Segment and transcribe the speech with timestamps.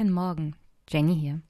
[0.00, 0.56] Guten Morgen,
[0.88, 1.42] Jenny hier.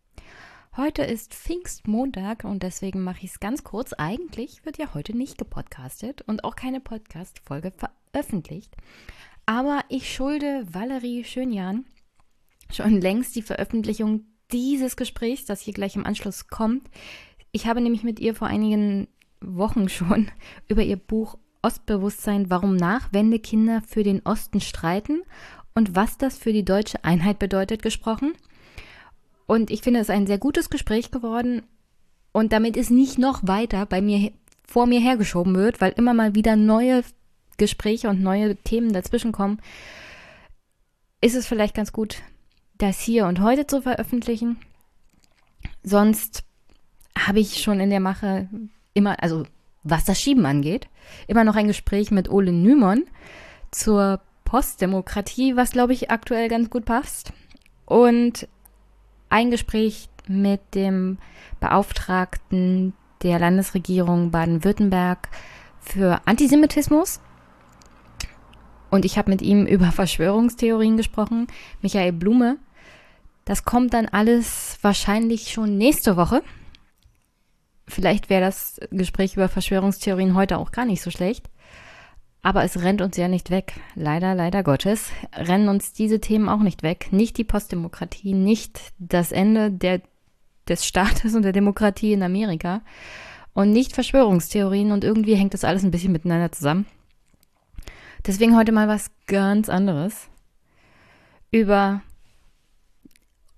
[0.76, 3.92] Heute ist Pfingstmontag und deswegen mache ich es ganz kurz.
[3.92, 8.76] Eigentlich wird ja heute nicht gepodcastet und auch keine Podcast-Folge veröffentlicht.
[9.46, 11.84] Aber ich schulde Valerie Schönjan
[12.72, 16.90] schon längst die Veröffentlichung dieses Gesprächs, das hier gleich im Anschluss kommt.
[17.52, 19.06] Ich habe nämlich mit ihr vor einigen
[19.40, 20.28] Wochen schon
[20.68, 25.22] über ihr Buch Ostbewusstsein, warum Nachwendekinder für den Osten streiten
[25.74, 28.34] und was das für die deutsche Einheit bedeutet gesprochen.
[29.46, 31.62] Und ich finde es ein sehr gutes Gespräch geworden.
[32.32, 34.30] Und damit es nicht noch weiter bei mir
[34.64, 37.02] vor mir hergeschoben wird, weil immer mal wieder neue
[37.56, 39.60] Gespräche und neue Themen dazwischen kommen,
[41.20, 42.22] ist es vielleicht ganz gut,
[42.78, 44.58] das hier und heute zu veröffentlichen.
[45.82, 46.44] Sonst
[47.18, 48.48] habe ich schon in der Mache
[48.94, 49.44] immer, also
[49.82, 50.88] was das Schieben angeht,
[51.26, 53.04] immer noch ein Gespräch mit Ole Nymon
[53.70, 54.20] zur
[54.50, 57.32] Postdemokratie, was glaube ich aktuell ganz gut passt.
[57.86, 58.48] Und
[59.28, 61.18] ein Gespräch mit dem
[61.60, 65.28] Beauftragten der Landesregierung Baden-Württemberg
[65.78, 67.20] für Antisemitismus.
[68.90, 71.46] Und ich habe mit ihm über Verschwörungstheorien gesprochen,
[71.80, 72.56] Michael Blume.
[73.44, 76.42] Das kommt dann alles wahrscheinlich schon nächste Woche.
[77.86, 81.48] Vielleicht wäre das Gespräch über Verschwörungstheorien heute auch gar nicht so schlecht.
[82.42, 83.74] Aber es rennt uns ja nicht weg.
[83.94, 87.08] Leider, leider Gottes rennen uns diese Themen auch nicht weg.
[87.10, 90.00] Nicht die Postdemokratie, nicht das Ende der,
[90.68, 92.80] des Staates und der Demokratie in Amerika
[93.52, 96.86] und nicht Verschwörungstheorien und irgendwie hängt das alles ein bisschen miteinander zusammen.
[98.26, 100.28] Deswegen heute mal was ganz anderes
[101.50, 102.02] über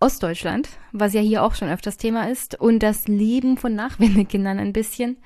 [0.00, 4.72] Ostdeutschland, was ja hier auch schon öfters Thema ist, und das Leben von Nachwendekindern ein
[4.72, 5.18] bisschen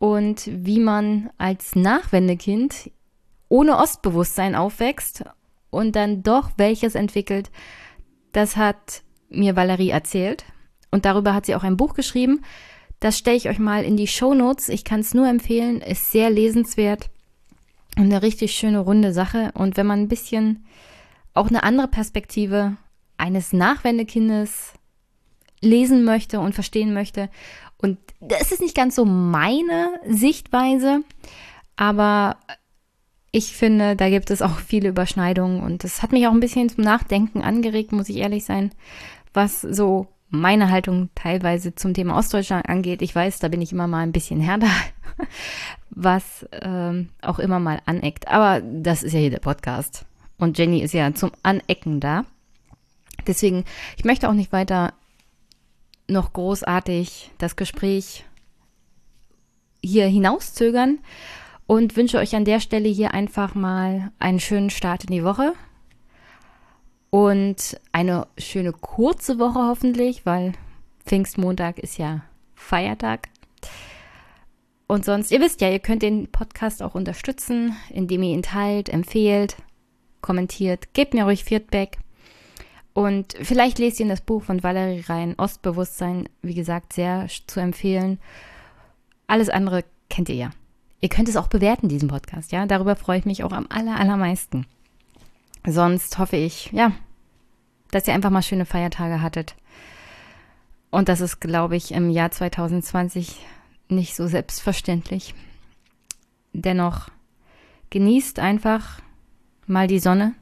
[0.00, 2.90] und wie man als Nachwendekind
[3.50, 5.24] ohne Ostbewusstsein aufwächst
[5.68, 7.50] und dann doch welches entwickelt,
[8.32, 10.46] das hat mir Valerie erzählt
[10.90, 12.42] und darüber hat sie auch ein Buch geschrieben.
[12.98, 14.70] Das stelle ich euch mal in die Show Notes.
[14.70, 17.10] Ich kann es nur empfehlen, ist sehr lesenswert
[17.98, 19.50] und eine richtig schöne runde Sache.
[19.52, 20.64] Und wenn man ein bisschen
[21.34, 22.78] auch eine andere Perspektive
[23.18, 24.72] eines Nachwendekindes
[25.60, 27.28] lesen möchte und verstehen möchte
[27.80, 31.02] und das ist nicht ganz so meine Sichtweise,
[31.76, 32.36] aber
[33.32, 36.68] ich finde, da gibt es auch viele Überschneidungen und das hat mich auch ein bisschen
[36.68, 38.72] zum Nachdenken angeregt, muss ich ehrlich sein,
[39.32, 43.02] was so meine Haltung teilweise zum Thema Ostdeutschland angeht.
[43.02, 44.70] Ich weiß, da bin ich immer mal ein bisschen härter,
[45.90, 48.28] was ähm, auch immer mal aneckt.
[48.28, 50.06] Aber das ist ja hier der Podcast.
[50.38, 52.24] Und Jenny ist ja zum Anecken da.
[53.26, 53.64] Deswegen,
[53.96, 54.94] ich möchte auch nicht weiter
[56.10, 58.24] noch großartig das Gespräch
[59.82, 60.98] hier hinauszögern
[61.66, 65.54] und wünsche euch an der Stelle hier einfach mal einen schönen Start in die Woche
[67.10, 70.52] und eine schöne kurze Woche hoffentlich, weil
[71.04, 72.22] Pfingstmontag ist ja
[72.54, 73.28] Feiertag.
[74.86, 78.88] Und sonst, ihr wisst ja, ihr könnt den Podcast auch unterstützen, indem ihr ihn teilt,
[78.88, 79.56] empfehlt,
[80.20, 81.98] kommentiert, gebt mir ruhig Feedback.
[82.92, 87.60] Und vielleicht lest ihr in das Buch von Valerie Rhein, Ostbewusstsein, wie gesagt, sehr zu
[87.60, 88.18] empfehlen.
[89.26, 90.50] Alles andere kennt ihr ja.
[91.00, 92.66] Ihr könnt es auch bewerten, diesen Podcast, ja.
[92.66, 94.66] Darüber freue ich mich auch am aller, allermeisten.
[95.66, 96.92] Sonst hoffe ich, ja,
[97.90, 99.54] dass ihr einfach mal schöne Feiertage hattet.
[100.90, 103.36] Und das ist, glaube ich, im Jahr 2020
[103.88, 105.34] nicht so selbstverständlich.
[106.52, 107.08] Dennoch
[107.90, 109.00] genießt einfach
[109.66, 110.34] mal die Sonne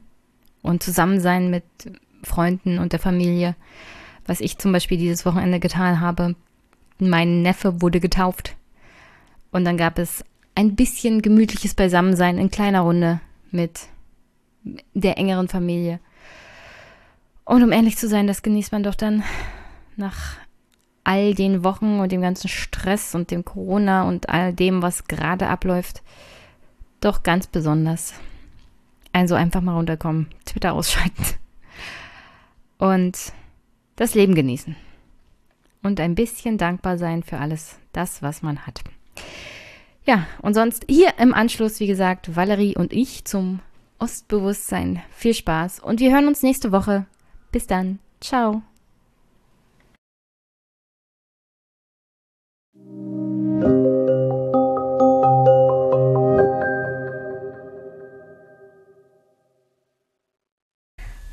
[0.61, 1.63] und Zusammensein mit
[2.23, 3.55] Freunden und der Familie.
[4.25, 6.35] Was ich zum Beispiel dieses Wochenende getan habe.
[6.99, 8.55] Mein Neffe wurde getauft.
[9.51, 10.23] Und dann gab es
[10.55, 13.21] ein bisschen gemütliches Beisammensein in kleiner Runde
[13.51, 13.87] mit
[14.93, 15.99] der engeren Familie.
[17.45, 19.23] Und um ehrlich zu sein, das genießt man doch dann
[19.95, 20.37] nach
[21.03, 25.47] all den Wochen und dem ganzen Stress und dem Corona und all dem, was gerade
[25.47, 26.03] abläuft,
[27.01, 28.13] doch ganz besonders.
[29.11, 31.25] Also einfach mal runterkommen, Twitter ausschalten
[32.79, 33.33] und
[33.95, 34.75] das Leben genießen.
[35.83, 38.81] Und ein bisschen dankbar sein für alles das, was man hat.
[40.05, 43.59] Ja, und sonst hier im Anschluss, wie gesagt, Valerie und ich zum
[43.99, 45.03] Ostbewusstsein.
[45.11, 47.05] Viel Spaß und wir hören uns nächste Woche.
[47.51, 47.99] Bis dann.
[48.19, 48.63] Ciao.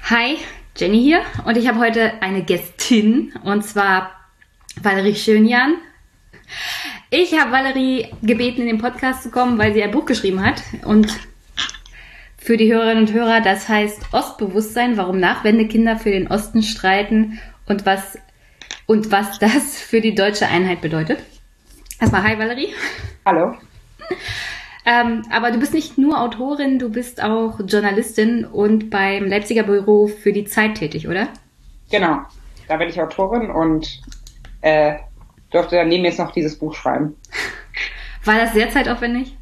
[0.09, 0.39] Hi,
[0.77, 4.11] Jenny hier und ich habe heute eine Gästin und zwar
[4.83, 5.77] Valerie Schönjan.
[7.09, 10.63] Ich habe Valerie gebeten, in den Podcast zu kommen, weil sie ein Buch geschrieben hat
[10.85, 11.09] und
[12.37, 13.41] für die Hörerinnen und Hörer.
[13.41, 18.19] Das heißt Ostbewusstsein, warum Nachwendekinder für den Osten streiten und was,
[18.85, 21.21] und was das für die deutsche Einheit bedeutet.
[21.99, 22.75] Erstmal hi Valerie.
[23.25, 23.57] Hallo.
[24.87, 30.07] Ähm, aber du bist nicht nur Autorin, du bist auch Journalistin und beim Leipziger Büro
[30.07, 31.29] für die Zeit tätig, oder?
[31.91, 32.21] Genau,
[32.69, 34.01] da bin ich Autorin und
[34.61, 34.95] äh,
[35.51, 37.17] durfte daneben jetzt noch dieses Buch schreiben.
[38.25, 39.37] War das sehr zeitaufwendig?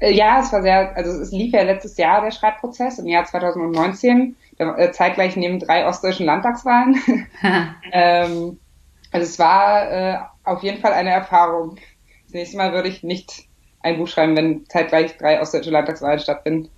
[0.00, 3.24] Äh, ja, es war sehr, also es lief ja letztes Jahr der Schreibprozess im Jahr
[3.24, 6.96] 2019, äh, zeitgleich neben drei ostdeutschen Landtagswahlen.
[7.92, 8.58] ähm,
[9.12, 11.76] also es war äh, auf jeden Fall eine Erfahrung.
[12.24, 13.46] Das nächste Mal würde ich nicht
[13.86, 16.68] ein Buch schreiben, wenn zeitgleich drei ostdeutsche Landtagswahlen stattfinden.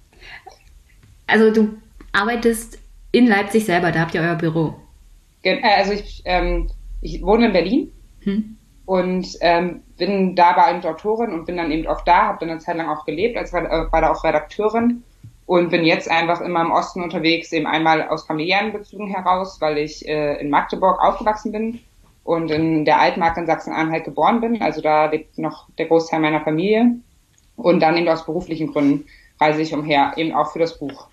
[1.26, 1.78] Also du
[2.12, 2.78] arbeitest
[3.12, 4.74] in Leipzig selber, da habt ihr euer Büro.
[5.42, 6.70] Äh, also ich, ähm,
[7.00, 7.92] ich wohne in Berlin
[8.24, 8.56] hm.
[8.84, 12.50] und ähm, bin da bei einer Autorin und bin dann eben auch da, habe dann
[12.50, 15.02] eine Zeit lang auch gelebt, als war, äh, war da auch Redakteurin
[15.46, 19.78] und bin jetzt einfach immer im Osten unterwegs, eben einmal aus familiären Bezügen heraus, weil
[19.78, 21.80] ich äh, in Magdeburg aufgewachsen bin
[22.28, 24.60] und in der Altmark in Sachsen-Anhalt geboren bin.
[24.60, 26.96] Also da lebt noch der Großteil meiner Familie.
[27.56, 29.06] Und dann eben aus beruflichen Gründen
[29.40, 31.08] reise ich umher, eben auch für das Buch.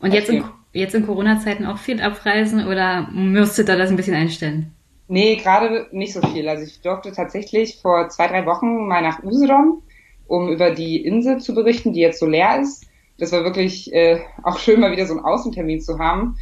[0.00, 0.42] Und jetzt in,
[0.72, 4.72] jetzt in Corona-Zeiten auch viel abreisen oder müsstet ihr das ein bisschen einstellen?
[5.06, 6.48] Nee, gerade nicht so viel.
[6.48, 9.82] Also ich durfte tatsächlich vor zwei, drei Wochen mal nach Usedom,
[10.28, 12.86] um über die Insel zu berichten, die jetzt so leer ist.
[13.18, 16.38] Das war wirklich äh, auch schön, mal wieder so einen Außentermin zu haben.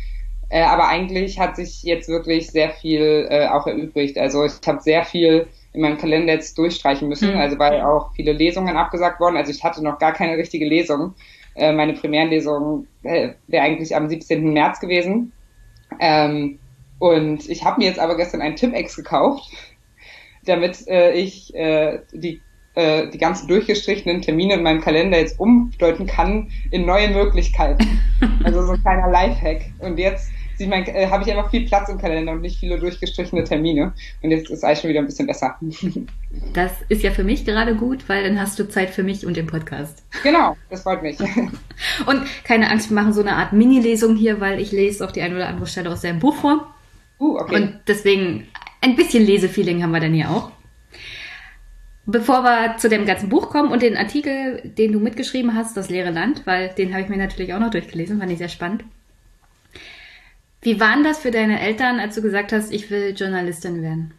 [0.48, 4.16] Äh, aber eigentlich hat sich jetzt wirklich sehr viel äh, auch erübrigt.
[4.16, 7.38] Also ich habe sehr viel in meinem Kalender jetzt durchstreichen müssen, mhm.
[7.38, 9.36] also weil auch viele Lesungen abgesagt wurden.
[9.36, 11.14] Also ich hatte noch gar keine richtige Lesung.
[11.54, 14.52] Äh, meine Primärlesung äh, wäre eigentlich am 17.
[14.52, 15.32] März gewesen.
[16.00, 16.58] Ähm,
[16.98, 19.50] und ich habe mir jetzt aber gestern einen Tippex gekauft,
[20.44, 22.40] damit äh, ich äh, die
[22.74, 28.00] äh, die ganzen durchgestrichenen Termine in meinem Kalender jetzt umdeuten kann in neue Möglichkeiten.
[28.44, 29.72] Also so ein kleiner Lifehack.
[29.80, 33.92] Und jetzt äh, habe ich einfach viel Platz im Kalender und nicht viele durchgestrichene Termine.
[34.22, 35.56] Und jetzt ist alles schon wieder ein bisschen besser.
[36.52, 39.38] Das ist ja für mich gerade gut, weil dann hast du Zeit für mich und
[39.38, 40.02] den Podcast.
[40.22, 41.18] Genau, das freut mich.
[42.06, 45.22] Und keine Angst, wir machen so eine Art Mini-Lesung hier, weil ich lese auf die
[45.22, 46.74] eine oder andere Stelle aus deinem Buch vor.
[47.18, 47.54] Uh, okay.
[47.54, 48.48] Und deswegen
[48.82, 50.50] ein bisschen Lesefeeling haben wir dann hier auch.
[52.04, 55.90] Bevor wir zu dem ganzen Buch kommen und den Artikel, den du mitgeschrieben hast, das
[55.90, 58.84] leere Land, weil den habe ich mir natürlich auch noch durchgelesen, fand ich sehr spannend.
[60.66, 64.12] Wie waren das für deine Eltern, als du gesagt hast, ich will Journalistin werden?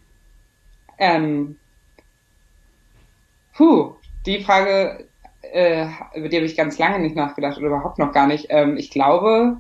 [0.98, 1.58] Ähm,
[3.54, 3.96] puh,
[4.26, 5.10] die Frage,
[5.42, 8.46] äh, über die habe ich ganz lange nicht nachgedacht oder überhaupt noch gar nicht.
[8.48, 9.58] Ähm, ich glaube,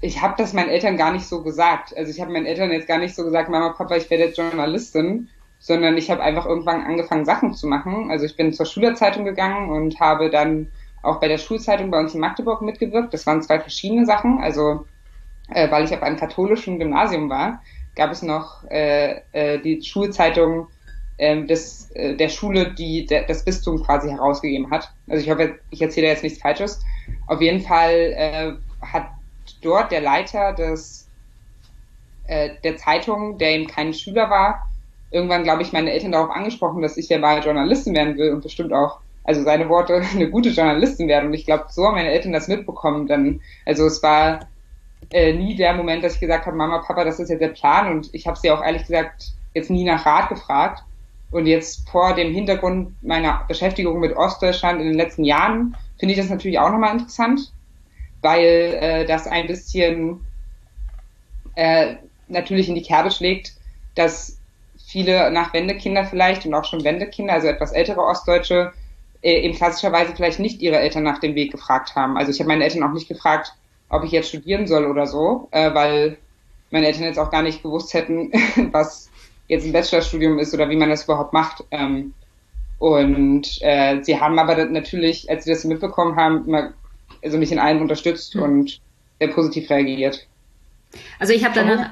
[0.00, 1.94] ich habe das meinen Eltern gar nicht so gesagt.
[1.94, 4.38] Also ich habe meinen Eltern jetzt gar nicht so gesagt, Mama, Papa, ich werde jetzt
[4.38, 5.28] Journalistin,
[5.58, 8.10] sondern ich habe einfach irgendwann angefangen, Sachen zu machen.
[8.10, 10.68] Also ich bin zur Schülerzeitung gegangen und habe dann
[11.02, 13.12] auch bei der Schulzeitung bei uns in Magdeburg mitgewirkt.
[13.12, 14.38] Das waren zwei verschiedene Sachen.
[14.38, 14.86] Also
[15.54, 17.62] äh, weil ich auf einem katholischen Gymnasium war,
[17.94, 20.68] gab es noch äh, äh, die Schulzeitung
[21.18, 24.92] äh, des, äh, der Schule, die der, das Bistum quasi herausgegeben hat.
[25.08, 26.80] Also ich hoffe, ich erzähle jetzt nichts Falsches.
[27.26, 28.52] Auf jeden Fall äh,
[28.86, 29.08] hat
[29.60, 31.08] dort der Leiter des
[32.26, 34.66] äh, der Zeitung, der eben kein Schüler war,
[35.10, 38.42] irgendwann, glaube ich, meine Eltern darauf angesprochen, dass ich ja mal Journalistin werden will und
[38.42, 41.28] bestimmt auch, also seine Worte, eine gute Journalistin werden.
[41.28, 43.06] Und ich glaube, so haben meine Eltern das mitbekommen.
[43.06, 44.48] Dann, also es war
[45.10, 47.90] äh, nie der Moment, dass ich gesagt habe, Mama, Papa, das ist jetzt der Plan.
[47.90, 50.82] Und ich habe sie auch ehrlich gesagt jetzt nie nach Rat gefragt.
[51.30, 56.20] Und jetzt vor dem Hintergrund meiner Beschäftigung mit Ostdeutschland in den letzten Jahren finde ich
[56.20, 57.52] das natürlich auch nochmal interessant,
[58.20, 58.44] weil
[58.80, 60.20] äh, das ein bisschen
[61.54, 61.94] äh,
[62.28, 63.54] natürlich in die Kerbe schlägt,
[63.94, 64.38] dass
[64.86, 68.72] viele Nachwendekinder vielleicht und auch schon Wendekinder, also etwas ältere Ostdeutsche,
[69.22, 72.18] äh, eben klassischerweise vielleicht nicht ihre Eltern nach dem Weg gefragt haben.
[72.18, 73.54] Also ich habe meine Eltern auch nicht gefragt,
[73.92, 76.16] ob ich jetzt studieren soll oder so, äh, weil
[76.70, 78.32] meine Eltern jetzt auch gar nicht gewusst hätten,
[78.72, 79.10] was
[79.46, 81.62] jetzt ein Bachelorstudium ist oder wie man das überhaupt macht.
[81.70, 82.14] Ähm,
[82.78, 86.72] und äh, sie haben aber natürlich, als sie das mitbekommen haben, immer,
[87.22, 88.42] also mich in allem unterstützt mhm.
[88.42, 88.80] und
[89.20, 90.26] sehr positiv reagiert.
[91.18, 91.90] Also ich habe danach.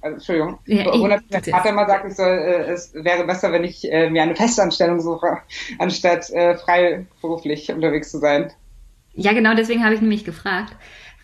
[0.00, 0.58] Also, Entschuldigung.
[0.66, 4.22] Ja, mein Vater immer sagt, ich soll, äh, es wäre besser, wenn ich äh, mir
[4.22, 5.38] eine Festanstellung suche,
[5.78, 8.52] anstatt äh, freiberuflich unterwegs zu sein.
[9.14, 10.74] Ja, genau, deswegen habe ich nämlich gefragt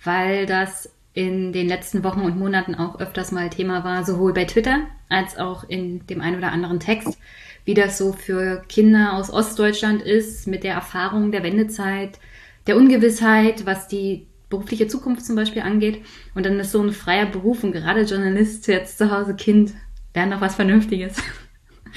[0.06, 4.44] weil das in den letzten Wochen und Monaten auch öfters mal Thema war, sowohl bei
[4.44, 7.18] Twitter als auch in dem einen oder anderen Text,
[7.64, 12.18] wie das so für Kinder aus Ostdeutschland ist, mit der Erfahrung der Wendezeit,
[12.66, 16.04] der Ungewissheit, was die berufliche Zukunft zum Beispiel angeht.
[16.34, 19.72] Und dann ist so ein freier Beruf und gerade Journalist jetzt zu Hause Kind,
[20.14, 21.16] wäre noch was Vernünftiges.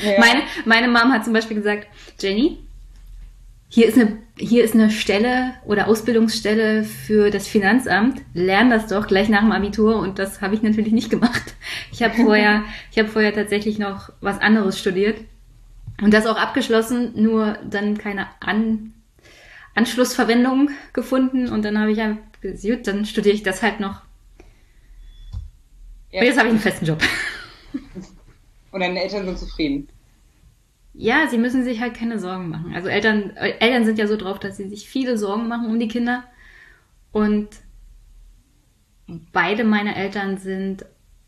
[0.01, 0.17] Ja.
[0.17, 1.87] Meine, meine Mom hat zum Beispiel gesagt,
[2.21, 2.59] Jenny,
[3.71, 8.21] hier ist eine, hier ist eine Stelle oder Ausbildungsstelle für das Finanzamt.
[8.33, 11.55] Lern das doch gleich nach dem Abitur und das habe ich natürlich nicht gemacht.
[11.91, 15.21] Ich habe vorher, ich habe vorher tatsächlich noch was anderes studiert
[16.01, 18.93] und das auch abgeschlossen, nur dann keine An
[19.75, 24.01] Anschlussverwendung gefunden und dann habe ich ja gut, dann studiere ich das halt noch.
[26.11, 26.21] Ja.
[26.21, 26.99] Und jetzt habe ich einen festen Job.
[28.71, 29.87] Und deine Eltern sind zufrieden.
[31.01, 32.73] Ja, sie müssen sich halt keine Sorgen machen.
[32.75, 35.87] Also Eltern, Eltern sind ja so drauf, dass sie sich viele Sorgen machen um die
[35.87, 36.25] Kinder.
[37.13, 37.47] Und
[39.31, 40.85] beide meine Eltern sind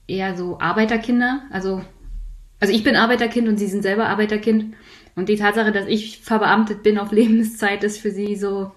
[0.07, 1.43] eher so Arbeiterkinder.
[1.51, 1.81] Also,
[2.59, 4.75] also ich bin Arbeiterkind und sie sind selber Arbeiterkind.
[5.15, 8.73] Und die Tatsache, dass ich verbeamtet bin auf Lebenszeit, ist für sie so.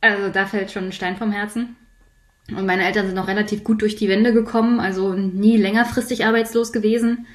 [0.00, 1.74] Also da fällt schon ein Stein vom Herzen.
[2.56, 6.70] Und meine Eltern sind noch relativ gut durch die Wände gekommen, also nie längerfristig arbeitslos
[6.70, 7.26] gewesen.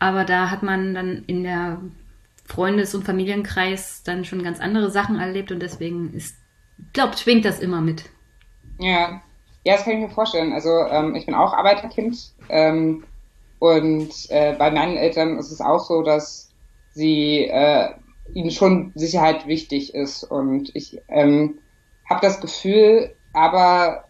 [0.00, 1.80] Aber da hat man dann in der
[2.46, 6.36] Freundes- und Familienkreis dann schon ganz andere Sachen erlebt und deswegen ist,
[6.92, 8.04] glaubt, schwingt das immer mit.
[8.78, 9.22] Ja,
[9.62, 10.52] ja, das kann ich mir vorstellen.
[10.52, 13.04] Also ähm, ich bin auch Arbeiterkind ähm,
[13.58, 16.50] und äh, bei meinen Eltern ist es auch so, dass
[16.92, 17.90] sie äh,
[18.32, 21.58] ihnen schon Sicherheit wichtig ist und ich ähm,
[22.08, 24.04] habe das Gefühl, aber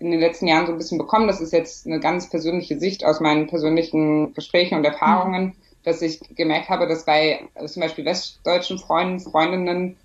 [0.00, 1.28] in den letzten Jahren so ein bisschen bekommen.
[1.28, 5.54] Das ist jetzt eine ganz persönliche Sicht aus meinen persönlichen Gesprächen und Erfahrungen, mhm.
[5.84, 9.96] dass ich gemerkt habe, dass bei also zum Beispiel westdeutschen Freunden, Freundinnen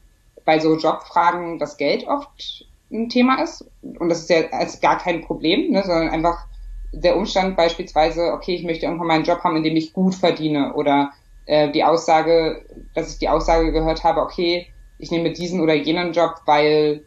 [0.43, 3.65] bei so Jobfragen das Geld oft ein Thema ist.
[3.81, 6.45] Und das ist ja als gar kein Problem, ne, sondern einfach
[6.91, 10.13] der Umstand beispielsweise, okay, ich möchte irgendwann mal einen Job haben, in dem ich gut
[10.13, 11.11] verdiene oder
[11.45, 14.67] äh, die Aussage, dass ich die Aussage gehört habe, okay,
[14.99, 17.04] ich nehme diesen oder jenen Job, weil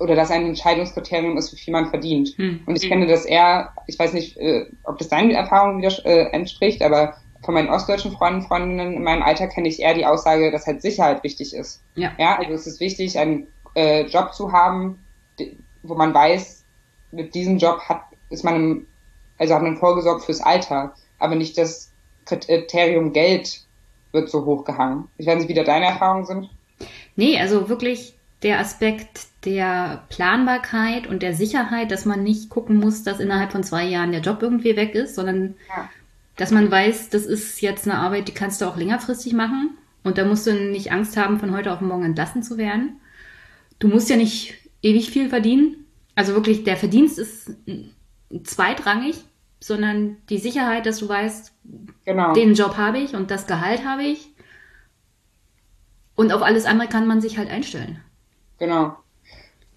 [0.00, 2.30] oder das ein Entscheidungskriterium ist, wie viel man verdient.
[2.36, 2.60] Hm.
[2.66, 6.32] Und ich kenne das eher, ich weiß nicht, äh, ob das deinen Erfahrungen wieder äh,
[6.32, 10.50] entspricht, aber von meinen ostdeutschen Freunden, Freundinnen in meinem Alter kenne ich eher die Aussage,
[10.50, 11.82] dass halt Sicherheit wichtig ist.
[11.94, 12.12] Ja.
[12.18, 14.98] Ja, also es ist wichtig, einen äh, Job zu haben,
[15.82, 16.64] wo man weiß,
[17.12, 18.86] mit diesem Job hat, ist man im,
[19.38, 21.92] also hat man vorgesorgt fürs Alter, aber nicht das
[22.24, 23.62] Kriterium Geld
[24.12, 25.08] wird so hochgehangen.
[25.18, 26.50] Ich weiß nicht, wie da deine Erfahrungen sind.
[27.16, 33.02] Nee, also wirklich der Aspekt der Planbarkeit und der Sicherheit, dass man nicht gucken muss,
[33.02, 35.88] dass innerhalb von zwei Jahren der Job irgendwie weg ist, sondern ja.
[36.36, 40.18] dass man weiß, das ist jetzt eine Arbeit, die kannst du auch längerfristig machen und
[40.18, 43.00] da musst du nicht Angst haben, von heute auf morgen entlassen zu werden.
[43.78, 45.86] Du musst ja nicht ewig viel verdienen.
[46.14, 47.54] Also wirklich, der Verdienst ist
[48.44, 49.16] zweitrangig,
[49.58, 51.52] sondern die Sicherheit, dass du weißt,
[52.04, 52.32] genau.
[52.32, 54.28] den Job habe ich und das Gehalt habe ich.
[56.14, 58.00] Und auf alles andere kann man sich halt einstellen.
[58.60, 58.92] Genau.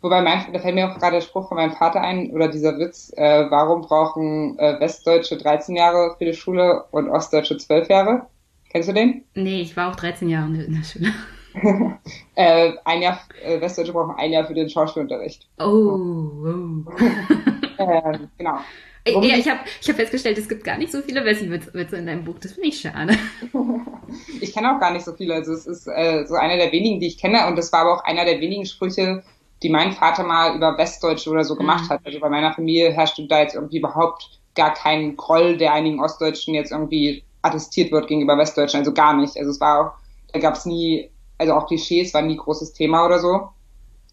[0.01, 2.77] Wobei, mein, da fällt mir auch gerade der Spruch von meinem Vater ein, oder dieser
[2.77, 8.27] Witz, äh, warum brauchen äh, Westdeutsche 13 Jahre für die Schule und Ostdeutsche 12 Jahre?
[8.69, 9.23] Kennst du den?
[9.33, 11.13] Nee, ich war auch 13 Jahre in der Schule.
[12.35, 15.47] äh, ein Jahr, äh, Westdeutsche brauchen ein Jahr für den Schauspielunterricht.
[15.59, 16.91] Oh, oh.
[17.77, 18.57] äh, genau.
[19.05, 22.23] Ja, ich habe ich hab festgestellt, es gibt gar nicht so viele Wessi-Witze in deinem
[22.23, 22.39] Buch.
[22.39, 23.17] Das finde ich schade.
[24.39, 25.33] ich kenne auch gar nicht so viele.
[25.33, 27.45] Also es ist äh, so einer der wenigen, die ich kenne.
[27.47, 29.21] Und das war aber auch einer der wenigen Sprüche,
[29.61, 31.89] die mein Vater mal über Westdeutsche oder so gemacht mhm.
[31.89, 32.01] hat.
[32.05, 36.53] Also bei meiner Familie herrschte da jetzt irgendwie überhaupt gar kein Groll, der einigen Ostdeutschen
[36.53, 38.79] jetzt irgendwie attestiert wird gegenüber Westdeutschen.
[38.79, 39.37] Also gar nicht.
[39.37, 39.91] Also es war auch,
[40.31, 43.49] da gab es nie, also auch Klischees waren nie großes Thema oder so.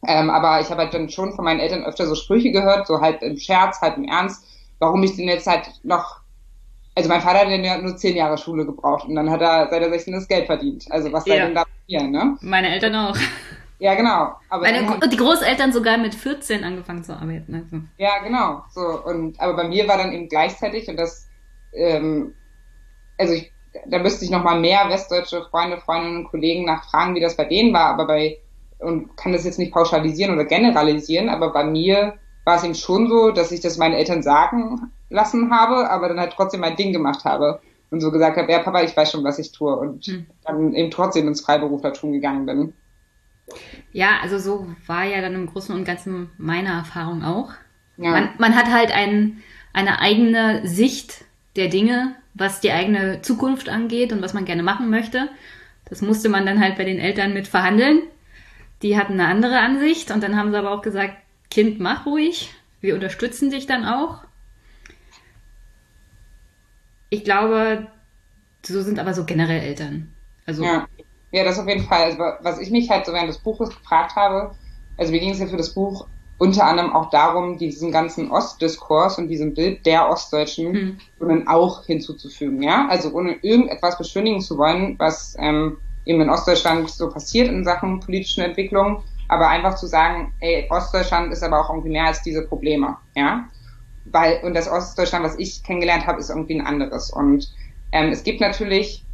[0.04, 3.00] Ähm, aber ich habe halt dann schon von meinen Eltern öfter so Sprüche gehört, so
[3.00, 4.44] halt im Scherz, halt im Ernst
[4.81, 6.21] warum ich denn jetzt halt noch,
[6.97, 9.83] also mein Vater hat ja nur zehn Jahre Schule gebraucht und dann hat er seit
[9.83, 10.87] er 16 das Geld verdient.
[10.91, 11.45] Also was soll ja.
[11.45, 12.37] denn da passieren, ne?
[12.41, 13.17] Meine Eltern auch.
[13.83, 14.35] Ja, genau.
[14.51, 17.55] Aber Meine, die Großeltern sogar mit 14 angefangen zu arbeiten.
[17.55, 17.83] Also.
[17.97, 18.63] Ja, genau.
[18.69, 21.27] So, und, aber bei mir war dann eben gleichzeitig und das,
[21.73, 22.35] ähm,
[23.17, 23.51] also ich,
[23.87, 27.73] da müsste ich nochmal mehr westdeutsche Freunde, Freundinnen und Kollegen nachfragen, wie das bei denen
[27.73, 28.39] war, aber bei,
[28.81, 33.09] und kann das jetzt nicht pauschalisieren oder generalisieren, aber bei mir war es ihm schon
[33.09, 36.92] so, dass ich das meinen Eltern sagen lassen habe, aber dann halt trotzdem mein Ding
[36.92, 40.04] gemacht habe und so gesagt habe, ja Papa, ich weiß schon, was ich tue und
[40.06, 40.26] hm.
[40.44, 42.73] dann eben trotzdem ins Freiberuflertum gegangen bin.
[43.92, 47.50] Ja, also so war ja dann im Großen und Ganzen meine Erfahrung auch.
[47.97, 48.12] Ja.
[48.12, 49.42] Man, man hat halt ein,
[49.73, 51.25] eine eigene Sicht
[51.56, 55.28] der Dinge, was die eigene Zukunft angeht und was man gerne machen möchte.
[55.88, 58.02] Das musste man dann halt bei den Eltern mit verhandeln.
[58.82, 61.14] Die hatten eine andere Ansicht und dann haben sie aber auch gesagt,
[61.50, 62.50] Kind, mach ruhig.
[62.80, 64.23] Wir unterstützen dich dann auch.
[67.11, 67.88] Ich glaube,
[68.64, 70.14] so sind aber so generell Eltern.
[70.47, 70.88] Also ja.
[71.33, 72.04] ja, das auf jeden Fall.
[72.04, 74.54] Also, was ich mich halt so während des Buches gefragt habe,
[74.97, 76.07] also mir ging es ja für das Buch
[76.38, 81.49] unter anderem auch darum, diesen ganzen Ostdiskurs und diesem Bild der Ostdeutschen mhm.
[81.49, 85.76] auch hinzuzufügen, ja, also ohne irgendetwas beschönigen zu wollen, was ähm,
[86.07, 91.33] eben in Ostdeutschland so passiert in Sachen politischen Entwicklung, aber einfach zu sagen, ey, Ostdeutschland
[91.33, 93.49] ist aber auch irgendwie mehr als diese Probleme, ja,
[94.05, 97.49] weil und das Ostdeutschland, was ich kennengelernt habe, ist irgendwie ein anderes und
[97.93, 99.05] ähm, es gibt natürlich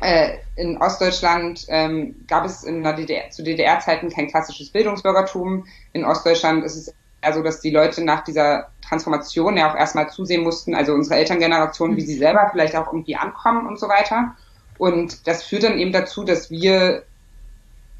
[0.00, 5.66] äh, in Ostdeutschland ähm, gab es in der DDR, zu DDR-Zeiten kein klassisches Bildungsbürgertum.
[5.92, 10.42] In Ostdeutschland ist es also, dass die Leute nach dieser Transformation ja auch erstmal zusehen
[10.42, 14.34] mussten, also unsere Elterngeneration, wie sie selber vielleicht auch irgendwie ankommen und so weiter.
[14.76, 17.04] Und das führt dann eben dazu, dass wir,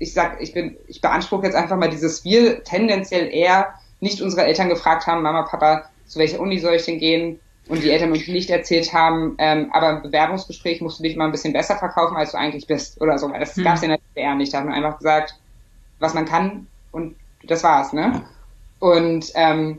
[0.02, 4.44] ich sag, ich bin, ich beanspruche jetzt einfach mal dieses wir tendenziell eher nicht unsere
[4.44, 7.38] Eltern gefragt haben, Mama, Papa, zu welcher Uni soll ich denn gehen?
[7.68, 11.26] Und die Eltern uns nicht erzählt haben, ähm, aber im Bewerbungsgespräch musst du dich mal
[11.26, 13.28] ein bisschen besser verkaufen, als du eigentlich bist oder so.
[13.28, 13.62] Das hm.
[13.62, 14.52] gab es in der DDR nicht.
[14.52, 15.38] Da hat man einfach gesagt,
[16.00, 18.24] was man kann und das war's, ne?
[18.80, 19.78] Und ähm,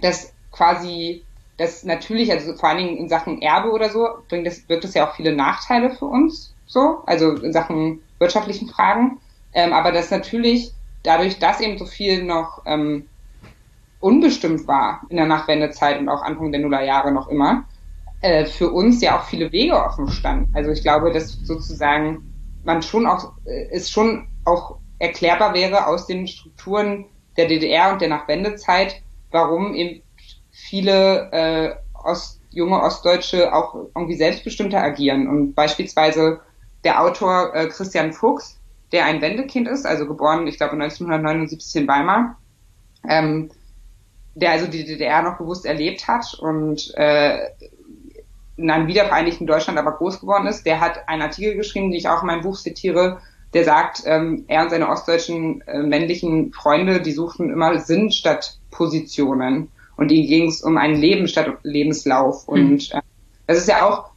[0.00, 1.24] das quasi,
[1.58, 4.94] das natürlich, also vor allen Dingen in Sachen Erbe oder so, bringt das, birgt das
[4.94, 9.18] ja auch viele Nachteile für uns, so, also in Sachen wirtschaftlichen Fragen.
[9.52, 13.08] Ähm, aber das natürlich, dadurch, dass eben so viel noch ähm,
[14.00, 17.64] unbestimmt war in der Nachwendezeit und auch Anfang der Nullerjahre noch immer,
[18.20, 20.54] äh, für uns ja auch viele Wege offen standen.
[20.54, 22.32] Also ich glaube, dass sozusagen
[22.64, 28.00] man schon auch, äh, es schon auch erklärbar wäre aus den Strukturen der DDR und
[28.00, 30.02] der Nachwendezeit, warum eben
[30.50, 35.28] viele äh, Ost, junge Ostdeutsche auch irgendwie selbstbestimmter agieren.
[35.28, 36.40] Und beispielsweise
[36.84, 38.59] der Autor äh, Christian Fuchs,
[38.92, 42.36] der ein Wendekind ist, also geboren, ich glaube 1979 in Weimar,
[43.08, 43.50] ähm,
[44.34, 47.38] der also die DDR noch bewusst erlebt hat und äh,
[48.56, 52.08] in einem wiedervereinigten Deutschland aber groß geworden ist, der hat einen Artikel geschrieben, den ich
[52.08, 53.20] auch in meinem Buch zitiere,
[53.54, 58.58] der sagt, ähm, er und seine ostdeutschen äh, männlichen Freunde, die suchten immer Sinn statt
[58.70, 59.68] Positionen.
[59.96, 62.46] Und ihnen ging es um ein Leben statt Lebenslauf.
[62.46, 62.54] Mhm.
[62.54, 63.00] und äh,
[63.46, 64.09] das ist ja auch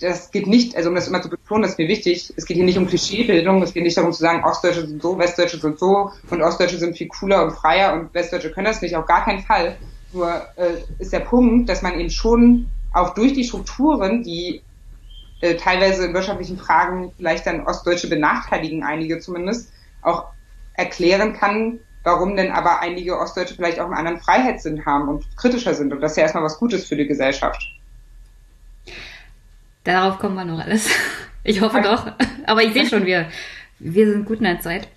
[0.00, 2.56] das geht nicht, also um das immer zu betonen, das ist mir wichtig, es geht
[2.56, 5.78] hier nicht um Klischeebildung, es geht nicht darum zu sagen, Ostdeutsche sind so, Westdeutsche sind
[5.78, 9.24] so und Ostdeutsche sind viel cooler und freier und Westdeutsche können das nicht, auf gar
[9.24, 9.76] keinen Fall.
[10.12, 14.62] Nur äh, ist der Punkt, dass man eben schon auch durch die Strukturen, die
[15.40, 19.70] äh, teilweise in wirtschaftlichen Fragen vielleicht dann Ostdeutsche benachteiligen, einige zumindest,
[20.02, 20.24] auch
[20.74, 25.74] erklären kann, warum denn aber einige Ostdeutsche vielleicht auch einen anderen Freiheitssinn haben und kritischer
[25.74, 25.92] sind.
[25.92, 27.62] Und das ist ja erstmal was Gutes für die Gesellschaft.
[29.84, 30.90] Darauf kommen wir noch alles.
[31.44, 32.12] Ich hoffe doch.
[32.46, 33.28] Aber ich sehe schon, wir,
[33.78, 34.88] wir sind gut in der Zeit.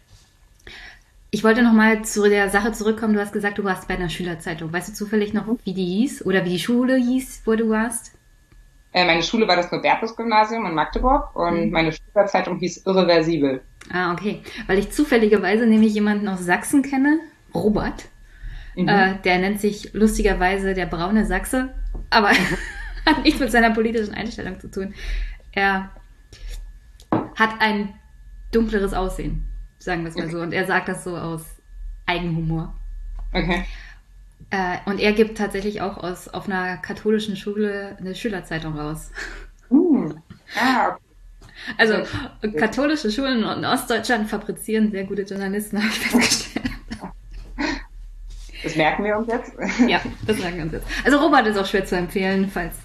[1.30, 3.14] Ich wollte noch mal zu der Sache zurückkommen.
[3.14, 4.74] Du hast gesagt, du warst bei einer Schülerzeitung.
[4.74, 6.26] Weißt du zufällig noch, wie die hieß?
[6.26, 8.18] Oder wie die Schule hieß, wo du warst?
[8.94, 11.72] Äh, meine Schule war das Nobertus-Gymnasium in Magdeburg und mhm.
[11.72, 13.62] meine Schülerzeitung hieß Irreversibel.
[13.94, 14.42] Ah, okay.
[14.68, 17.20] Weil ich zufälligerweise nämlich jemanden aus Sachsen kenne,
[17.56, 18.10] Robert.
[18.76, 18.90] Mhm.
[18.90, 21.74] Äh, der nennt sich lustigerweise der braune Sachse.
[22.10, 22.32] Aber
[23.06, 24.94] hat nichts mit seiner politischen Einstellung zu tun.
[25.52, 25.92] Er
[27.36, 27.94] hat ein
[28.52, 29.46] dunkleres Aussehen,
[29.80, 30.40] sagen wir es mal so.
[30.40, 31.44] Und er sagt das so aus
[32.06, 32.74] Eigenhumor.
[33.34, 33.66] Okay.
[34.50, 39.12] Äh, und er gibt tatsächlich auch aus, auf einer katholischen Schule eine Schülerzeitung raus.
[39.70, 40.14] Uh,
[40.60, 41.02] ah, okay.
[41.78, 41.94] Also
[42.58, 46.72] katholische Schulen in Ostdeutschland fabrizieren sehr gute Journalisten, habe ich festgestellt.
[48.64, 49.54] Das merken wir uns jetzt.
[49.88, 50.88] Ja, das merken wir uns jetzt.
[51.04, 52.76] Also Robert ist auch schwer zu empfehlen, falls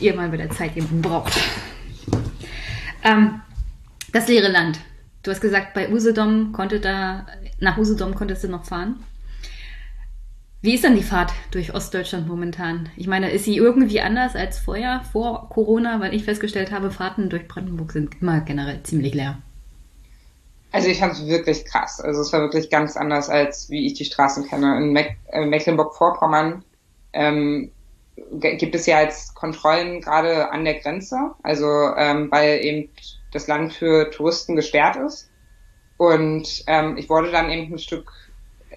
[0.00, 1.32] ihr mal bei der Zeit jemanden braucht.
[3.04, 3.40] Ähm,
[4.12, 4.78] das leere Land.
[5.22, 7.26] Du hast gesagt, bei Usedom konnte da,
[7.60, 9.02] nach Usedom konntest du noch fahren.
[10.60, 12.88] Wie ist denn die Fahrt durch Ostdeutschland momentan?
[12.96, 17.30] Ich meine, ist sie irgendwie anders als vorher, vor Corona, weil ich festgestellt habe, Fahrten
[17.30, 19.38] durch Brandenburg sind immer generell ziemlich leer.
[20.70, 22.00] Also ich fand es wirklich krass.
[22.00, 24.76] Also es war wirklich ganz anders, als wie ich die Straßen kenne.
[24.76, 26.64] In Meck äh, Mecklenburg-Vorpommern
[27.12, 27.72] ähm,
[28.16, 32.90] gibt es ja jetzt Kontrollen gerade an der Grenze, also ähm, weil eben
[33.32, 35.30] das Land für Touristen gesperrt ist.
[35.96, 38.12] Und ähm, ich wurde dann eben ein Stück,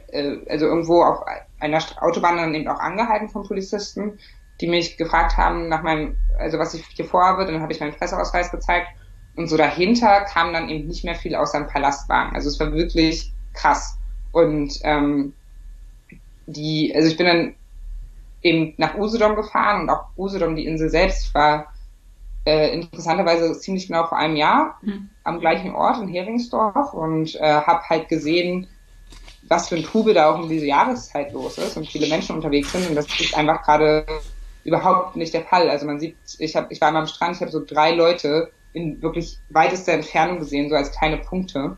[0.08, 1.26] äh, also irgendwo auf
[1.60, 4.20] einer Autobahn dann eben auch angehalten von Polizisten,
[4.62, 7.96] die mich gefragt haben nach meinem, also was ich hier vorhabe, dann habe ich meinen
[7.96, 8.88] Presseausweis gezeigt
[9.36, 12.34] und so dahinter kam dann eben nicht mehr viel außer ein Palastwagen.
[12.36, 13.98] Also es war wirklich krass.
[14.32, 15.34] Und ähm,
[16.46, 17.56] die, also ich bin dann
[18.46, 21.74] eben nach Usedom gefahren und auch Usedom, die Insel selbst, war
[22.46, 25.10] äh, interessanterweise ziemlich genau vor einem Jahr mhm.
[25.24, 28.68] am gleichen Ort in Heringsdorf und äh, habe halt gesehen,
[29.48, 32.72] was für ein Trubel da auch in dieser Jahreszeit los ist und viele Menschen unterwegs
[32.72, 34.06] sind und das ist einfach gerade
[34.64, 35.70] überhaupt nicht der Fall.
[35.70, 38.52] Also man sieht, ich habe, ich war einmal am Strand, ich habe so drei Leute
[38.74, 41.78] in wirklich weitester Entfernung gesehen, so als kleine Punkte.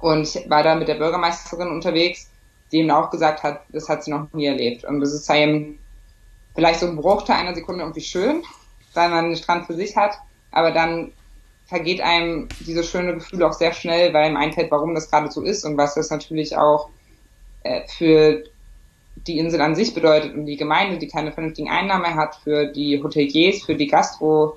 [0.00, 2.27] Und ich war da mit der Bürgermeisterin unterwegs
[2.72, 4.84] die ihm auch gesagt hat, das hat sie noch nie erlebt.
[4.84, 5.78] Und das ist ihm
[6.54, 8.42] vielleicht so ein Bruchteil einer Sekunde irgendwie schön,
[8.94, 10.14] weil man den Strand für sich hat,
[10.50, 11.12] aber dann
[11.66, 15.42] vergeht einem dieses schöne Gefühl auch sehr schnell, weil einem einfällt, warum das gerade so
[15.42, 16.88] ist und was das natürlich auch
[17.62, 18.44] äh, für
[19.26, 23.02] die Insel an sich bedeutet und die Gemeinde, die keine vernünftigen Einnahmen hat, für die
[23.02, 24.54] Hoteliers, für die Gastros,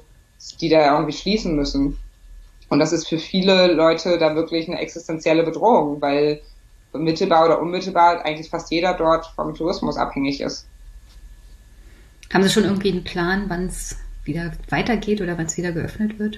[0.61, 1.97] die da irgendwie schließen müssen.
[2.69, 6.41] Und das ist für viele Leute da wirklich eine existenzielle Bedrohung, weil
[6.93, 10.67] mittelbar oder unmittelbar eigentlich fast jeder dort vom Tourismus abhängig ist.
[12.33, 16.19] Haben Sie schon irgendwie einen Plan, wann es wieder weitergeht oder wann es wieder geöffnet
[16.19, 16.37] wird?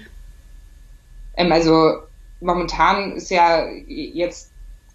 [1.36, 1.98] Ähm, also
[2.40, 4.50] momentan ist ja jetzt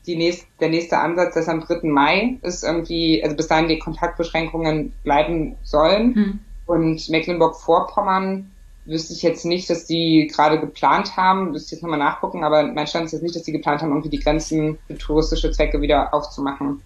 [0.05, 1.87] die nächst, der nächste Ansatz, dass am 3.
[1.87, 6.15] Mai ist irgendwie, also bis dahin die Kontaktbeschränkungen bleiben sollen.
[6.15, 6.39] Hm.
[6.65, 8.51] Und Mecklenburg-Vorpommern
[8.89, 12.63] wüsste ich jetzt nicht, dass die gerade geplant haben, müsste ich jetzt nochmal nachgucken, aber
[12.63, 15.81] mein Stand ist jetzt nicht, dass die geplant haben, irgendwie die Grenzen für touristische Zwecke
[15.81, 16.81] wieder aufzumachen.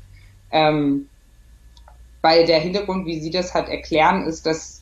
[0.51, 1.07] Ähm,
[2.21, 4.81] weil der Hintergrund, wie Sie das halt erklären, ist, dass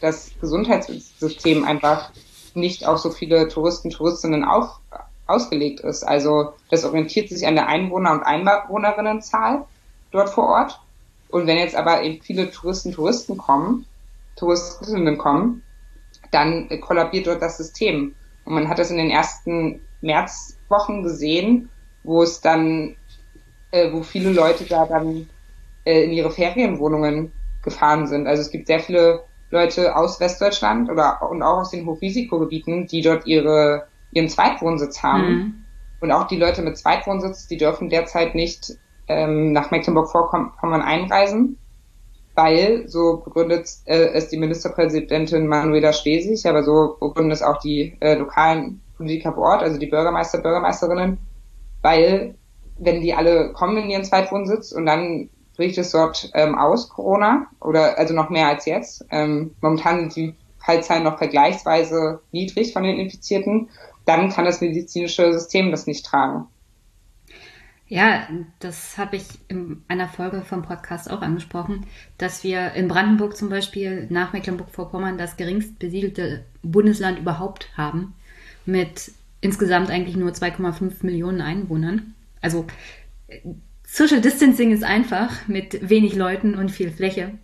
[0.00, 2.10] das Gesundheitssystem einfach
[2.54, 4.80] nicht auf so viele Touristen, Touristinnen auf,
[5.26, 6.02] ausgelegt ist.
[6.02, 9.64] Also das orientiert sich an der Einwohner- und Einwohnerinnenzahl
[10.10, 10.80] dort vor Ort.
[11.28, 13.86] Und wenn jetzt aber eben viele Touristen, Touristen kommen,
[14.36, 15.62] Touristinnen kommen,
[16.36, 18.14] dann kollabiert dort das System.
[18.44, 21.70] Und man hat das in den ersten Märzwochen gesehen,
[22.04, 22.94] wo es dann,
[23.70, 25.28] äh, wo viele Leute da dann
[25.84, 28.26] äh, in ihre Ferienwohnungen gefahren sind.
[28.26, 33.00] Also es gibt sehr viele Leute aus Westdeutschland oder und auch aus den Hochrisikogebieten, die
[33.00, 35.28] dort ihre ihren Zweitwohnsitz haben.
[35.28, 35.54] Mhm.
[36.00, 38.76] Und auch die Leute mit Zweitwohnsitz, die dürfen derzeit nicht
[39.08, 41.58] ähm, nach Mecklenburg-Vorpommern einreisen,
[42.36, 47.96] weil, so begründet äh, es die Ministerpräsidentin Manuela Schwesig, aber so begründen es auch die
[48.00, 51.18] äh, lokalen Politiker vor Ort, also die Bürgermeister, Bürgermeisterinnen,
[51.82, 52.34] weil
[52.78, 57.46] wenn die alle kommen in ihren Zweitwohnsitz und dann bricht es dort ähm, aus, Corona,
[57.60, 59.06] oder also noch mehr als jetzt.
[59.10, 63.70] Ähm, momentan sind die Fallzahlen noch vergleichsweise niedrig von den Infizierten
[64.06, 66.46] dann kann das medizinische System das nicht tragen.
[67.88, 71.86] Ja, das habe ich in einer Folge vom Podcast auch angesprochen,
[72.18, 78.14] dass wir in Brandenburg zum Beispiel nach Mecklenburg-Vorpommern das geringst besiedelte Bundesland überhaupt haben,
[78.64, 82.14] mit insgesamt eigentlich nur 2,5 Millionen Einwohnern.
[82.40, 82.66] Also
[83.84, 87.38] Social Distancing ist einfach mit wenig Leuten und viel Fläche.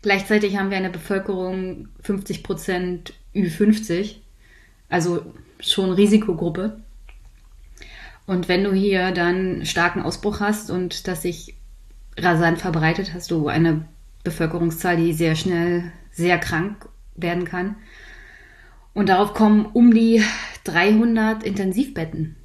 [0.00, 4.16] Gleichzeitig haben wir eine Bevölkerung 50 Prozent Ü50
[4.90, 5.24] also
[5.60, 6.80] schon Risikogruppe.
[8.30, 11.56] Und wenn du hier dann starken Ausbruch hast und das sich
[12.16, 13.88] rasant verbreitet, hast du eine
[14.22, 17.74] Bevölkerungszahl, die sehr schnell sehr krank werden kann.
[18.94, 20.22] Und darauf kommen um die
[20.62, 22.36] 300 Intensivbetten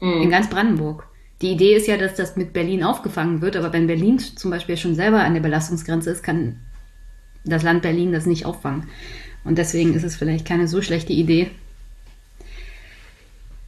[0.00, 0.22] mhm.
[0.22, 1.08] in ganz Brandenburg.
[1.40, 4.76] Die Idee ist ja, dass das mit Berlin aufgefangen wird, aber wenn Berlin zum Beispiel
[4.76, 6.60] schon selber an der Belastungsgrenze ist, kann
[7.44, 8.86] das Land Berlin das nicht auffangen.
[9.42, 11.50] Und deswegen ist es vielleicht keine so schlechte Idee.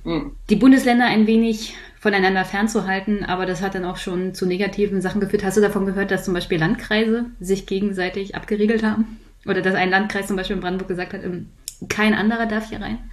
[0.05, 5.21] Die Bundesländer ein wenig voneinander fernzuhalten, aber das hat dann auch schon zu negativen Sachen
[5.21, 5.45] geführt.
[5.45, 9.19] Hast du davon gehört, dass zum Beispiel Landkreise sich gegenseitig abgeriegelt haben?
[9.47, 11.51] Oder dass ein Landkreis zum Beispiel in Brandenburg gesagt hat, ähm,
[11.89, 13.11] kein anderer darf hier rein?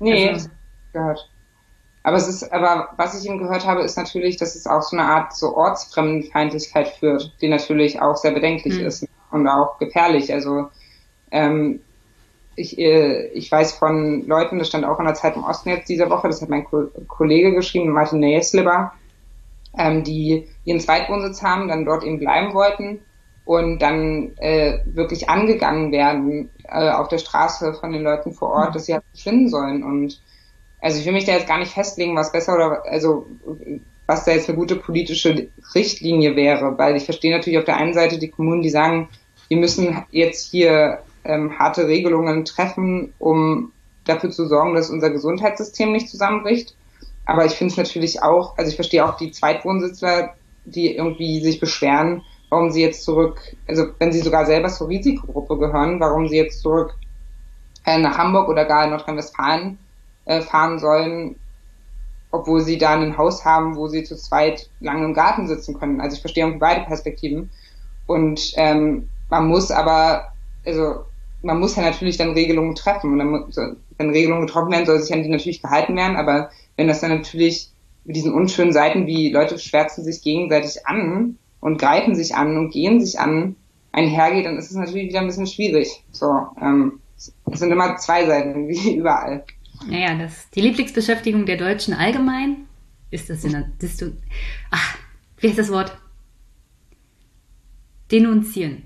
[0.00, 0.48] Nee, also,
[0.92, 1.30] gehört.
[2.02, 4.96] Aber es ist, aber was ich eben gehört habe, ist natürlich, dass es auch so
[4.96, 8.86] eine Art so Ortsfremdenfeindlichkeit führt, die natürlich auch sehr bedenklich mhm.
[8.86, 10.30] ist und auch gefährlich.
[10.32, 10.68] Also
[11.30, 11.80] ähm,
[12.56, 15.88] ich, äh, ich weiß von Leuten, das stand auch in der Zeit im Osten jetzt
[15.88, 18.92] diese Woche, das hat mein Ko Kollege geschrieben, Martin Näsliber,
[19.76, 23.00] ähm, die ihren Zweitwohnsitz haben, dann dort eben bleiben wollten
[23.44, 28.70] und dann äh, wirklich angegangen werden äh, auf der Straße von den Leuten vor Ort,
[28.70, 28.72] mhm.
[28.74, 29.82] dass sie halt verschwinden sollen.
[29.82, 30.20] Und
[30.80, 33.26] also ich will mich da jetzt gar nicht festlegen, was besser oder also
[34.06, 37.94] was da jetzt eine gute politische Richtlinie wäre, weil ich verstehe natürlich auf der einen
[37.94, 39.08] Seite die Kommunen, die sagen,
[39.48, 43.72] wir müssen jetzt hier ähm, harte Regelungen treffen, um
[44.04, 46.76] dafür zu sorgen, dass unser Gesundheitssystem nicht zusammenbricht.
[47.26, 50.34] Aber ich finde es natürlich auch, also ich verstehe auch die Zweitwohnsitzler,
[50.66, 55.58] die irgendwie sich beschweren, warum sie jetzt zurück, also wenn sie sogar selber zur Risikogruppe
[55.58, 56.94] gehören, warum sie jetzt zurück
[57.86, 59.78] äh, nach Hamburg oder gar in Nordrhein-Westfalen
[60.26, 61.36] äh, fahren sollen,
[62.30, 66.00] obwohl sie da ein Haus haben, wo sie zu zweit lange im Garten sitzen können.
[66.00, 67.50] Also ich verstehe irgendwie beide Perspektiven.
[68.06, 70.28] Und ähm, man muss aber,
[70.66, 71.04] also
[71.44, 73.12] man muss ja natürlich dann Regelungen treffen.
[73.12, 76.16] Und dann, muss, wenn Regelungen getroffen werden, soll sich an die natürlich gehalten werden.
[76.16, 77.68] Aber wenn das dann natürlich
[78.04, 82.70] mit diesen unschönen Seiten wie Leute schwärzen sich gegenseitig an und greifen sich an und
[82.70, 83.56] gehen sich an
[83.92, 86.02] einhergeht, dann ist es natürlich wieder ein bisschen schwierig.
[86.10, 86.26] So,
[86.60, 89.44] ähm, es sind immer zwei Seiten, wie überall.
[89.88, 92.66] Naja, das, die Lieblingsbeschäftigung der Deutschen allgemein
[93.10, 94.12] ist das der Distu
[94.70, 94.98] Ach,
[95.38, 95.96] wie heißt das Wort?
[98.10, 98.82] Denunzieren.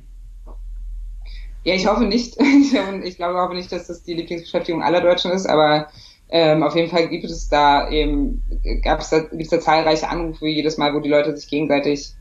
[1.68, 2.34] Ja, ich hoffe nicht.
[3.04, 5.88] Ich, glaube hoffe nicht, dass das die Lieblingsbeschäftigung aller Deutschen ist, aber
[6.30, 8.42] ähm, auf jeden Fall gibt es da eben,
[8.82, 12.14] gab es da, gibt es da zahlreiche Anrufe jedes Mal, wo die Leute sich gegenseitig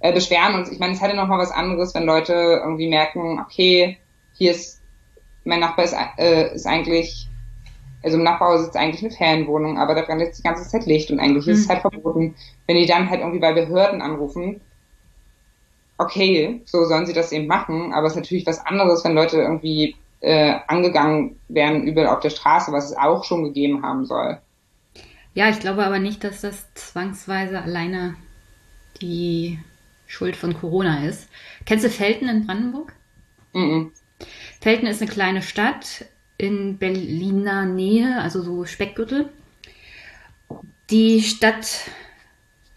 [0.00, 0.54] äh, beschweren.
[0.56, 3.96] Und ich meine, es hat ja noch mal was anderes, wenn Leute irgendwie merken, okay,
[4.34, 4.82] hier ist,
[5.44, 7.28] mein Nachbar ist, äh, ist eigentlich,
[8.02, 11.10] also im Nachbarhaus ist eigentlich eine Ferienwohnung, aber da brennt jetzt die ganze Zeit Licht
[11.10, 11.52] und eigentlich mhm.
[11.52, 12.34] ist es halt verboten.
[12.66, 14.60] Wenn die dann halt irgendwie bei Behörden anrufen,
[16.02, 19.38] okay, so sollen sie das eben machen, aber es ist natürlich was anderes, wenn Leute
[19.38, 24.38] irgendwie äh, angegangen werden übel auf der Straße, was es auch schon gegeben haben soll.
[25.34, 28.16] Ja, ich glaube aber nicht, dass das zwangsweise alleine
[29.00, 29.58] die
[30.06, 31.28] Schuld von Corona ist.
[31.64, 32.92] Kennst du Felten in Brandenburg?
[33.54, 33.92] Mhm.
[34.60, 36.04] Felten ist eine kleine Stadt
[36.36, 39.30] in Berliner Nähe, also so Speckgürtel.
[40.90, 41.90] Die Stadt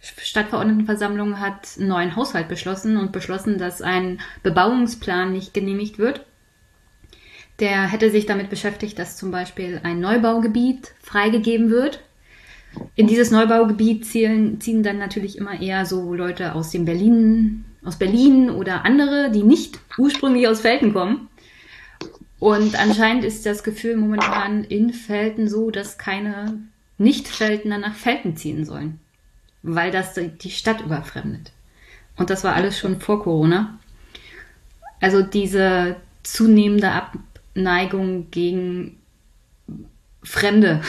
[0.06, 6.26] Stadtverordnetenversammlung hat einen neuen Haushalt beschlossen und beschlossen, dass ein Bebauungsplan nicht genehmigt wird.
[7.60, 12.02] Der hätte sich damit beschäftigt, dass zum Beispiel ein Neubaugebiet freigegeben wird.
[12.96, 17.98] In dieses Neubaugebiet zielen, ziehen dann natürlich immer eher so Leute aus dem Berlin, aus
[17.98, 21.30] Berlin oder andere, die nicht ursprünglich aus Felten kommen.
[22.40, 26.60] Und anscheinend ist das Gefühl momentan in Felten so, dass keine
[26.98, 29.00] Nicht-Feltener nach Felten ziehen sollen
[29.66, 31.52] weil das die Stadt überfremdet.
[32.18, 33.80] Und das war alles schon vor Corona.
[35.02, 39.00] Also diese zunehmende Abneigung gegen
[40.24, 40.82] Fremde.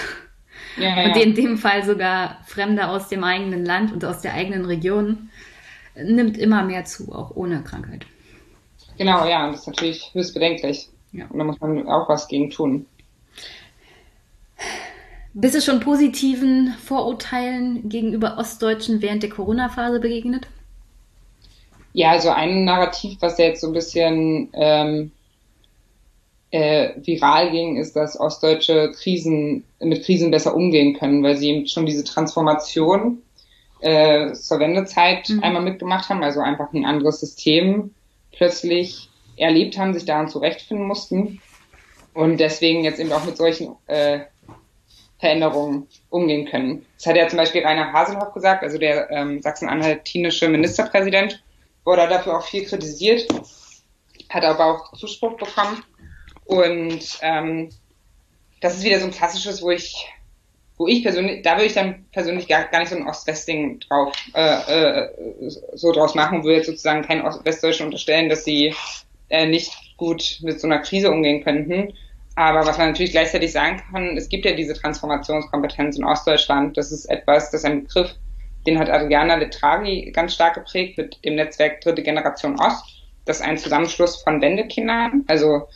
[0.77, 1.07] Ja, ja.
[1.07, 5.31] Und in dem Fall sogar Fremde aus dem eigenen Land und aus der eigenen Region
[5.95, 8.07] nimmt immer mehr zu, auch ohne Krankheit.
[8.99, 10.89] Genau, ja, und das ist natürlich höchst bedenklich.
[11.12, 11.27] Ja.
[11.27, 12.87] Und da muss man auch was gegen tun.
[15.38, 20.49] Bist du schon positiven Vorurteilen gegenüber Ostdeutschen während der Corona-Phase begegnet?
[21.92, 25.11] Ja, also ein Narrativ, was jetzt so ein bisschen ähm,
[26.51, 31.66] äh, viral ging, ist, dass Ostdeutsche Krisen mit Krisen besser umgehen können, weil sie eben
[31.66, 33.18] schon diese Transformation
[33.81, 35.42] äh, zur Wendezeit mhm.
[35.42, 37.94] einmal mitgemacht haben, also einfach ein anderes System
[38.33, 41.42] plötzlich erlebt haben, sich daran zurechtfinden mussten
[42.14, 44.20] und deswegen jetzt eben auch mit solchen äh,
[45.18, 46.85] Veränderungen umgehen können.
[46.96, 51.42] Das hat ja zum Beispiel Rainer Haselhoff gesagt, also der ähm, sachsen-anhaltinische Ministerpräsident,
[51.85, 53.26] wurde dafür auch viel kritisiert,
[54.29, 55.83] hat aber auch Zuspruch bekommen.
[56.44, 57.70] Und ähm,
[58.61, 60.07] das ist wieder so ein klassisches, wo ich,
[60.76, 64.12] wo ich persönlich, da würde ich dann persönlich gar, gar nicht so ein Ost-West-Ding drauf,
[64.35, 65.09] äh, äh,
[65.74, 68.74] so draus machen, würde jetzt sozusagen keinen Ost-Westdeutschen unterstellen, dass sie
[69.29, 71.94] äh, nicht gut mit so einer Krise umgehen könnten,
[72.37, 76.77] aber was man natürlich gleichzeitig sagen kann, es gibt ja diese Transformationskompetenz in Ostdeutschland.
[76.77, 78.14] Das ist etwas, das ist ein Begriff,
[78.66, 82.85] den hat Adriana Letragi ganz stark geprägt mit dem Netzwerk Dritte Generation Ost.
[83.25, 85.25] Das ist ein Zusammenschluss von Wendekindern.
[85.29, 85.66] Also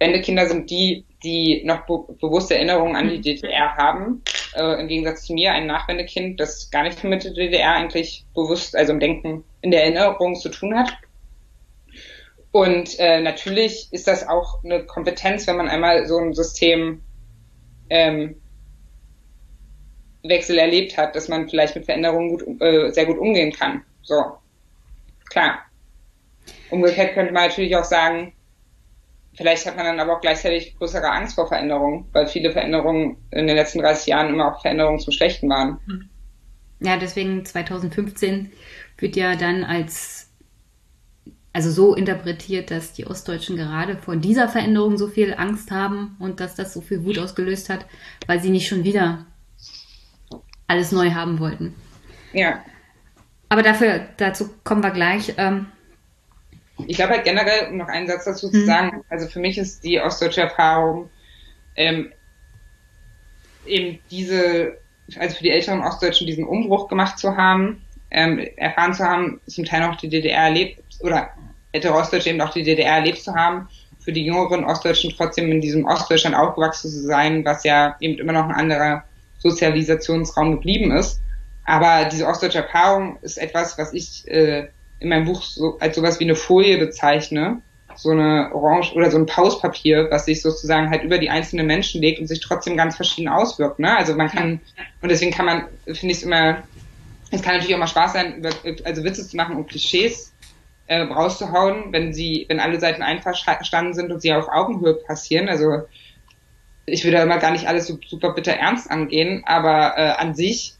[0.00, 4.22] Wendekinder sind die, die noch be bewusste Erinnerungen an die DDR haben.
[4.54, 8.76] Äh, Im Gegensatz zu mir, ein Nachwendekind, das gar nicht mit der DDR eigentlich bewusst,
[8.76, 10.92] also im Denken, in der Erinnerung zu tun hat.
[12.50, 17.02] Und äh, natürlich ist das auch eine Kompetenz, wenn man einmal so ein System
[17.90, 18.36] ähm,
[20.22, 23.84] Wechsel erlebt hat, dass man vielleicht mit Veränderungen gut, äh, sehr gut umgehen kann.
[24.02, 24.22] So,
[25.30, 25.60] klar.
[26.70, 28.32] Umgekehrt könnte man natürlich auch sagen,
[29.34, 33.46] vielleicht hat man dann aber auch gleichzeitig größere Angst vor Veränderungen, weil viele Veränderungen in
[33.46, 35.78] den letzten 30 Jahren immer auch Veränderungen zum Schlechten waren.
[36.80, 38.52] Ja, deswegen 2015
[38.98, 40.17] wird ja dann als
[41.58, 46.38] also so interpretiert, dass die Ostdeutschen gerade vor dieser Veränderung so viel Angst haben und
[46.38, 47.84] dass das so viel Wut ausgelöst hat,
[48.28, 49.26] weil sie nicht schon wieder
[50.68, 51.74] alles neu haben wollten.
[52.32, 52.62] Ja.
[53.48, 55.34] Aber dafür, dazu kommen wir gleich.
[55.36, 55.66] Ähm,
[56.86, 58.66] ich glaube halt generell, um noch einen Satz dazu zu hm.
[58.66, 61.10] sagen, also für mich ist die ostdeutsche Erfahrung
[61.74, 62.12] ähm,
[63.66, 64.78] eben diese,
[65.18, 69.64] also für die älteren Ostdeutschen diesen Umbruch gemacht zu haben, ähm, erfahren zu haben, zum
[69.64, 71.32] Teil noch die DDR erlebt oder
[71.72, 73.68] ältere Ostdeutsche eben auch die DDR erlebt zu haben,
[74.00, 78.32] für die jüngeren Ostdeutschen trotzdem in diesem Ostdeutschland aufgewachsen zu sein, was ja eben immer
[78.32, 79.04] noch ein anderer
[79.38, 81.20] Sozialisationsraum geblieben ist.
[81.64, 84.68] Aber diese ostdeutsche Erfahrung ist etwas, was ich äh,
[85.00, 87.60] in meinem Buch so als sowas wie eine Folie bezeichne,
[87.94, 92.00] so eine Orange oder so ein Pauspapier, was sich sozusagen halt über die einzelnen Menschen
[92.00, 93.78] legt und sich trotzdem ganz verschieden auswirkt.
[93.78, 93.94] Ne?
[93.94, 94.60] Also man kann
[95.02, 96.62] und deswegen kann man, finde ich es immer,
[97.30, 98.50] es kann natürlich auch mal Spaß sein, über,
[98.84, 100.32] also Witze zu machen und Klischees
[100.88, 105.48] äh, rauszuhauen, wenn sie, wenn alle Seiten einverstanden sind und sie auf Augenhöhe passieren.
[105.48, 105.82] Also
[106.86, 110.74] ich würde immer gar nicht alles so super bitter ernst angehen, aber äh, an sich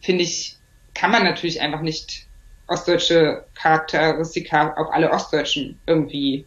[0.00, 0.56] finde ich,
[0.94, 2.26] kann man natürlich einfach nicht
[2.66, 6.46] ostdeutsche Charakteristika auf alle Ostdeutschen irgendwie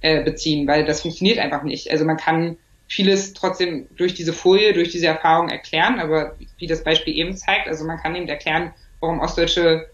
[0.00, 1.90] äh, beziehen, weil das funktioniert einfach nicht.
[1.90, 2.56] Also man kann
[2.88, 7.68] vieles trotzdem durch diese Folie, durch diese Erfahrung erklären, aber wie das Beispiel eben zeigt,
[7.68, 9.90] also man kann eben erklären, warum Ostdeutsche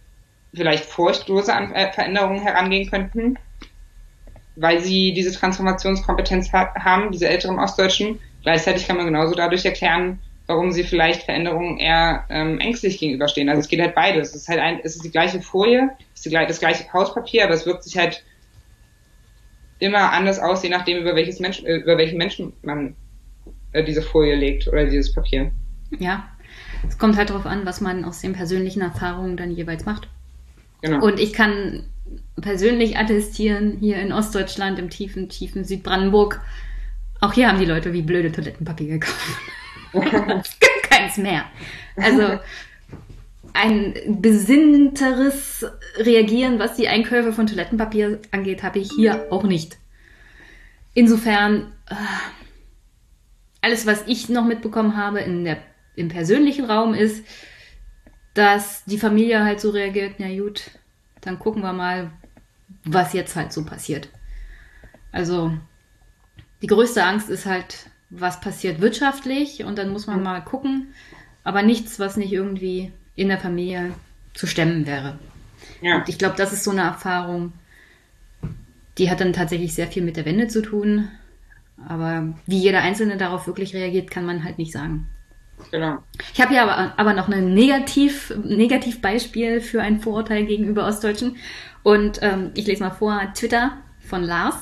[0.54, 3.38] vielleicht furchtlose an äh, Veränderungen herangehen könnten,
[4.56, 8.20] weil sie diese Transformationskompetenz ha haben, diese älteren Ostdeutschen.
[8.42, 13.48] Gleichzeitig kann man genauso dadurch erklären, warum sie vielleicht Veränderungen eher ähm, ängstlich gegenüberstehen.
[13.48, 14.30] Also es geht halt beides.
[14.30, 17.44] Es ist halt ein, es ist die gleiche Folie, es ist die, das gleiche Hauspapier,
[17.44, 18.22] aber es wirkt sich halt
[19.78, 22.94] immer anders aus, je nachdem, über welches Mensch, äh, über welchen Menschen man
[23.72, 25.52] äh, diese Folie legt oder dieses Papier.
[25.98, 26.28] Ja,
[26.88, 30.08] es kommt halt darauf an, was man aus den persönlichen Erfahrungen dann jeweils macht.
[30.84, 31.02] Genau.
[31.02, 31.84] Und ich kann
[32.42, 36.42] persönlich attestieren, hier in Ostdeutschland, im tiefen, tiefen Südbrandenburg,
[37.22, 39.38] auch hier haben die Leute wie blöde Toilettenpapier gekauft.
[39.94, 41.46] es gibt keins mehr.
[41.96, 42.38] Also
[43.54, 45.64] ein besinnteres
[45.96, 49.78] Reagieren, was die Einkäufe von Toilettenpapier angeht, habe ich hier auch nicht.
[50.92, 51.94] Insofern, äh,
[53.62, 55.56] alles, was ich noch mitbekommen habe in der,
[55.96, 57.24] im persönlichen Raum ist,
[58.34, 60.70] dass die Familie halt so reagiert, na gut,
[61.20, 62.10] dann gucken wir mal,
[62.84, 64.08] was jetzt halt so passiert.
[65.12, 65.52] Also
[66.60, 70.88] die größte Angst ist halt, was passiert wirtschaftlich und dann muss man mal gucken,
[71.44, 73.94] aber nichts, was nicht irgendwie in der Familie
[74.34, 75.18] zu stemmen wäre.
[75.80, 75.96] Ja.
[75.98, 77.52] Und ich glaube, das ist so eine Erfahrung,
[78.98, 81.08] die hat dann tatsächlich sehr viel mit der Wende zu tun.
[81.88, 85.08] Aber wie jeder Einzelne darauf wirklich reagiert, kann man halt nicht sagen.
[85.70, 85.98] Genau.
[86.32, 91.36] Ich habe aber, aber noch ein Negativ, Negativbeispiel für ein Vorurteil gegenüber Ostdeutschen.
[91.82, 94.56] Und ähm, ich lese mal vor, Twitter von Lars.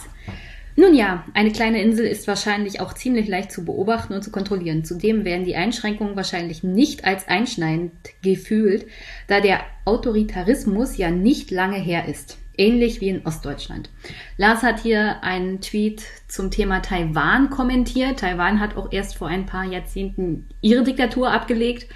[0.74, 4.85] Nun ja, eine kleine Insel ist wahrscheinlich auch ziemlich leicht zu beobachten und zu kontrollieren.
[4.85, 8.87] Zudem werden die Einschränkungen wahrscheinlich nicht als einschneidend gefühlt,
[9.26, 12.38] da der Autoritarismus ja nicht lange her ist.
[12.56, 13.90] Ähnlich wie in Ostdeutschland.
[14.36, 18.20] Lars hat hier einen Tweet zum Thema Taiwan kommentiert.
[18.20, 21.88] Taiwan hat auch erst vor ein paar Jahrzehnten ihre Diktatur abgelegt.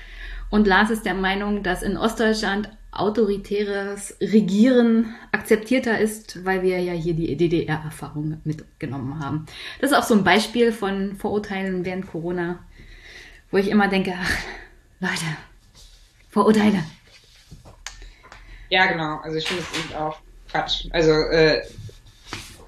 [0.49, 6.93] Und Lars ist der Meinung, dass in Ostdeutschland autoritäres Regieren akzeptierter ist, weil wir ja
[6.93, 9.47] hier die DDR-Erfahrung mitgenommen haben.
[9.81, 12.61] Das ist auch so ein Beispiel von Vorurteilen während Corona,
[13.51, 14.31] wo ich immer denke, ach,
[15.01, 15.27] Leute,
[16.31, 16.83] Vorurteile.
[18.71, 19.19] Ja, genau.
[19.19, 20.19] Also ich finde es eben auch
[20.57, 20.87] Quatsch.
[20.91, 21.63] Also äh,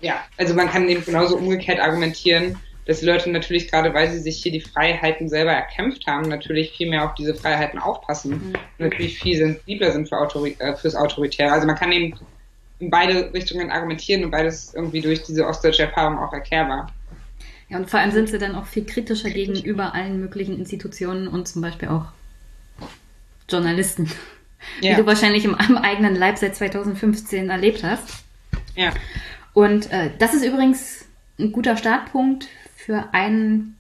[0.01, 4.43] ja, also man kann eben genauso umgekehrt argumentieren, dass Leute natürlich gerade, weil sie sich
[4.43, 8.55] hier die Freiheiten selber erkämpft haben, natürlich viel mehr auf diese Freiheiten aufpassen mhm.
[8.55, 11.53] und natürlich viel sensibler sind für Autori äh, fürs Autoritäre.
[11.53, 12.19] Also man kann eben
[12.79, 16.93] in beide Richtungen argumentieren und beides irgendwie durch diese ostdeutsche Erfahrung auch erklärbar.
[17.69, 21.49] Ja, und vor allem sind sie dann auch viel kritischer gegenüber allen möglichen Institutionen und
[21.49, 22.07] zum Beispiel auch
[23.49, 24.11] Journalisten.
[24.81, 24.93] Ja.
[24.93, 28.25] Wie du wahrscheinlich im, im eigenen Leib seit 2015 erlebt hast.
[28.75, 28.93] Ja.
[29.55, 31.07] Und äh, das ist übrigens
[31.39, 33.77] ein guter Startpunkt für einen,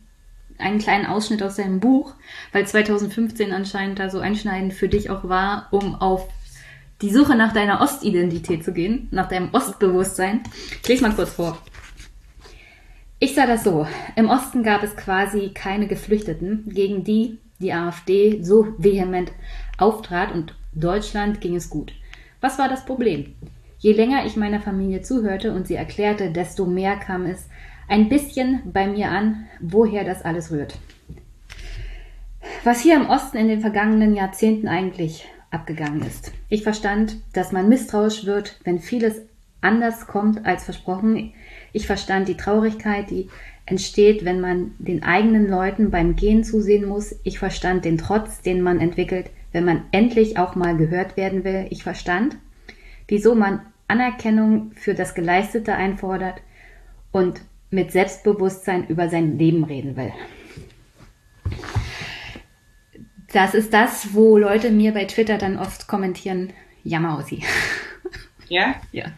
[0.59, 2.14] einen kleinen Ausschnitt aus seinem Buch,
[2.53, 6.29] weil 2015 anscheinend da so einschneidend für dich auch war, um auf
[7.01, 10.43] die Suche nach deiner Ostidentität zu gehen, nach deinem Ostbewusstsein.
[10.83, 11.59] Ich lese mal kurz vor.
[13.21, 13.87] Ich sah das so.
[14.17, 19.33] Im Osten gab es quasi keine Geflüchteten, gegen die die AfD so vehement
[19.79, 21.93] auftrat und Deutschland ging es gut.
[22.41, 23.35] Was war das Problem?
[23.79, 27.49] Je länger ich meiner Familie zuhörte und sie erklärte, desto mehr kam es
[27.89, 30.79] ein bisschen bei mir an, woher das alles rührt.
[32.65, 36.33] Was hier im Osten in den vergangenen Jahrzehnten eigentlich abgegangen ist.
[36.49, 39.23] Ich verstand, dass man misstrauisch wird, wenn vieles
[39.61, 41.33] anders kommt als versprochen.
[41.73, 43.29] Ich verstand die Traurigkeit, die
[43.67, 47.15] entsteht, wenn man den eigenen Leuten beim Gehen zusehen muss.
[47.23, 51.67] Ich verstand den Trotz, den man entwickelt, wenn man endlich auch mal gehört werden will.
[51.71, 52.37] Ich verstand,
[53.07, 56.43] wieso man Anerkennung für das Geleistete einfordert
[57.11, 60.13] und mit Selbstbewusstsein über sein Leben reden will.
[63.33, 66.53] Das ist das, wo Leute mir bei Twitter dann oft kommentieren,
[66.85, 67.43] Jammerhausi.
[68.51, 68.77] Ja?
[68.93, 69.12] Ja.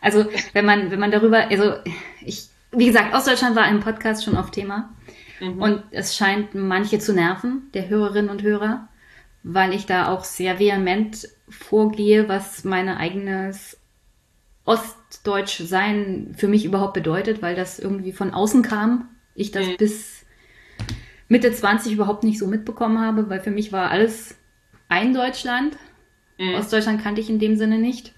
[0.00, 1.74] Also, wenn man, wenn man darüber, also,
[2.20, 4.90] ich, wie gesagt, Ostdeutschland war im Podcast schon auf Thema.
[5.40, 5.60] Mhm.
[5.60, 8.88] Und es scheint manche zu nerven, der Hörerinnen und Hörer,
[9.42, 13.78] weil ich da auch sehr vehement vorgehe, was meine eigenes
[14.64, 19.08] Ostdeutsch sein für mich überhaupt bedeutet, weil das irgendwie von außen kam.
[19.34, 19.76] Ich das mhm.
[19.78, 20.26] bis
[21.28, 24.36] Mitte 20 überhaupt nicht so mitbekommen habe, weil für mich war alles
[24.88, 25.76] ein Deutschland.
[26.38, 26.54] Mhm.
[26.54, 28.12] Ostdeutschland kannte ich in dem Sinne nicht.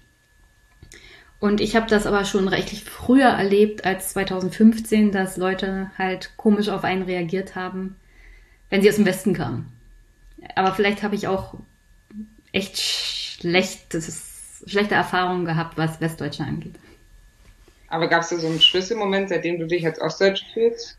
[1.43, 6.69] Und ich habe das aber schon recht früher erlebt als 2015, dass Leute halt komisch
[6.69, 7.97] auf einen reagiert haben,
[8.69, 9.69] wenn sie aus dem Westen kamen.
[10.55, 11.55] Aber vielleicht habe ich auch
[12.53, 16.75] echt schlechtes schlechte Erfahrungen gehabt, was Westdeutsche angeht.
[17.89, 20.97] Aber gab es da so einen Schlüsselmoment, seitdem du dich als Ostdeutsch fühlst?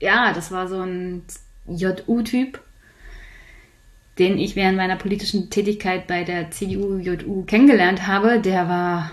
[0.00, 1.24] Ja, das war so ein
[1.66, 2.60] JU-Typ,
[4.18, 8.40] den ich während meiner politischen Tätigkeit bei der CDU-JU kennengelernt habe.
[8.40, 9.10] Der war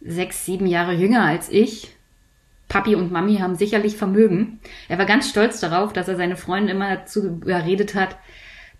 [0.00, 1.94] sechs, sieben Jahre jünger als ich.
[2.68, 4.60] Papi und Mami haben sicherlich Vermögen.
[4.88, 8.16] Er war ganz stolz darauf, dass er seine Freundin immer dazu überredet hat,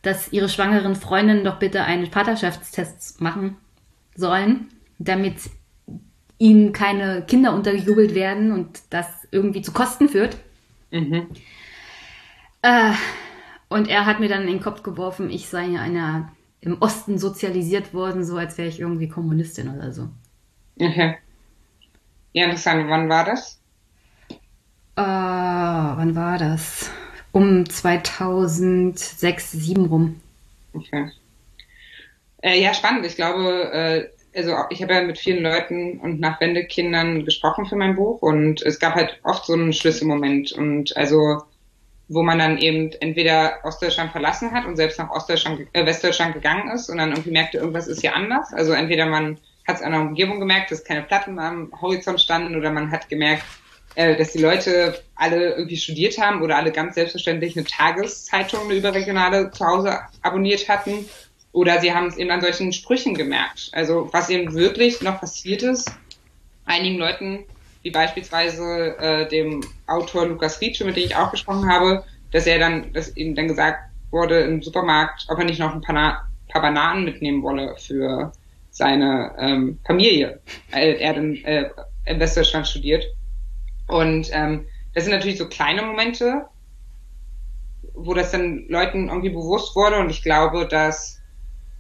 [0.02, 3.56] dass ihre schwangeren Freundinnen doch bitte einen Vaterschaftstest machen
[4.14, 4.68] sollen,
[4.98, 5.36] damit
[6.38, 10.38] ihnen keine Kinder untergejubelt werden und das irgendwie zu Kosten führt.
[10.90, 11.26] Mhm.
[12.62, 12.92] Äh,
[13.70, 17.94] und er hat mir dann in den Kopf geworfen, ich sei einer im Osten sozialisiert
[17.94, 20.08] worden, so als wäre ich irgendwie Kommunistin oder so.
[20.78, 21.16] Okay.
[22.32, 22.90] Ja, interessant.
[22.90, 23.60] Wann war das?
[24.96, 26.90] Äh, wann war das?
[27.32, 30.20] Um 2006, 2007 rum.
[30.74, 31.10] Okay.
[32.42, 33.06] Äh, ja, spannend.
[33.06, 37.96] Ich glaube, äh, also ich habe ja mit vielen Leuten und Nachwendekindern gesprochen für mein
[37.96, 41.42] Buch und es gab halt oft so einen Schlüsselmoment und also
[42.10, 46.68] wo man dann eben entweder Ostdeutschland verlassen hat und selbst nach Ostdeutschland, äh, Westdeutschland gegangen
[46.72, 48.52] ist und dann irgendwie merkte, irgendwas ist hier anders.
[48.52, 52.56] Also entweder man hat es an der Umgebung gemerkt, dass keine Platten am Horizont standen
[52.56, 53.44] oder man hat gemerkt,
[53.94, 58.74] äh, dass die Leute alle irgendwie studiert haben oder alle ganz selbstverständlich eine Tageszeitung, eine
[58.74, 61.08] überregionale zu Hause abonniert hatten
[61.52, 63.70] oder sie haben es eben an solchen Sprüchen gemerkt.
[63.70, 65.88] Also was eben wirklich noch passiert ist,
[66.64, 67.44] einigen Leuten,
[67.82, 72.58] wie beispielsweise äh, dem Autor Lukas Rietsche, mit dem ich auch gesprochen habe, dass er
[72.58, 73.78] dann, dass ihm dann gesagt
[74.10, 78.32] wurde im Supermarkt, ob er nicht noch ein paar, paar Bananen mitnehmen wolle für
[78.70, 80.40] seine ähm, Familie.
[80.70, 81.70] Er, er dann äh,
[82.04, 83.04] in Westdeutschland studiert.
[83.86, 86.46] Und ähm, das sind natürlich so kleine Momente,
[87.94, 89.98] wo das dann Leuten irgendwie bewusst wurde.
[89.98, 91.20] Und ich glaube, dass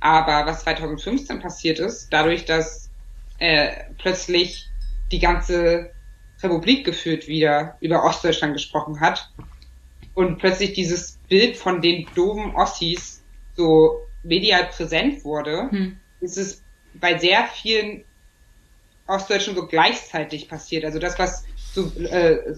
[0.00, 2.90] aber was 2015 passiert ist, dadurch, dass
[3.38, 4.69] äh, plötzlich
[5.10, 5.90] die ganze
[6.42, 9.30] Republik geführt wieder über Ostdeutschland gesprochen hat
[10.14, 13.22] und plötzlich dieses Bild von den doofen Ossis
[13.56, 15.96] so medial präsent wurde, hm.
[16.20, 16.62] ist es
[16.94, 18.04] bei sehr vielen
[19.06, 20.84] Ostdeutschen so gleichzeitig passiert.
[20.84, 21.44] Also das, was
[21.74, 22.54] du, äh,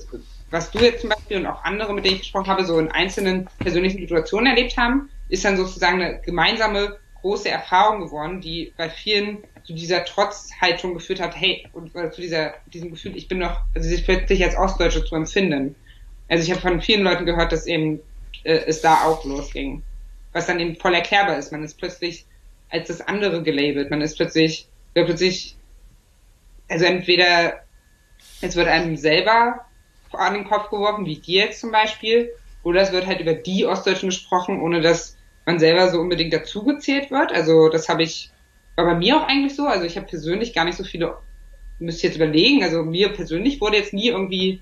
[0.50, 2.90] was du jetzt zum Beispiel und auch andere, mit denen ich gesprochen habe, so in
[2.90, 8.90] einzelnen persönlichen Situationen erlebt haben, ist dann sozusagen eine gemeinsame große Erfahrung geworden, die bei
[8.90, 13.38] vielen zu dieser Trotzhaltung geführt hat, hey, und äh, zu dieser, diesem Gefühl, ich bin
[13.38, 15.74] noch, also sich plötzlich als Ostdeutsche zu empfinden.
[16.28, 18.00] Also ich habe von vielen Leuten gehört, dass eben
[18.44, 19.82] äh, es da auch losging.
[20.32, 21.52] Was dann eben voll erklärbar ist.
[21.52, 22.24] Man ist plötzlich
[22.70, 23.90] als das andere gelabelt.
[23.90, 25.56] Man ist plötzlich, wird plötzlich,
[26.68, 27.62] also entweder
[28.40, 29.66] es wird einem selber
[30.12, 32.30] an den Kopf geworfen, wie dir jetzt zum Beispiel,
[32.62, 37.10] oder es wird halt über die Ostdeutschen gesprochen, ohne dass man selber so unbedingt dazugezählt
[37.10, 37.32] wird.
[37.32, 38.30] Also das habe ich,
[38.76, 39.66] war bei mir auch eigentlich so.
[39.66, 41.16] Also ich habe persönlich gar nicht so viele,
[41.78, 44.60] müsste jetzt überlegen, also mir persönlich wurde jetzt nie irgendwie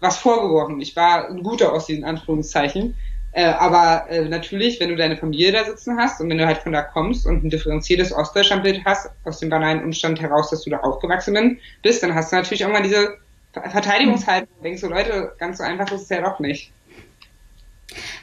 [0.00, 0.80] was vorgeworfen.
[0.80, 2.94] Ich war ein guter aus diesen Anführungszeichen.
[3.32, 6.58] Äh, aber äh, natürlich, wenn du deine Familie da sitzen hast und wenn du halt
[6.58, 10.70] von da kommst und ein differenziertes Ostdeutschlandbild hast, aus dem banalen Umstand heraus, dass du
[10.70, 13.18] da aufgewachsen bist, dann hast du natürlich irgendwann diese
[13.52, 14.48] Verteidigungshaltung.
[14.64, 16.72] Denkst du, Leute, ganz so einfach ist es ja doch nicht.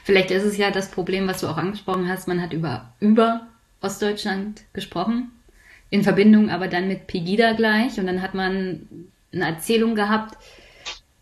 [0.04, 3.46] Vielleicht ist es ja das Problem, was du auch angesprochen hast, man hat über, über
[3.80, 5.30] Ostdeutschland gesprochen,
[5.90, 8.88] in Verbindung aber dann mit Pegida gleich und dann hat man
[9.32, 10.36] eine Erzählung gehabt,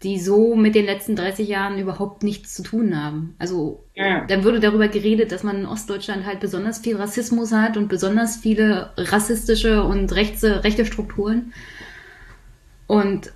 [0.02, 3.34] die so mit den letzten 30 Jahren überhaupt nichts zu tun haben.
[3.38, 4.24] Also ja.
[4.26, 8.36] dann wurde darüber geredet, dass man in Ostdeutschland halt besonders viel Rassismus hat und besonders
[8.36, 11.54] viele rassistische und rechte, rechte Strukturen.
[12.86, 13.32] Und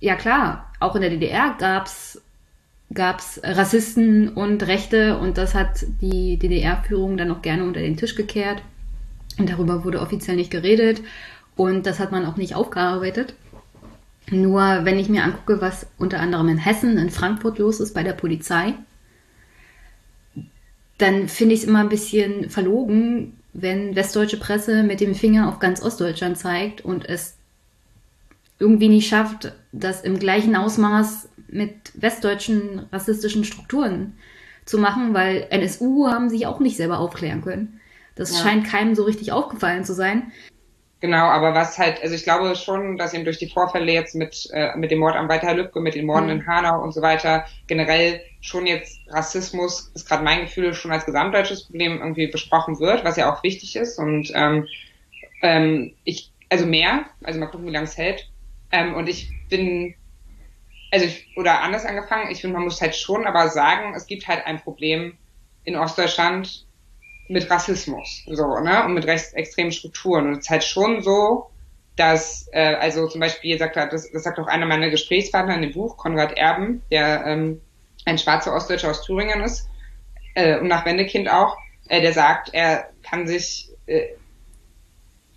[0.00, 2.05] ja klar, auch in der DDR gab es
[2.92, 7.96] gab es Rassisten und Rechte und das hat die DDR-Führung dann auch gerne unter den
[7.96, 8.62] Tisch gekehrt.
[9.38, 11.02] Und darüber wurde offiziell nicht geredet
[11.56, 13.34] und das hat man auch nicht aufgearbeitet.
[14.30, 18.02] Nur wenn ich mir angucke, was unter anderem in Hessen, in Frankfurt los ist bei
[18.02, 18.74] der Polizei,
[20.98, 25.58] dann finde ich es immer ein bisschen verlogen, wenn westdeutsche Presse mit dem Finger auf
[25.58, 27.35] ganz Ostdeutschland zeigt und es
[28.58, 34.14] irgendwie nicht schafft, das im gleichen Ausmaß mit westdeutschen rassistischen Strukturen
[34.64, 37.80] zu machen, weil NSU haben sich auch nicht selber aufklären können.
[38.14, 38.42] Das ja.
[38.42, 40.32] scheint keinem so richtig aufgefallen zu sein.
[41.00, 44.48] Genau, aber was halt, also ich glaube schon, dass eben durch die Vorfälle jetzt mit,
[44.52, 46.32] äh, mit dem Mord am Walter Lübcke, mit den Morden mhm.
[46.40, 51.04] in Hanau und so weiter, generell schon jetzt Rassismus, ist gerade mein Gefühl, schon als
[51.04, 53.98] gesamtdeutsches Problem irgendwie besprochen wird, was ja auch wichtig ist.
[53.98, 54.66] Und ähm,
[55.42, 58.30] ähm, ich, also mehr, also mal gucken, wie lange es hält.
[58.72, 59.94] Ähm, und ich bin
[60.90, 64.28] also ich, oder anders angefangen, ich finde, man muss halt schon aber sagen, es gibt
[64.28, 65.16] halt ein Problem
[65.64, 66.64] in Ostdeutschland
[67.28, 70.26] mit Rassismus, so, ne, und mit rechtsextremen Strukturen.
[70.26, 71.50] Und es ist halt schon so,
[71.96, 75.62] dass, äh, also zum Beispiel sagt er, das, das sagt auch einer meiner Gesprächspartner in
[75.62, 77.60] dem Buch, Konrad Erben, der ähm,
[78.04, 79.68] ein schwarzer Ostdeutscher aus Thüringen ist
[80.34, 81.56] äh, und nach Wendekind auch,
[81.88, 84.14] äh, der sagt, er kann sich äh,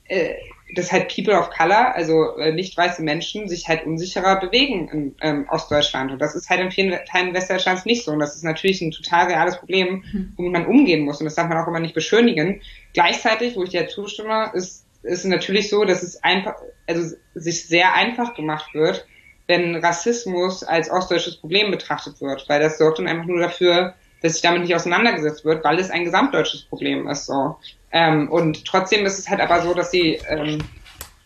[0.05, 0.35] äh,
[0.75, 5.15] dass halt People of Color, also äh, nicht weiße Menschen, sich halt unsicherer bewegen in
[5.21, 6.11] ähm, Ostdeutschland.
[6.11, 8.11] Und das ist halt in vielen Teilen Westdeutschlands nicht so.
[8.11, 10.33] Und das ist natürlich ein total reales Problem, mhm.
[10.37, 11.19] womit man umgehen muss.
[11.19, 12.61] Und das darf man auch immer nicht beschönigen.
[12.93, 16.55] Gleichzeitig, wo ich dir zustimme, ist, ist natürlich so, dass es einfach,
[16.87, 19.07] also sich sehr einfach gemacht wird,
[19.47, 22.47] wenn Rassismus als ostdeutsches Problem betrachtet wird.
[22.47, 25.89] Weil das sorgt dann einfach nur dafür, dass sich damit nicht auseinandergesetzt wird, weil es
[25.89, 27.25] ein gesamtdeutsches Problem ist.
[27.25, 27.55] So.
[27.91, 30.59] Ähm, und trotzdem ist es halt aber so, dass sie, ähm,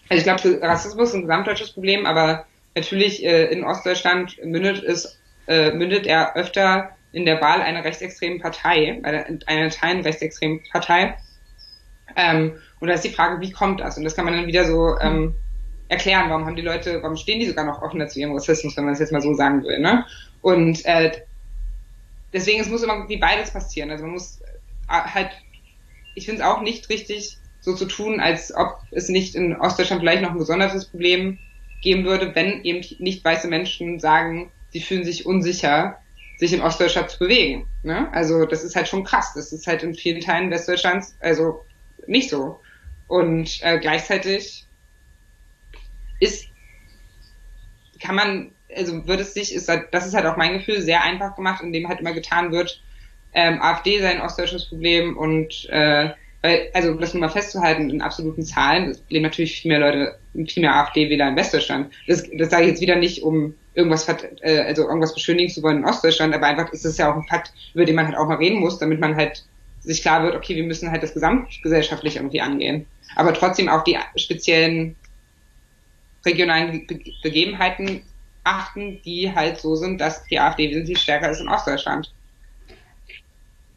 [0.09, 2.45] also ich glaube, Rassismus ist ein gesamtdeutsches Problem, aber
[2.75, 8.39] natürlich äh, in Ostdeutschland mündet es, äh, mündet er öfter in der Wahl einer rechtsextremen
[8.39, 11.15] Partei, einer, einer Teilen rechtsextremen Partei.
[12.15, 13.97] Ähm, und da ist die Frage, wie kommt das?
[13.97, 15.35] Und das kann man dann wieder so ähm,
[15.89, 18.85] erklären, warum haben die Leute, warum stehen die sogar noch offener zu ihrem Rassismus, wenn
[18.85, 19.79] man das jetzt mal so sagen will.
[19.79, 20.05] Ne?
[20.41, 21.11] Und äh,
[22.31, 23.91] deswegen, es muss immer wie beides passieren.
[23.91, 25.31] Also man muss äh, halt
[26.15, 30.01] ich finde es auch nicht richtig, so zu tun, als ob es nicht in Ostdeutschland
[30.01, 31.39] vielleicht noch ein besonderes Problem
[31.81, 35.97] geben würde, wenn eben nicht weiße Menschen sagen, sie fühlen sich unsicher,
[36.37, 37.67] sich in Ostdeutschland zu bewegen.
[37.83, 38.11] Ne?
[38.11, 39.33] Also das ist halt schon krass.
[39.33, 41.63] Das ist halt in vielen Teilen Westdeutschlands also
[42.05, 42.59] nicht so.
[43.07, 44.65] Und äh, gleichzeitig
[46.19, 46.47] ist,
[48.01, 51.03] kann man, also wird es sich, ist halt, das ist halt auch mein Gefühl, sehr
[51.03, 52.82] einfach gemacht, indem halt immer getan wird,
[53.33, 56.11] ähm, AfD sei ein ostdeutsches Problem und äh,
[56.43, 60.17] weil, also das nur mal festzuhalten in absoluten Zahlen, es leben natürlich viel mehr Leute,
[60.47, 61.93] viel mehr AfD-Wähler in Westdeutschland.
[62.05, 64.07] Das, das sage ich jetzt wieder nicht, um irgendwas
[64.41, 67.23] äh, also irgendwas beschönigen zu wollen in Ostdeutschland, aber einfach ist es ja auch ein
[67.23, 69.45] Fakt, über den man halt auch mal reden muss, damit man halt
[69.79, 72.85] sich klar wird, okay, wir müssen halt das gesamtgesellschaftlich irgendwie angehen.
[73.15, 74.95] Aber trotzdem auch die speziellen
[76.25, 78.03] regionalen Be Begebenheiten
[78.43, 82.11] achten, die halt so sind, dass die AfD wesentlich stärker ist in Ostdeutschland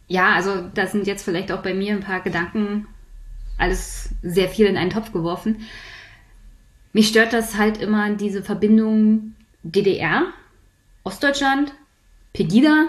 [0.08, 2.86] ja, also da sind jetzt vielleicht auch bei mir ein paar Gedanken,
[3.58, 5.66] alles sehr viel in einen Topf geworfen.
[6.92, 10.32] Mich stört das halt immer, diese Verbindung DDR,
[11.04, 11.72] Ostdeutschland,
[12.32, 12.88] Pegida,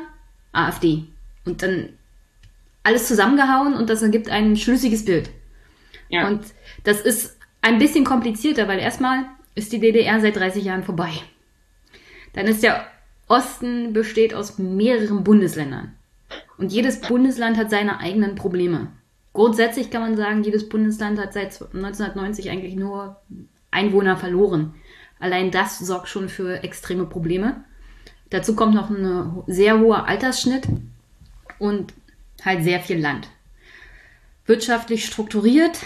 [0.51, 1.05] AfD.
[1.45, 1.89] Und dann
[2.83, 5.29] alles zusammengehauen und das ergibt ein schlüssiges Bild.
[6.09, 6.27] Ja.
[6.27, 6.45] Und
[6.83, 11.11] das ist ein bisschen komplizierter, weil erstmal ist die DDR seit 30 Jahren vorbei.
[12.33, 12.87] Dann ist der
[13.27, 15.93] Osten besteht aus mehreren Bundesländern.
[16.57, 18.87] Und jedes Bundesland hat seine eigenen Probleme.
[19.33, 23.17] Grundsätzlich kann man sagen, jedes Bundesland hat seit 1990 eigentlich nur
[23.69, 24.73] Einwohner verloren.
[25.19, 27.63] Allein das sorgt schon für extreme Probleme.
[28.29, 30.67] Dazu kommt noch ein sehr hoher Altersschnitt
[31.59, 31.93] und
[32.43, 33.29] halt sehr viel Land.
[34.45, 35.77] Wirtschaftlich strukturiert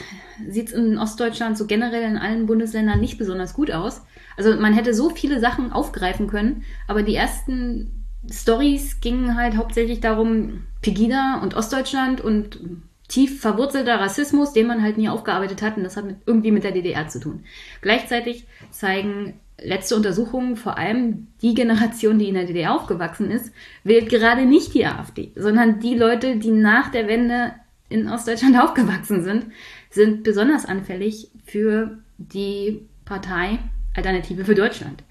[0.48, 4.02] sieht es in Ostdeutschland so generell in allen Bundesländern nicht besonders gut aus.
[4.38, 8.01] Also man hätte so viele Sachen aufgreifen können, aber die ersten
[8.32, 12.60] Stories gingen halt hauptsächlich darum, Pegida und Ostdeutschland und
[13.08, 15.78] tief verwurzelter Rassismus, den man halt nie aufgearbeitet hat.
[15.78, 17.44] Und das hat mit, irgendwie mit der DDR zu tun.
[17.82, 23.54] Gleichzeitig zeigen letzte Untersuchungen, vor allem die Generation, die in der DDR aufgewachsen ist,
[23.84, 27.54] wählt gerade nicht die AfD, sondern die Leute, die nach der Wende
[27.90, 29.48] in Ostdeutschland aufgewachsen sind,
[29.90, 33.60] sind besonders anfällig für die Partei
[33.94, 35.04] Alternative für Deutschland.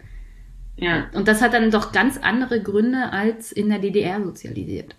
[0.80, 1.08] Ja.
[1.12, 4.96] Und das hat dann doch ganz andere Gründe als in der DDR sozialisiert.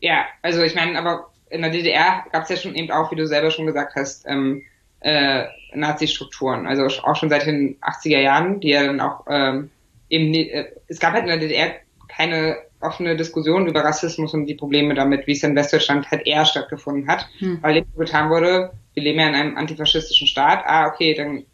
[0.00, 3.16] Ja, also ich meine, aber in der DDR gab es ja schon eben auch, wie
[3.16, 4.62] du selber schon gesagt hast, ähm,
[5.00, 5.44] äh,
[5.74, 6.66] Nazi-Strukturen.
[6.66, 9.70] Also auch schon seit den 80er Jahren, die ja dann auch ähm,
[10.08, 11.74] eben, äh, es gab halt in der DDR
[12.08, 16.46] keine offene Diskussion über Rassismus und die Probleme damit, wie es in Westdeutschland halt eher
[16.46, 17.58] stattgefunden hat, hm.
[17.60, 21.44] weil eben getan wurde, wir leben ja in einem antifaschistischen Staat, ah, okay, dann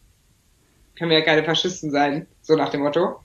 [0.96, 3.20] können wir ja keine Faschisten sein, so nach dem Motto.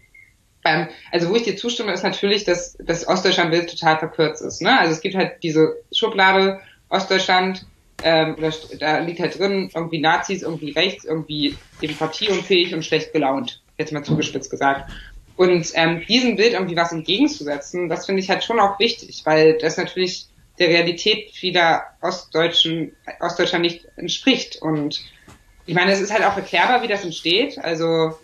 [0.63, 4.61] Ähm, also wo ich dir zustimme, ist natürlich, dass das Ostdeutschland-Bild total verkürzt ist.
[4.61, 4.77] Ne?
[4.77, 6.59] Also es gibt halt diese Schublade
[6.89, 7.65] Ostdeutschland,
[8.03, 8.35] ähm,
[8.79, 13.61] da, liegt halt drin irgendwie Nazis, irgendwie rechts, irgendwie demokratieunfähig und schlecht gelaunt.
[13.77, 14.91] Jetzt mal zugespitzt gesagt.
[15.35, 19.57] Und ähm, diesem Bild irgendwie was entgegenzusetzen, das finde ich halt schon auch wichtig, weil
[19.57, 20.27] das natürlich
[20.59, 24.61] der Realität vieler Ostdeutschen, Ostdeutscher nicht entspricht.
[24.61, 25.03] Und
[25.65, 27.57] ich meine, es ist halt auch erklärbar, wie das entsteht.
[27.59, 28.17] Also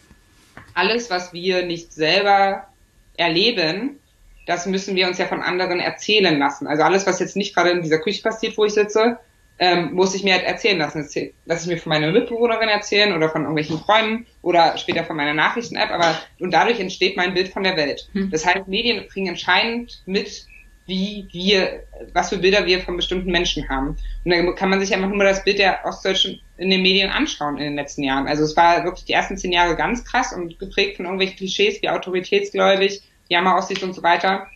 [0.74, 2.68] alles, was wir nicht selber
[3.16, 4.00] erleben,
[4.46, 6.68] das müssen wir uns ja von anderen erzählen lassen.
[6.68, 9.20] Also alles, was jetzt nicht gerade in dieser Küche passiert, wo ich sitze,
[9.60, 11.08] ähm, muss ich mir halt erzählen lassen.
[11.46, 15.34] Lass ich mir von meiner Mitbewohnerin erzählen oder von irgendwelchen Freunden oder später von meiner
[15.34, 18.08] Nachrichten-App, aber und dadurch entsteht mein Bild von der Welt.
[18.14, 18.30] Hm.
[18.30, 20.46] Das heißt, Medien kriegen entscheidend mit,
[20.88, 21.84] wie wir,
[22.14, 23.98] was für Bilder wir von bestimmten Menschen haben.
[24.24, 27.58] Und dann kann man sich einfach nur das Bild der Ostdeutschen in den Medien anschauen
[27.58, 28.28] in den letzten Jahren.
[28.28, 31.82] Also es war wirklich die ersten zehn Jahre ganz krass und geprägt von irgendwelchen Klischees
[31.82, 34.48] wie autoritätsgläubig, Jammer aussieht und so weiter.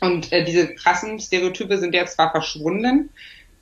[0.00, 3.10] Und äh, diese krassen Stereotype sind jetzt zwar verschwunden,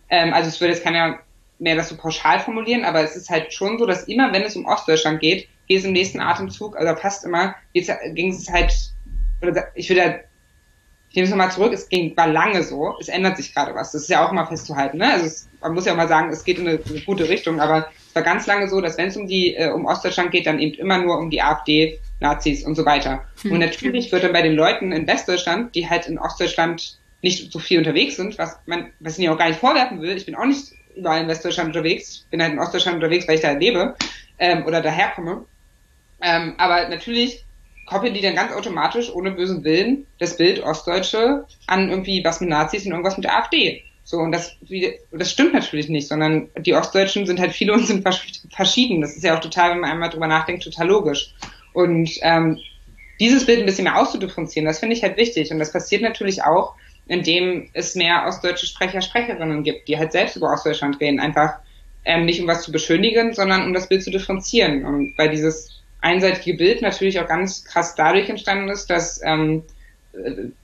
[0.09, 1.21] ähm, also es würde jetzt keiner
[1.59, 4.57] mehr das so pauschal formulieren, aber es ist halt schon so, dass immer, wenn es
[4.57, 8.73] um Ostdeutschland geht, geht es im nächsten Atemzug, also fast immer, ging es halt,
[9.43, 10.25] oder ich würde
[11.17, 13.91] ich nehme es nochmal zurück, es ging, war lange so, es ändert sich gerade was.
[13.91, 14.99] Das ist ja auch immer festzuhalten.
[14.99, 15.11] Ne?
[15.11, 17.59] Also es, man muss ja auch mal sagen, es geht in eine, eine, gute Richtung,
[17.59, 20.47] aber es war ganz lange so, dass wenn es um die äh, um Ostdeutschland geht,
[20.47, 23.25] dann eben immer nur um die AfD, Nazis und so weiter.
[23.45, 23.53] Mhm.
[23.53, 27.61] Und natürlich wird dann bei den Leuten in Westdeutschland, die halt in Ostdeutschland nicht so
[27.61, 30.35] viel unterwegs sind, was man, was ich mir auch gar nicht vorwerfen will, ich bin
[30.35, 33.53] auch nicht überall in Westdeutschland unterwegs, ich bin halt in Ostdeutschland unterwegs, weil ich da
[33.53, 33.97] lebe
[34.39, 35.47] ähm, oder daherkomme.
[36.21, 37.46] Ähm, aber natürlich
[37.87, 42.51] koppeln die dann ganz automatisch, ohne bösen Willen, das Bild Ostdeutsche an irgendwie was mit
[42.51, 43.82] Nazis und irgendwas mit der AfD.
[44.05, 44.57] So, und das,
[45.11, 48.07] das stimmt natürlich nicht, sondern die Ostdeutschen sind halt viele und sind
[48.53, 49.01] verschieden.
[49.01, 51.34] Das ist ja auch total, wenn man einmal drüber nachdenkt, total logisch.
[51.72, 52.59] Und ähm,
[53.18, 55.51] dieses Bild ein bisschen mehr auszudifferenzieren, das finde ich halt wichtig.
[55.51, 56.74] Und das passiert natürlich auch,
[57.09, 61.20] indem es mehr ostdeutsche Sprecher, Sprecherinnen gibt, die halt selbst über Ostdeutschland reden.
[61.20, 61.55] Einfach
[62.05, 64.84] ähm, nicht um was zu beschönigen, sondern um das Bild zu differenzieren.
[64.84, 69.65] Und weil dieses einseitige Bild natürlich auch ganz krass dadurch entstanden ist, dass ähm,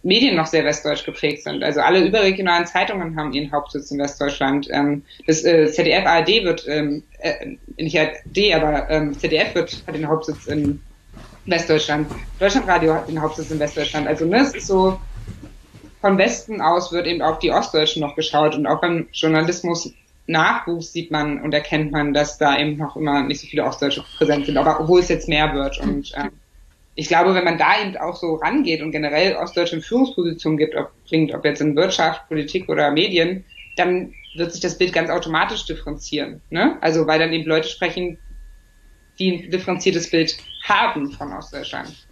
[0.03, 1.63] Medien noch sehr westdeutsch geprägt sind.
[1.63, 4.69] Also alle überregionalen Zeitungen haben ihren Hauptsitz in Westdeutschland.
[4.71, 9.95] Ähm, das äh, ZDF ARD wird, ähm, äh, nicht ARD, aber ähm, ZDF wird, hat
[9.95, 10.81] den Hauptsitz in
[11.47, 12.11] Westdeutschland.
[12.39, 14.07] Deutschlandradio hat den Hauptsitz in Westdeutschland.
[14.07, 14.99] Also ne, es ist so,
[16.01, 19.93] von Westen aus wird eben auf die Ostdeutschen noch geschaut und auch beim Journalismus
[20.27, 24.05] Nachwuchs sieht man und erkennt man, dass da eben noch immer nicht so viele Ostdeutsche
[24.17, 25.79] präsent sind, aber obwohl es jetzt mehr wird.
[25.79, 26.31] Und ähm,
[26.95, 30.77] ich glaube, wenn man da eben auch so rangeht und generell Ostdeutsche in Führungspositionen gibt,
[30.77, 33.45] ob, bringt, ob jetzt in Wirtschaft, Politik oder Medien,
[33.77, 36.41] dann wird sich das Bild ganz automatisch differenzieren.
[36.51, 36.77] Ne?
[36.81, 38.19] Also weil dann eben Leute sprechen,
[39.19, 42.07] die ein differenziertes Bild haben von Ostdeutschland.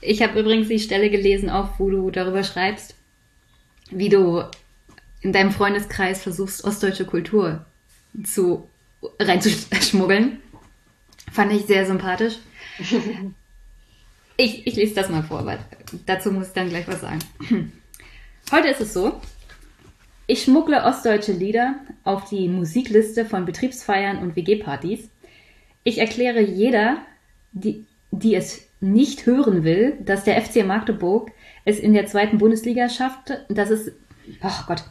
[0.00, 2.96] Ich habe übrigens die Stelle gelesen, auch wo du darüber schreibst,
[3.90, 4.44] wie du
[5.22, 7.64] in deinem Freundeskreis versuchst, ostdeutsche Kultur
[8.24, 8.68] zu
[9.18, 10.38] reinzuschmuggeln.
[11.32, 12.38] Fand ich sehr sympathisch.
[14.36, 15.58] Ich, ich lese das mal vor, aber
[16.06, 17.20] dazu muss ich dann gleich was sagen.
[18.50, 19.20] Heute ist es so,
[20.26, 25.08] ich schmuggle ostdeutsche Lieder auf die Musikliste von Betriebsfeiern und WG-Partys.
[25.84, 26.98] Ich erkläre jeder,
[27.52, 31.30] die, die es nicht hören will, dass der FC Magdeburg
[31.64, 33.92] es in der zweiten Bundesliga schafft, dass es
[34.40, 34.84] Ach Gott.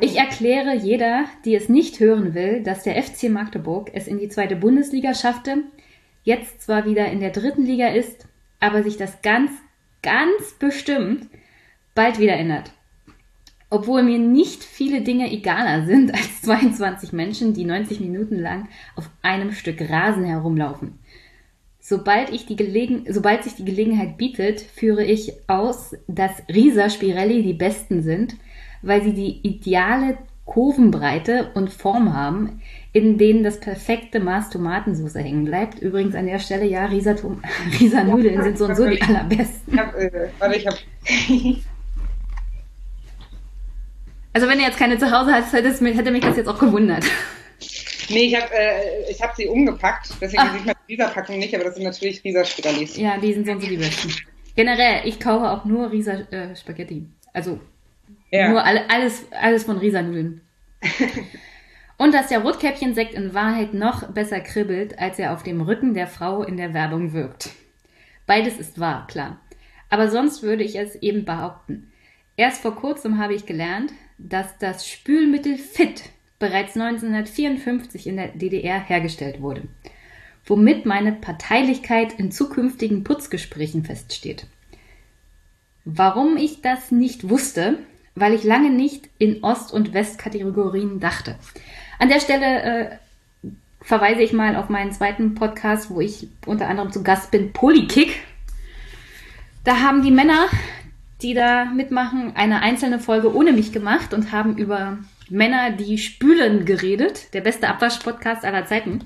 [0.00, 4.28] Ich erkläre jeder, die es nicht hören will, dass der FC Magdeburg es in die
[4.28, 5.64] zweite Bundesliga schaffte,
[6.22, 8.26] jetzt zwar wieder in der dritten Liga ist,
[8.58, 9.50] aber sich das ganz,
[10.02, 11.28] ganz bestimmt
[11.94, 12.72] bald wieder ändert.
[13.70, 19.08] Obwohl mir nicht viele Dinge egaler sind als 22 Menschen, die 90 Minuten lang auf
[19.22, 20.98] einem Stück Rasen herumlaufen.
[21.82, 27.42] Sobald, ich die Gelegen sobald sich die Gelegenheit bietet, führe ich aus, dass Risa Spirelli
[27.42, 28.36] die Besten sind–
[28.82, 30.18] weil sie die ideale
[30.50, 32.60] Kurvenbreite und Form haben,
[32.92, 35.78] in denen das perfekte Maß Tomatensauce hängen bleibt.
[35.78, 37.14] Übrigens an der Stelle, ja, Risa,
[37.80, 39.72] Risa Nudeln sind so und so die allerbesten.
[39.72, 40.74] Ich hab, äh, warte, ich hab
[44.32, 47.04] also wenn ihr jetzt keine zu Hause hast, hätte, hätte mich das jetzt auch gewundert.
[48.08, 50.52] Nee, ich habe äh, hab sie umgepackt, deswegen ah.
[50.52, 53.02] sieht man die Risa-Packung nicht, aber das sind natürlich Risa-Spaghetti.
[53.02, 54.12] Ja, die sind sonst die besten.
[54.56, 56.96] Generell, ich kaufe auch nur Risa-Spaghetti.
[56.96, 57.60] Äh, also
[58.30, 58.50] ja.
[58.50, 60.40] Nur alle, alles, alles von Riesernudeln.
[61.98, 66.06] Und dass der Rotkäppchensekt in Wahrheit noch besser kribbelt, als er auf dem Rücken der
[66.06, 67.50] Frau in der Werbung wirkt.
[68.26, 69.40] Beides ist wahr, klar.
[69.90, 71.90] Aber sonst würde ich es eben behaupten.
[72.36, 76.04] Erst vor kurzem habe ich gelernt, dass das Spülmittel Fit
[76.38, 79.64] bereits 1954 in der DDR hergestellt wurde,
[80.46, 84.46] womit meine Parteilichkeit in zukünftigen Putzgesprächen feststeht.
[85.84, 87.78] Warum ich das nicht wusste,
[88.14, 91.36] weil ich lange nicht in Ost- und West-Kategorien dachte.
[91.98, 92.96] An der Stelle äh,
[93.82, 98.22] verweise ich mal auf meinen zweiten Podcast, wo ich unter anderem zu Gast bin, Polykick.
[99.64, 100.46] Da haben die Männer,
[101.22, 104.98] die da mitmachen, eine einzelne Folge ohne mich gemacht und haben über
[105.28, 107.32] Männer, die spülen, geredet.
[107.34, 109.04] Der beste Abwasch-Podcast aller Zeiten.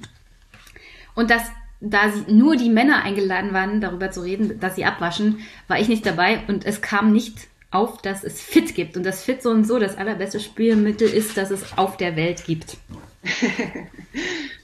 [1.15, 1.43] Und das,
[1.81, 6.07] da nur die Männer eingeladen waren, darüber zu reden, dass sie abwaschen, war ich nicht
[6.07, 9.65] dabei und es kam nicht auf, dass es Fit gibt und das Fit so und
[9.65, 12.77] so das allerbeste Spülmittel ist, das es auf der Welt gibt.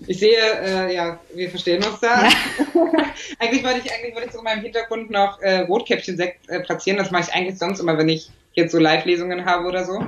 [0.06, 2.24] Ich sehe, äh, ja, wir verstehen uns da.
[2.24, 2.30] Ja.
[3.38, 6.98] eigentlich wollte ich, eigentlich wollte ich so in meinem Hintergrund noch äh, Rotkäppchen-Sekt äh, platzieren.
[6.98, 10.06] Das mache ich eigentlich sonst immer, wenn ich jetzt so Live-Lesungen habe oder so.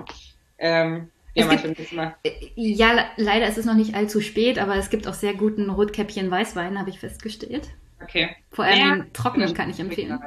[0.58, 1.92] Ähm, ja, gibt.
[2.24, 5.70] Äh, ja, leider ist es noch nicht allzu spät, aber es gibt auch sehr guten
[5.70, 7.68] Rotkäppchen-Weißwein, habe ich festgestellt.
[8.02, 8.30] Okay.
[8.50, 10.18] Vor allem ja, trockenen kann ich empfehlen.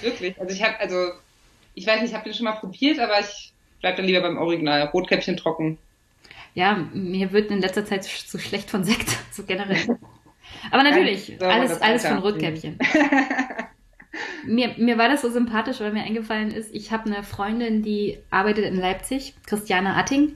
[0.00, 0.38] Wirklich?
[0.40, 1.12] Also ich habe, also
[1.74, 4.38] ich weiß nicht, ich habe den schon mal probiert, aber ich bleibe dann lieber beim
[4.38, 4.82] Original.
[4.88, 5.78] Rotkäppchen trocken.
[6.54, 9.98] Ja, mir wird in letzter Zeit so schlecht von Sekt, so generell.
[10.70, 12.78] Aber natürlich, so, alles, alles von Rotkäppchen.
[14.46, 18.18] mir, mir war das so sympathisch, weil mir eingefallen ist, ich habe eine Freundin, die
[18.30, 20.32] arbeitet in Leipzig, Christiane Atting.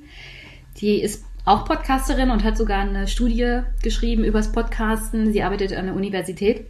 [0.81, 5.33] Die ist auch Podcasterin und hat sogar eine Studie geschrieben übers Podcasten.
[5.33, 6.67] Sie arbeitet an der Universität.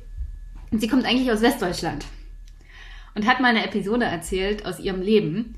[0.70, 2.04] Und sie kommt eigentlich aus Westdeutschland.
[3.16, 5.54] Und hat mal eine Episode erzählt aus ihrem Leben,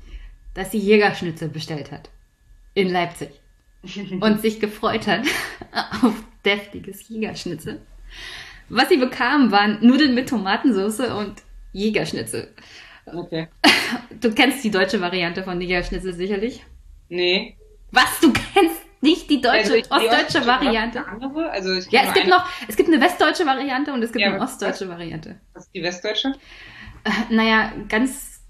[0.53, 2.09] dass sie Jägerschnitzel bestellt hat.
[2.73, 3.29] In Leipzig.
[4.21, 5.25] Und sich gefreut hat
[6.01, 6.13] auf
[6.45, 7.81] deftiges Jägerschnitzel.
[8.69, 11.41] Was sie bekam, waren Nudeln mit Tomatensauce und
[11.73, 12.53] Jägerschnitzel.
[13.05, 13.47] Okay.
[14.21, 16.63] Du kennst die deutsche Variante von Jägerschnitzel sicherlich?
[17.09, 17.57] Nee.
[17.91, 18.19] Was?
[18.19, 21.05] Du kennst nicht die deutsche, also die ostdeutsche Variante.
[21.07, 21.49] Andere?
[21.49, 22.29] Also ja, es gibt eine...
[22.29, 24.89] noch, es gibt eine westdeutsche Variante und es gibt ja, eine ostdeutsche?
[24.89, 25.39] Variante.
[25.53, 26.33] Was ist die westdeutsche?
[27.03, 28.43] Äh, naja, ganz,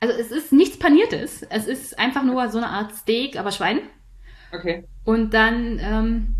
[0.00, 1.42] also es ist nichts Paniertes.
[1.42, 3.80] Es ist einfach nur so eine Art Steak, aber Schwein.
[4.52, 4.84] Okay.
[5.04, 6.34] Und dann ähm,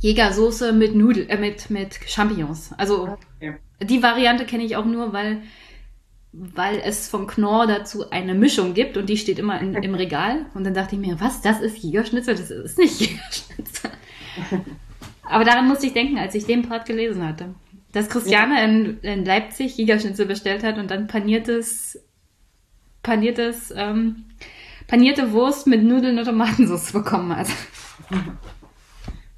[0.00, 2.72] Jägersoße mit Nudel, äh, mit, mit Champignons.
[2.76, 3.56] Also okay.
[3.80, 5.42] die Variante kenne ich auch nur, weil
[6.36, 10.46] weil es von Knorr dazu eine Mischung gibt und die steht immer in, im Regal.
[10.54, 12.34] Und dann dachte ich mir, was, das ist Jägerschnitzel?
[12.34, 13.90] Das ist nicht Jägerschnitzel.
[15.22, 17.54] Aber daran musste ich denken, als ich den Part gelesen hatte.
[17.94, 18.64] Dass Christiane ja.
[18.64, 21.98] in, in Leipzig Jägerschnitzel bestellt hat und dann paniertes,
[23.02, 24.24] paniertes, ähm,
[24.88, 27.46] panierte Wurst mit Nudeln und Tomatensauce bekommen hat.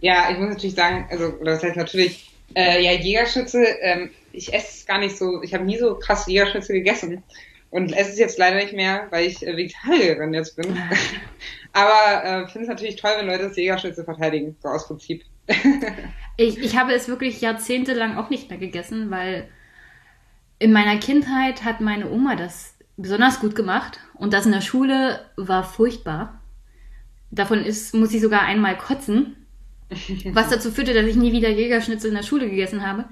[0.00, 4.68] Ja, ich muss natürlich sagen, also, das heißt natürlich, äh, ja, Jägerschnitzel, ähm, ich esse
[4.78, 7.22] es gar nicht so, ich habe nie so krass Jägerschnitzel gegessen.
[7.70, 10.78] Und esse es jetzt leider nicht mehr, weil ich äh, Vegetarierin jetzt bin.
[11.72, 15.24] Aber äh, finde es natürlich toll, wenn Leute das Jägerschnitzel verteidigen, so aus Prinzip.
[16.36, 19.48] ich, ich habe es wirklich jahrzehntelang auch nicht mehr gegessen, weil
[20.58, 25.20] in meiner Kindheit hat meine Oma das besonders gut gemacht und das in der Schule
[25.36, 26.40] war furchtbar.
[27.30, 29.36] Davon ist, muss ich sogar einmal kotzen,
[30.32, 33.06] was dazu führte, dass ich nie wieder Jägerschnitzel in der Schule gegessen habe.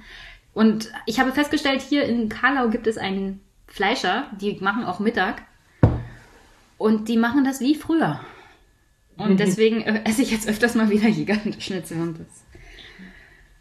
[0.52, 5.42] Und ich habe festgestellt, hier in Karlau gibt es einen Fleischer, die machen auch Mittag.
[6.78, 8.20] Und die machen das wie früher.
[9.16, 12.43] Und deswegen esse ich jetzt öfters mal wieder Jägerschnitzel und das.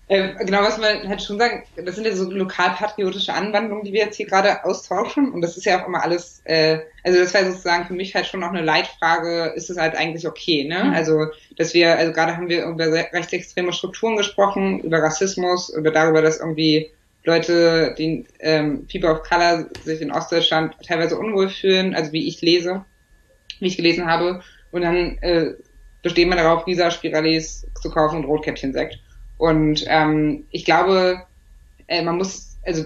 [0.07, 4.01] Äh, genau, was man halt schon sagen, das sind ja so lokalpatriotische Anwandlungen, die wir
[4.01, 5.31] jetzt hier gerade austauschen.
[5.31, 8.27] Und das ist ja auch immer alles, äh, also das wäre sozusagen für mich halt
[8.27, 10.83] schon noch eine Leitfrage, ist es halt eigentlich okay, ne?
[10.83, 10.93] Mhm.
[10.93, 11.27] Also,
[11.57, 16.39] dass wir, also gerade haben wir über rechtsextreme Strukturen gesprochen, über Rassismus, über darüber, dass
[16.39, 16.91] irgendwie
[17.23, 22.41] Leute, die ähm, People of Color sich in Ostdeutschland teilweise unwohl fühlen, also wie ich
[22.41, 22.83] lese,
[23.59, 24.41] wie ich gelesen habe.
[24.71, 25.53] Und dann äh,
[26.01, 28.99] bestehen wir darauf, Visa Spiralis zu kaufen und Rotkäppchensekt.
[29.37, 31.21] Und ähm, ich glaube,
[31.87, 32.85] äh, man muss, also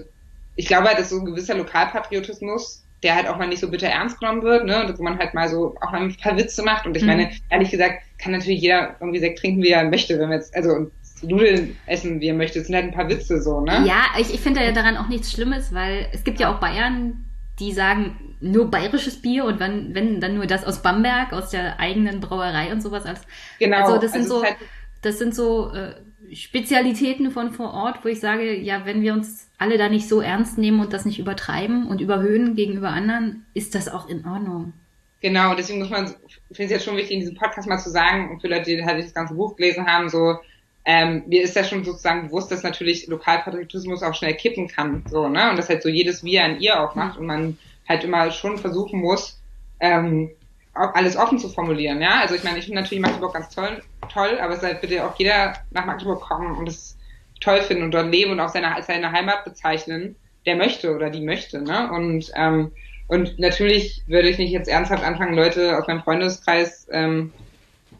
[0.56, 3.88] ich glaube halt, dass so ein gewisser Lokalpatriotismus, der halt auch mal nicht so bitter
[3.88, 6.64] ernst genommen wird, ne, und wo man halt mal so auch mal ein paar Witze
[6.64, 6.86] macht.
[6.86, 7.10] Und ich mhm.
[7.10, 10.56] meine, ehrlich gesagt, kann natürlich jeder irgendwie Sekt trinken, wie er möchte, wenn wir jetzt,
[10.56, 10.90] also
[11.22, 12.60] Nudeln essen, wie er möchte.
[12.60, 13.84] Es sind halt ein paar Witze so, ne?
[13.86, 17.26] Ja, ich, ich finde ja daran auch nichts Schlimmes, weil es gibt ja auch Bayern,
[17.60, 21.80] die sagen, nur bayerisches Bier und wenn, wenn dann nur das aus Bamberg, aus der
[21.80, 23.06] eigenen Brauerei und sowas.
[23.06, 23.22] Als,
[23.60, 23.78] genau.
[23.78, 24.58] Also das sind also so, halt
[25.02, 25.96] das sind so äh,
[26.34, 30.22] Spezialitäten von vor Ort, wo ich sage, ja, wenn wir uns alle da nicht so
[30.22, 34.74] ernst nehmen und das nicht übertreiben und überhöhen gegenüber anderen, ist das auch in Ordnung.
[35.22, 36.08] Genau, deswegen muss man,
[36.52, 38.86] finde ich jetzt schon wichtig, in diesem Podcast mal zu sagen, und für Leute, die
[38.86, 40.38] halt das ganze Buch gelesen haben, so,
[40.86, 45.28] ähm, mir ist ja schon sozusagen bewusst, dass natürlich Lokalpatriotismus auch schnell kippen kann, so,
[45.28, 47.58] ne, und dass halt so jedes Wir an ihr auch macht und man
[47.90, 49.40] halt immer schon versuchen muss,
[49.80, 50.30] ähm,
[50.78, 52.22] alles offen zu formulieren, ja.
[52.22, 55.18] Also ich meine, ich finde natürlich Magdeburg ganz toll, toll, aber es soll bitte auch
[55.18, 56.98] jeder nach Magdeburg kommen und es
[57.42, 60.16] toll finden und dort leben und auch seine, seine Heimat bezeichnen,
[60.46, 61.92] der möchte oder die möchte, ne?
[61.92, 62.72] Und ähm,
[63.08, 67.32] und natürlich würde ich nicht jetzt ernsthaft anfangen, Leute aus meinem Freundeskreis ähm,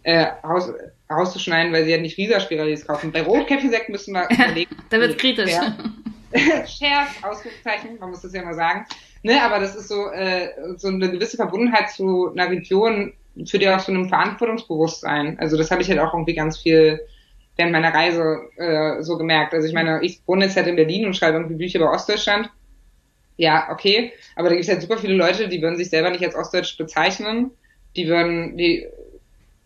[0.04, 0.72] äh, raus,
[1.10, 3.12] rauszuschneiden, weil sie ja nicht Rieserspiralis kaufen.
[3.12, 4.76] Bei Rotkäppchensekt müssen wir überlegen.
[4.90, 5.52] da wird's kritisch.
[6.66, 8.86] Scherz, Ausrufezeichen, man muss das ja mal sagen.
[9.24, 13.14] Ne, aber das ist so, äh, so eine gewisse Verbundenheit zu einer Region,
[13.46, 15.38] für die auch so einem Verantwortungsbewusstsein.
[15.40, 17.00] Also das habe ich halt auch irgendwie ganz viel
[17.56, 19.54] während meiner Reise äh, so gemerkt.
[19.54, 22.50] Also ich meine, ich wohne jetzt halt in Berlin und schreibe irgendwie Bücher über Ostdeutschland.
[23.38, 24.14] Ja, okay.
[24.36, 26.78] Aber da gibt es halt super viele Leute, die würden sich selber nicht als Ostdeutsch
[26.78, 27.52] bezeichnen.
[27.96, 28.88] Die würden, die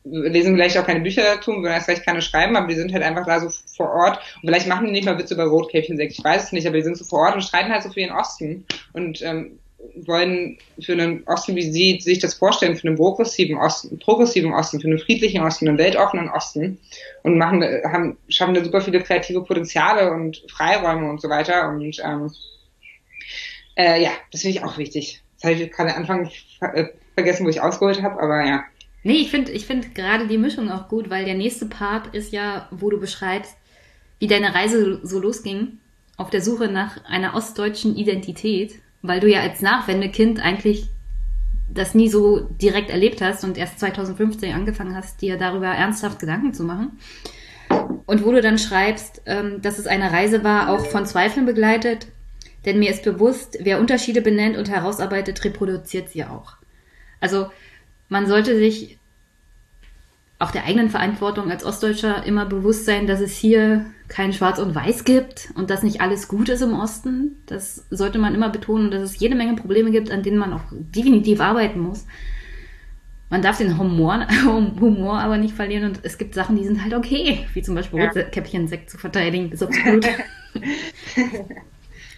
[0.03, 3.03] lesen vielleicht auch keine Bücher dazu, würden erst vielleicht keine schreiben, aber die sind halt
[3.03, 4.19] einfach da so vor Ort.
[4.41, 6.83] Und vielleicht machen die nicht mal Witze über Rotkäppchensekt, ich weiß es nicht, aber die
[6.83, 9.59] sind so vor Ort und streiten halt so für den Osten und ähm,
[9.95, 14.79] wollen für einen Osten, wie sie sich das vorstellen, für einen progressiven Osten, progressiven Osten,
[14.79, 16.79] für einen friedlichen Osten, einen weltoffenen Osten
[17.23, 21.99] und machen, haben, schaffen da super viele kreative Potenziale und Freiräume und so weiter und
[22.03, 22.31] ähm,
[23.75, 25.21] äh, ja, das finde ich auch wichtig.
[25.35, 26.29] Das habe ich gerade Anfang
[26.59, 26.85] äh,
[27.15, 28.63] vergessen, wo ich ausgeholt habe, aber ja.
[29.03, 32.31] Nee, ich finde ich finde gerade die Mischung auch gut, weil der nächste Part ist
[32.31, 33.55] ja, wo du beschreibst,
[34.19, 35.79] wie deine Reise so losging,
[36.17, 40.87] auf der Suche nach einer ostdeutschen Identität, weil du ja als Nachwendekind eigentlich
[41.73, 46.53] das nie so direkt erlebt hast und erst 2015 angefangen hast, dir darüber ernsthaft Gedanken
[46.53, 46.99] zu machen.
[48.05, 52.07] Und wo du dann schreibst, ähm, dass es eine Reise war, auch von Zweifeln begleitet,
[52.65, 56.57] denn mir ist bewusst, wer Unterschiede benennt und herausarbeitet, reproduziert sie auch.
[57.19, 57.49] Also
[58.12, 58.99] man sollte sich
[60.38, 64.76] auch der eigenen Verantwortung als Ostdeutscher immer bewusst sein, dass es hier kein Schwarz und
[64.76, 67.38] Weiß gibt und dass nicht alles gut ist im Osten.
[67.45, 70.64] Das sollte man immer betonen, dass es jede Menge Probleme gibt, an denen man auch
[70.72, 72.05] definitiv arbeiten muss.
[73.30, 76.93] Man darf den Humor, Humor aber nicht verlieren und es gibt Sachen, die sind halt
[76.93, 78.07] okay, wie zum Beispiel ja.
[78.07, 80.05] Rotkäppchen-Sekt zu verteidigen, ist absolut.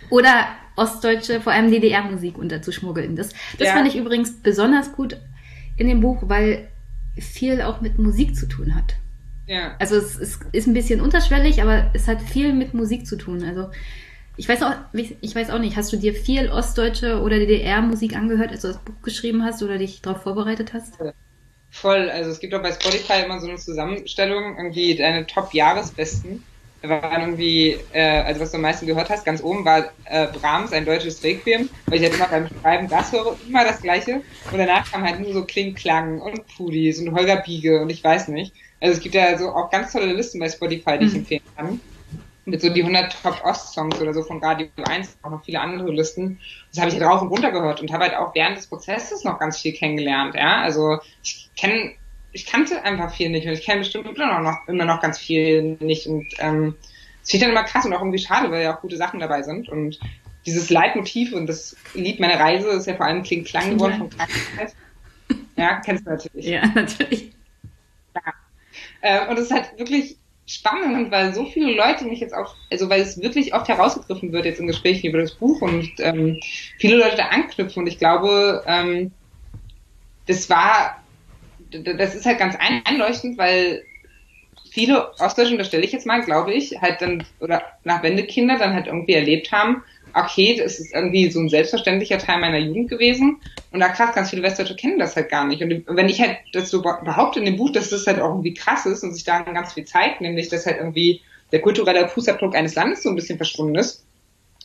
[0.10, 3.16] Oder ostdeutsche, vor allem DDR-Musik unterzuschmuggeln.
[3.16, 3.30] Das,
[3.60, 3.76] das ja.
[3.76, 5.18] fand ich übrigens besonders gut
[5.78, 6.68] in dem Buch, weil
[7.18, 8.96] viel auch mit Musik zu tun hat.
[9.48, 9.76] Ja.
[9.80, 13.44] Also es, es ist ein bisschen unterschwellig, aber es hat viel mit Musik zu tun.
[13.44, 13.70] Also
[14.36, 18.52] ich weiß auch, ich weiß auch nicht, hast du dir viel ostdeutsche oder DDR-Musik angehört,
[18.52, 20.96] als du das Buch geschrieben hast oder dich darauf vorbereitet hast?
[21.70, 26.44] Voll, also es gibt auch bei Spotify immer so eine Zusammenstellung, irgendwie deine Top-Jahresbesten.
[26.84, 30.74] Waren irgendwie, äh, also was du am meisten gehört hast, ganz oben war äh, Brahms,
[30.74, 34.22] ein deutsches Requiem, weil ich halt immer beim Schreiben das höre, immer das gleiche.
[34.52, 38.04] Und danach kam halt nur so Kling Klang und Pudis und Holger Biege und ich
[38.04, 38.54] weiß nicht.
[38.82, 41.20] Also es gibt ja so auch ganz tolle Listen bei Spotify, die ich mhm.
[41.20, 41.80] empfehlen kann.
[42.44, 45.90] Mit so die 100 Top Ost-Songs oder so von Radio 1, auch noch viele andere
[45.90, 46.42] Listen.
[46.70, 49.24] Das habe ich halt rauf und runter gehört und habe halt auch während des Prozesses
[49.24, 50.62] noch ganz viel kennengelernt, ja.
[50.62, 51.94] Also ich kenne
[52.34, 55.78] ich kannte einfach viel nicht und ich kenne bestimmt immer noch, immer noch ganz viel
[55.80, 56.76] nicht und ähm,
[57.22, 59.20] es finde ich dann immer krass und auch irgendwie schade, weil ja auch gute Sachen
[59.20, 60.00] dabei sind und
[60.46, 64.10] dieses Leitmotiv und das Lied meiner Reise ist ja vor allem Kling Klang geworden von
[64.10, 64.76] Krankheit.
[65.56, 66.46] Ja, kennst du natürlich.
[66.46, 67.32] Ja, natürlich.
[68.16, 68.34] Ja.
[69.02, 72.90] Äh, und es ist halt wirklich spannend, weil so viele Leute mich jetzt auch, also
[72.90, 76.40] weil es wirklich oft herausgegriffen wird jetzt in Gesprächen über das Buch und ähm,
[76.78, 79.12] viele Leute da anknüpfen und ich glaube, ähm,
[80.28, 81.03] das war
[81.74, 83.84] das ist halt ganz einleuchtend, weil
[84.72, 88.74] viele Ostdeutsche, das stelle ich jetzt mal, glaube ich, halt dann, oder nach Wendekinder dann
[88.74, 89.84] halt irgendwie erlebt haben,
[90.16, 93.40] okay, das ist irgendwie so ein selbstverständlicher Teil meiner Jugend gewesen.
[93.72, 95.62] Und da krass, ganz viele Westdeutsche kennen das halt gar nicht.
[95.62, 98.54] Und wenn ich halt das so behaupte in dem Buch, dass das halt auch irgendwie
[98.54, 101.22] krass ist und sich da ganz viel zeigt, nämlich dass halt irgendwie
[101.52, 104.06] der kulturelle Fußabdruck eines Landes so ein bisschen verschwunden ist,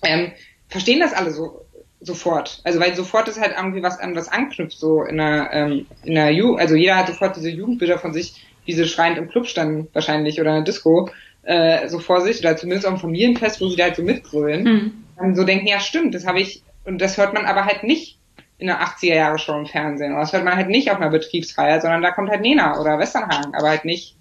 [0.02, 0.32] ähm,
[0.68, 1.64] verstehen das alle so
[2.00, 2.60] sofort.
[2.64, 6.16] Also weil sofort ist halt irgendwie was an was anknüpft, so in einer, ähm, in
[6.16, 9.46] einer Jugend, also jeder hat sofort diese Jugendbilder von sich, wie sie schreiend im Club
[9.46, 11.10] standen wahrscheinlich oder in der Disco,
[11.42, 14.64] äh, so vor sich, oder zumindest im Familienfest, wo sie da halt so mitgrölen.
[14.64, 14.92] Mhm.
[15.16, 18.18] Dann so denken, ja stimmt, das habe ich, und das hört man aber halt nicht
[18.58, 20.12] in der 80er Jahre Show im Fernsehen.
[20.12, 22.98] Oder das hört man halt nicht auf einer Betriebsfeier, sondern da kommt halt Nena oder
[22.98, 24.16] Westernhagen, aber halt nicht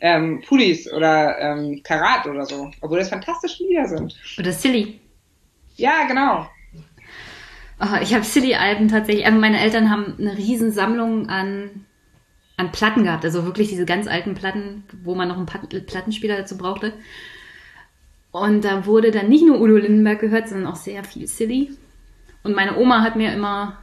[0.00, 2.70] ähm, Pulis oder ähm, Karat oder so.
[2.80, 4.14] Obwohl das fantastische Lieder sind.
[4.38, 5.00] Oder Silly.
[5.76, 6.46] Ja, genau.
[7.84, 9.26] Oh, ich habe Silly-Alben tatsächlich.
[9.26, 11.84] Also meine Eltern haben eine riesen Sammlung an,
[12.56, 13.24] an Platten gehabt.
[13.24, 16.92] Also wirklich diese ganz alten Platten, wo man noch einen Plattenspieler dazu brauchte.
[18.30, 21.72] Und da wurde dann nicht nur Udo Lindenberg gehört, sondern auch sehr viel Silly.
[22.44, 23.78] Und meine Oma hat mir immer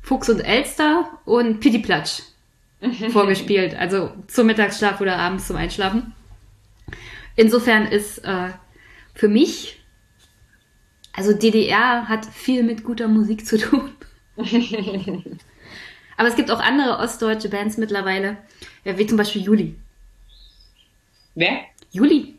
[0.00, 2.22] Fuchs und Elster und Pitti Platsch
[3.10, 3.74] vorgespielt.
[3.74, 6.14] Also zum Mittagsschlaf oder abends zum Einschlafen.
[7.36, 8.48] Insofern ist äh,
[9.14, 9.81] für mich
[11.12, 13.90] also DDR hat viel mit guter Musik zu tun.
[16.16, 18.36] Aber es gibt auch andere ostdeutsche Bands mittlerweile,
[18.84, 19.76] wie zum Beispiel Juli.
[21.34, 21.60] Wer?
[21.90, 22.34] Juli.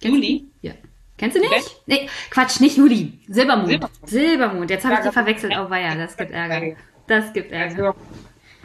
[0.00, 0.46] Kennst Juli?
[0.62, 0.68] Du?
[0.68, 0.74] Ja.
[1.16, 1.80] Kennst du nicht?
[1.86, 3.18] Nee, Quatsch, nicht Juli.
[3.28, 3.68] Silbermond.
[3.68, 4.08] Silbermond.
[4.08, 4.70] Silbermond.
[4.70, 5.54] Jetzt habe ich die verwechselt.
[5.56, 6.76] Oh weia, das gibt Ärger.
[7.06, 7.94] Das gibt Ärger.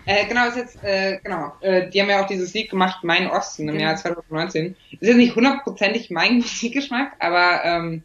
[0.06, 3.28] Äh, genau, ist jetzt, äh, genau, äh, die haben ja auch dieses Lied gemacht, Mein
[3.28, 3.88] Osten, im genau.
[3.88, 4.76] Jahr 2019.
[4.92, 8.04] Ist jetzt nicht hundertprozentig mein Musikgeschmack, aber ähm,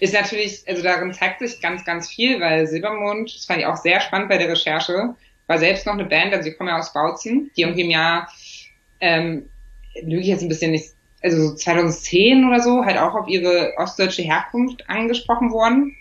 [0.00, 3.76] ist natürlich, also darin zeigt sich ganz, ganz viel, weil Silbermond, das fand ich auch
[3.76, 5.14] sehr spannend bei der Recherche,
[5.46, 8.28] war selbst noch eine Band, also sie kommen ja aus Bautzen, die irgendwie im Jahr,
[9.00, 9.50] ähm,
[10.02, 10.90] lüge ich jetzt ein bisschen nicht,
[11.22, 15.94] also so 2010 oder so, halt auch auf ihre ostdeutsche Herkunft angesprochen worden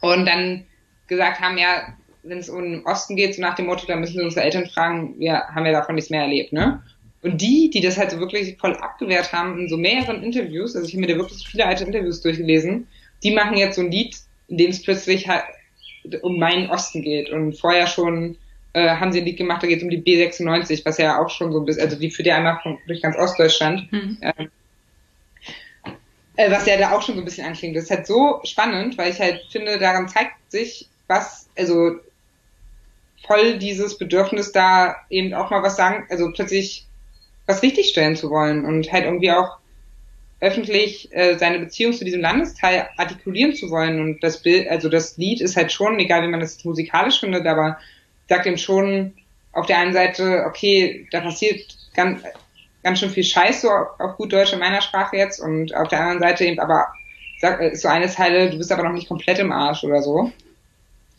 [0.00, 0.66] und dann
[1.06, 1.94] gesagt haben, ja,
[2.28, 4.66] wenn es um den Osten geht, so nach dem Motto, da müssen wir unsere Eltern
[4.66, 6.82] fragen, wir haben ja davon nichts mehr erlebt, ne?
[7.22, 10.86] Und die, die das halt so wirklich voll abgewehrt haben in so mehreren Interviews, also
[10.86, 12.86] ich habe mir da wirklich viele alte Interviews durchgelesen,
[13.22, 14.16] die machen jetzt so ein Lied,
[14.48, 15.44] in dem es plötzlich halt
[16.22, 17.30] um meinen Osten geht.
[17.30, 18.36] Und vorher schon
[18.74, 21.30] äh, haben sie ein Lied gemacht, da geht es um die B96, was ja auch
[21.30, 23.90] schon so ein bisschen, also die führt ja einmal von, durch ganz Ostdeutschland.
[23.90, 24.18] Mhm.
[26.36, 27.76] Äh, was ja da auch schon so ein bisschen anklingt.
[27.76, 31.96] Das ist halt so spannend, weil ich halt finde, daran zeigt sich, was, also
[33.24, 36.86] voll dieses Bedürfnis da eben auch mal was sagen, also plötzlich
[37.46, 39.58] was richtigstellen zu wollen und halt irgendwie auch
[40.40, 44.00] öffentlich äh, seine Beziehung zu diesem Landesteil artikulieren zu wollen.
[44.00, 47.46] Und das Bild, also das Lied ist halt schon, egal wie man das musikalisch findet,
[47.46, 47.78] aber
[48.28, 49.14] sagt ihm schon
[49.52, 51.62] auf der einen Seite, okay, da passiert
[51.94, 52.22] ganz,
[52.82, 56.00] ganz schön viel Scheiß so auf gut Deutsch in meiner Sprache jetzt und auf der
[56.00, 56.88] anderen Seite eben aber
[57.38, 60.32] sag, ist so eine Zeile, du bist aber noch nicht komplett im Arsch oder so.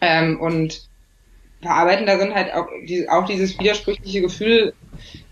[0.01, 0.86] Ähm, und
[1.61, 4.73] verarbeiten darin halt auch, die, auch dieses widersprüchliche Gefühl,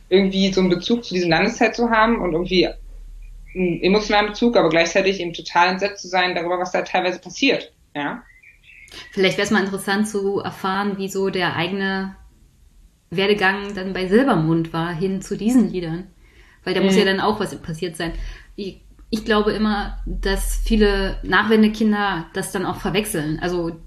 [0.10, 4.70] irgendwie so einen Bezug zu diesem Landesteil zu haben und irgendwie einen emotionalen Bezug, aber
[4.70, 7.72] gleichzeitig eben total entsetzt zu sein darüber, was da teilweise passiert.
[7.96, 8.24] Ja.
[9.12, 12.16] Vielleicht wäre es mal interessant zu erfahren, wieso der eigene
[13.10, 16.08] Werdegang dann bei Silbermond war, hin zu diesen Liedern.
[16.64, 16.88] Weil da mhm.
[16.88, 18.14] muss ja dann auch was passiert sein.
[18.56, 23.40] Ich, ich glaube immer, dass viele Nachwendekinder das dann auch verwechseln.
[23.42, 23.80] Also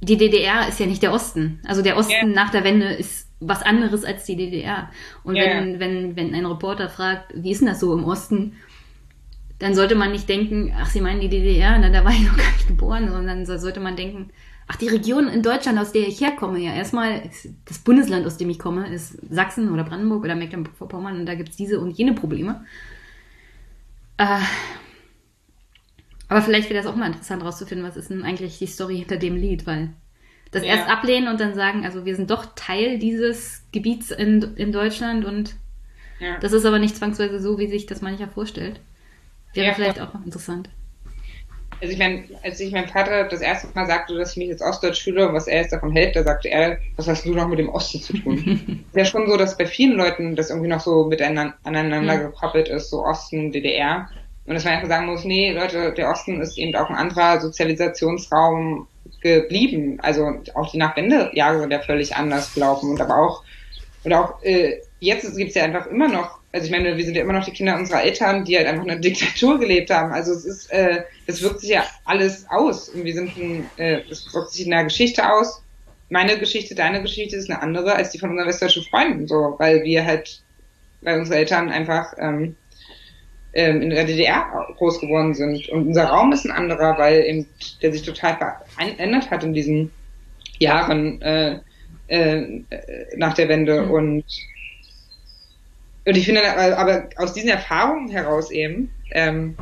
[0.00, 1.60] die DDR ist ja nicht der Osten.
[1.66, 2.26] Also der Osten yeah.
[2.26, 4.90] nach der Wende ist was anderes als die DDR.
[5.24, 5.60] Und yeah.
[5.60, 8.54] wenn, wenn, wenn ein Reporter fragt, wie ist denn das so im Osten,
[9.58, 12.36] dann sollte man nicht denken, ach, Sie meinen die DDR, na, da war ich noch
[12.36, 14.30] gar nicht geboren, sondern so sollte man denken,
[14.68, 17.22] ach, die Region in Deutschland, aus der ich herkomme, ja, erstmal,
[17.64, 21.56] das Bundesland, aus dem ich komme, ist Sachsen oder Brandenburg oder Mecklenburg-Vorpommern und da gibt's
[21.56, 22.64] diese und jene Probleme.
[24.18, 24.38] Äh,
[26.28, 29.16] aber vielleicht wäre das auch mal interessant rauszufinden, was ist denn eigentlich die Story hinter
[29.16, 29.90] dem Lied, weil
[30.50, 30.74] das ja.
[30.74, 35.24] erst ablehnen und dann sagen, also wir sind doch Teil dieses Gebiets in, in Deutschland
[35.24, 35.56] und
[36.20, 36.38] ja.
[36.40, 38.80] das ist aber nicht zwangsweise so, wie sich das mancher vorstellt.
[39.54, 40.68] Wäre ja, vielleicht auch noch interessant.
[41.80, 44.62] Also ich meine, als ich meinem Vater das erste Mal sagte, dass ich mich jetzt
[44.62, 47.46] Ostdeutsch fühle und was er jetzt davon hält, da sagte er, was hast du noch
[47.46, 48.84] mit dem Osten zu tun?
[48.88, 52.22] ist ja schon so, dass bei vielen Leuten das irgendwie noch so miteinander aneinander mhm.
[52.22, 54.08] gekoppelt ist, so Osten, DDR.
[54.48, 57.38] Und dass man einfach sagen muss, nee, Leute, der Osten ist eben auch ein anderer
[57.38, 58.88] Sozialisationsraum
[59.20, 59.98] geblieben.
[60.00, 63.44] Also auch die Nachwendejahre sind ja völlig anders gelaufen und aber auch,
[64.04, 67.24] und auch äh, jetzt gibt's ja einfach immer noch, also ich meine, wir sind ja
[67.24, 70.12] immer noch die Kinder unserer Eltern, die halt einfach eine Diktatur gelebt haben.
[70.12, 72.88] Also es ist, äh, das wirkt sich ja alles aus.
[72.88, 75.62] Und wir sind ein, äh, das wirkt sich in der Geschichte aus.
[76.08, 79.82] Meine Geschichte, deine Geschichte ist eine andere als die von unseren westdeutschen Freunden, so, weil
[79.82, 80.42] wir halt,
[81.02, 82.56] weil unsere Eltern einfach ähm,
[83.58, 85.68] ähm, in der DDR groß geworden sind.
[85.70, 87.46] Und unser Raum ist ein anderer, weil eben
[87.82, 89.90] der sich total verändert hat in diesen
[90.60, 91.58] Jahren äh,
[92.06, 92.62] äh,
[93.16, 93.82] nach der Wende.
[93.82, 93.90] Mhm.
[93.90, 94.24] Und,
[96.06, 99.56] und ich finde, aber aus diesen Erfahrungen heraus eben, ähm,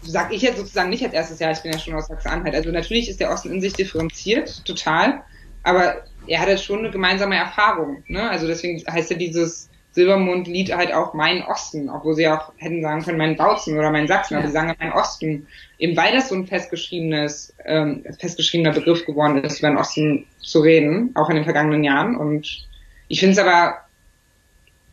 [0.00, 2.54] sag ich jetzt sozusagen nicht als erstes Jahr, ich bin ja schon aus Sachsen-Anhalt.
[2.54, 5.22] Also natürlich ist der Osten in sich differenziert, total,
[5.62, 8.02] aber er hat halt schon eine gemeinsame Erfahrung.
[8.06, 8.30] Ne?
[8.30, 13.02] Also deswegen heißt ja dieses Silbermond-Lied halt auch mein Osten, obwohl sie auch hätten sagen
[13.02, 14.38] können, mein Bautzen oder mein Sachsen, ja.
[14.38, 15.46] aber sie sagen mein Osten,
[15.78, 20.60] eben weil das so ein festgeschriebenes, ähm, festgeschriebener Begriff geworden ist, über den Osten zu
[20.60, 22.16] reden, auch in den vergangenen Jahren.
[22.16, 22.66] Und
[23.08, 23.80] ich finde es aber,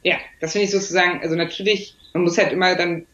[0.04, 3.06] ja, das finde ich sozusagen, also natürlich, man muss halt immer dann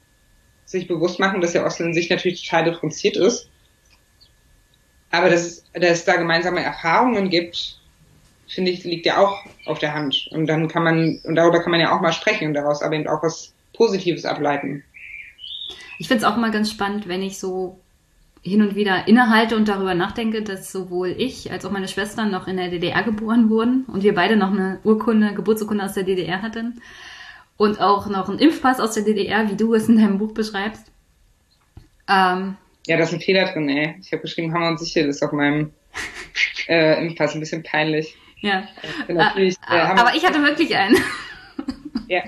[0.66, 3.50] sich bewusst machen, dass der Osten in sich natürlich total differenziert ist.
[5.12, 7.80] Aber dass dass es da gemeinsame Erfahrungen gibt,
[8.48, 10.28] finde ich, liegt ja auch auf der Hand.
[10.32, 12.96] Und dann kann man, und darüber kann man ja auch mal sprechen und daraus aber
[12.96, 14.84] eben auch was Positives ableiten.
[15.98, 17.80] Ich finde es auch mal ganz spannend, wenn ich so
[18.42, 22.48] hin und wieder innehalte und darüber nachdenke, dass sowohl ich als auch meine Schwestern noch
[22.48, 26.44] in der DDR geboren wurden und wir beide noch eine Urkunde, Geburtsurkunde aus der DDR
[26.44, 26.80] hatten
[27.58, 30.92] und auch noch einen Impfpass aus der DDR, wie du es in deinem Buch beschreibst.
[32.08, 33.96] Ähm, ja, da ist ein Fehler drin, ey.
[34.00, 35.74] Ich habe geschrieben, Hammer und Sicher, das ist auf meinem
[36.68, 38.16] äh, Impfpass ein bisschen peinlich.
[38.46, 38.64] Ja.
[39.08, 39.14] Äh,
[39.48, 40.98] äh, aber ich hatte wirklich einen.
[42.08, 42.22] ja.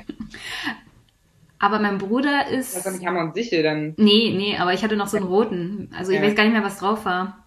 [1.59, 2.75] Aber mein Bruder ist.
[2.75, 3.93] Das ist doch nicht Hammer und Sichel dann.
[3.97, 5.93] Nee, nee, aber ich hatte noch so einen roten.
[5.95, 6.25] Also ich ja.
[6.25, 7.45] weiß gar nicht mehr, was drauf war.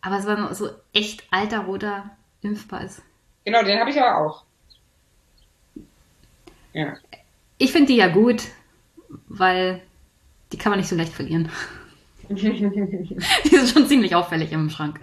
[0.00, 3.02] Aber es war so echt alter roter Impfpass.
[3.44, 4.44] Genau, den habe ich aber auch.
[6.72, 6.94] Ja.
[7.58, 8.42] Ich finde die ja gut,
[9.28, 9.82] weil
[10.50, 11.50] die kann man nicht so leicht verlieren.
[12.30, 14.98] die sind schon ziemlich auffällig im Schrank.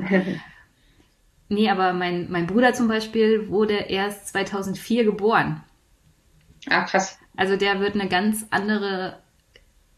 [1.52, 5.62] Nee, aber mein, mein Bruder zum Beispiel wurde erst 2004 geboren.
[6.70, 7.20] Ah, krass.
[7.36, 9.20] Also der wird eine ganz andere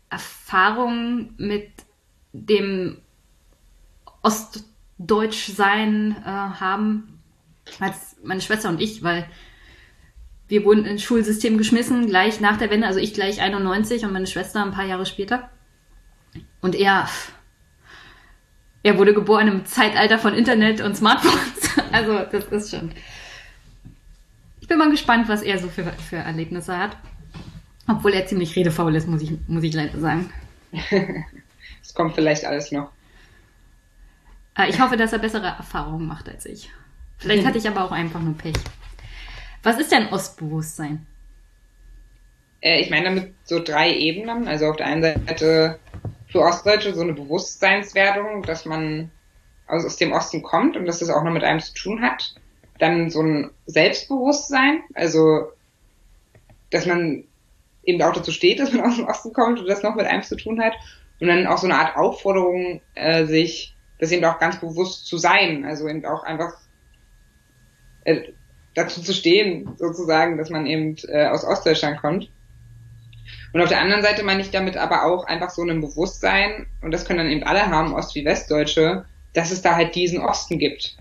[0.10, 1.70] Erfahrung mit
[2.32, 2.98] dem
[4.24, 7.22] Ostdeutschsein äh, haben
[7.80, 9.30] als meine Schwester und ich, weil
[10.48, 14.26] wir wurden ins Schulsystem geschmissen, gleich nach der Wende, also ich gleich 91 und meine
[14.26, 15.52] Schwester ein paar Jahre später.
[16.62, 17.08] Und er,
[18.84, 21.72] er wurde geboren im Zeitalter von Internet und Smartphones.
[21.92, 22.92] Also das ist schon.
[24.62, 26.98] Ich bin mal gespannt, was er so für, für Erlebnisse hat.
[27.88, 30.32] Obwohl er ziemlich redefaul ist, muss ich, muss ich leider sagen.
[31.84, 32.90] Es kommt vielleicht alles noch.
[34.58, 36.72] Äh, ich hoffe, dass er bessere Erfahrungen macht als ich.
[37.18, 38.56] Vielleicht hatte ich aber auch einfach nur Pech.
[39.62, 41.06] Was ist denn Ostbewusstsein?
[42.62, 44.48] Äh, ich meine damit so drei Ebenen.
[44.48, 45.80] Also auf der einen Seite
[46.34, 49.12] für Ostdeutsche so eine Bewusstseinswerdung, dass man
[49.68, 52.36] aus dem Osten kommt und dass das auch noch mit einem zu tun hat.
[52.80, 55.52] Dann so ein Selbstbewusstsein, also
[56.72, 57.26] dass man
[57.84, 60.24] eben auch dazu steht, dass man aus dem Osten kommt und das noch mit einem
[60.24, 60.74] zu tun hat.
[61.22, 65.20] Und dann auch so eine Art Aufforderung, äh, sich das eben auch ganz bewusst zu
[65.20, 65.66] sein.
[65.66, 66.54] Also eben auch einfach
[68.06, 68.34] äh,
[68.74, 72.32] dazu zu stehen, sozusagen, dass man eben äh, aus Ostdeutschland kommt.
[73.54, 76.92] Und auf der anderen Seite meine ich damit aber auch einfach so ein Bewusstsein, und
[76.92, 80.58] das können dann eben alle haben, Ost- wie Westdeutsche, dass es da halt diesen Osten
[80.58, 80.98] gibt.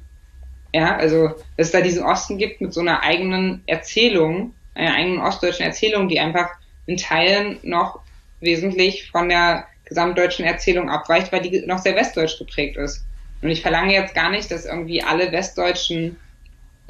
[0.75, 5.21] Ja, also, dass es da diesen Osten gibt mit so einer eigenen Erzählung, einer eigenen
[5.21, 6.51] ostdeutschen Erzählung, die einfach
[6.87, 8.01] in Teilen noch
[8.41, 13.05] wesentlich von der gesamtdeutschen Erzählung abweicht, weil die noch sehr westdeutsch geprägt ist.
[13.43, 16.17] Und ich verlange jetzt gar nicht, dass irgendwie alle westdeutschen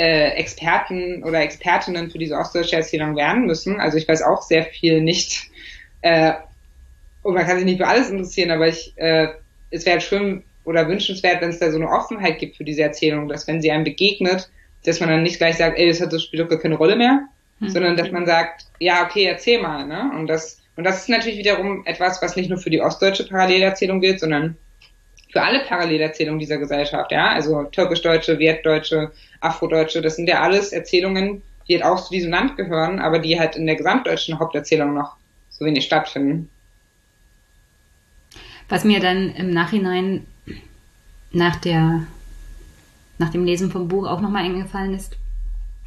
[0.02, 3.78] äh, Experten oder Expertinnen für diese ostdeutsche Erzählung werden müssen.
[3.78, 5.48] Also ich weiß auch sehr viel nicht.
[6.00, 6.32] Äh,
[7.22, 9.28] und man kann sich nicht für alles interessieren, aber ich, äh,
[9.70, 13.28] es wäre schön oder wünschenswert, wenn es da so eine Offenheit gibt für diese Erzählung,
[13.28, 14.50] dass wenn sie einem begegnet,
[14.84, 17.28] dass man dann nicht gleich sagt, ey, das hat das spielt doch keine Rolle mehr,
[17.60, 17.68] hm.
[17.68, 20.10] sondern dass man sagt, ja, okay, erzähl mal, ne?
[20.18, 24.00] Und das, und das ist natürlich wiederum etwas, was nicht nur für die ostdeutsche Parallelerzählung
[24.00, 24.56] gilt, sondern
[25.32, 31.42] für alle Parallelerzählungen dieser Gesellschaft, ja, also türkisch-deutsche, wertdeutsche, afrodeutsche, das sind ja alles Erzählungen,
[31.66, 35.16] die halt auch zu diesem Land gehören, aber die halt in der gesamtdeutschen Haupterzählung noch
[35.48, 36.50] so wenig stattfinden.
[38.68, 40.26] Was mir dann im Nachhinein
[41.30, 42.06] nach der
[43.18, 45.16] nach dem Lesen vom Buch auch nochmal eingefallen ist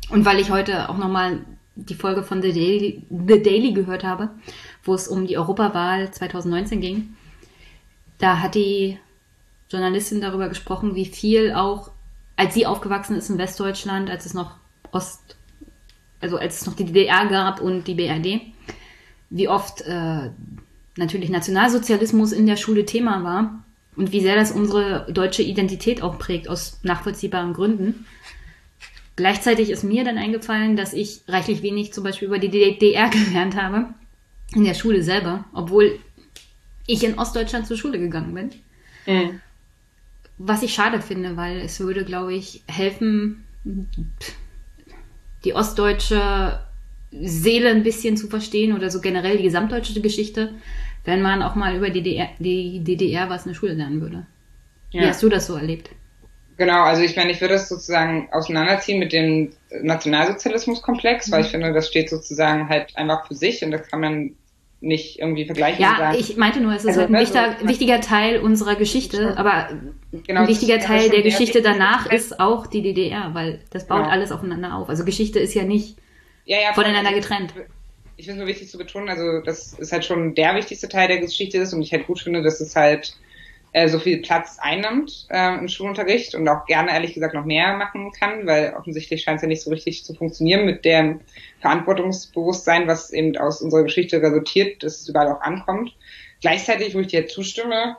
[0.10, 1.41] und weil ich heute auch nochmal
[1.76, 4.30] die Folge von The Daily, The Daily gehört habe,
[4.84, 7.16] wo es um die Europawahl 2019 ging,
[8.18, 8.98] da hat die
[9.70, 11.91] Journalistin darüber gesprochen, wie viel auch,
[12.36, 14.55] als sie aufgewachsen ist in Westdeutschland, als es noch
[14.91, 15.36] Ost,
[16.22, 18.41] also als es noch die DDR gab und die BRD,
[19.30, 20.30] wie oft äh,
[20.97, 23.63] natürlich Nationalsozialismus in der Schule Thema war
[23.95, 28.05] und wie sehr das unsere deutsche Identität auch prägt, aus nachvollziehbaren Gründen.
[29.16, 33.55] Gleichzeitig ist mir dann eingefallen, dass ich reichlich wenig zum Beispiel über die DDR gelernt
[33.55, 33.88] habe,
[34.53, 35.99] in der Schule selber, obwohl
[36.86, 38.51] ich in Ostdeutschland zur Schule gegangen bin.
[39.05, 39.41] Mhm.
[40.38, 43.46] Was ich schade finde, weil es würde, glaube ich, helfen,
[45.44, 46.60] die ostdeutsche
[47.12, 50.54] Seele ein bisschen zu verstehen oder so generell die gesamtdeutsche Geschichte,
[51.06, 54.26] wenn man auch mal über die DDR, die DDR was in der Schule lernen würde.
[54.92, 55.04] Ja.
[55.04, 55.90] Wie hast du das so erlebt?
[56.58, 61.52] Genau, also ich meine, ich würde das sozusagen auseinanderziehen mit dem Nationalsozialismuskomplex, weil ich mhm.
[61.52, 64.36] finde, das steht sozusagen halt einfach für sich und das kann man
[64.82, 65.82] nicht irgendwie vergleichen.
[65.82, 69.38] Ja, ich meinte nur, es ist also, halt ein wichtiger, so, wichtiger Teil unserer Geschichte,
[69.38, 69.70] aber
[70.12, 74.12] genau, ein wichtiger Teil der Geschichte danach ist auch die DDR, weil das baut genau.
[74.12, 74.90] alles aufeinander auf.
[74.90, 75.98] Also Geschichte ist ja nicht
[76.46, 77.54] ja, ja, voneinander getrennt.
[78.18, 81.08] Ich finde es nur wichtig zu betonen, also das ist halt schon der wichtigste Teil
[81.08, 83.18] der Geschichte ist und ich halt gut finde, dass es halt
[83.76, 87.74] äh, so viel Platz einnimmt äh, im Schulunterricht und auch gerne ehrlich gesagt noch mehr
[87.74, 91.20] machen kann, weil offensichtlich scheint es ja nicht so richtig zu funktionieren mit dem
[91.60, 95.93] Verantwortungsbewusstsein, was eben aus unserer Geschichte resultiert, dass es überall auch ankommt.
[96.39, 97.97] Gleichzeitig, wo ich dir zustimme,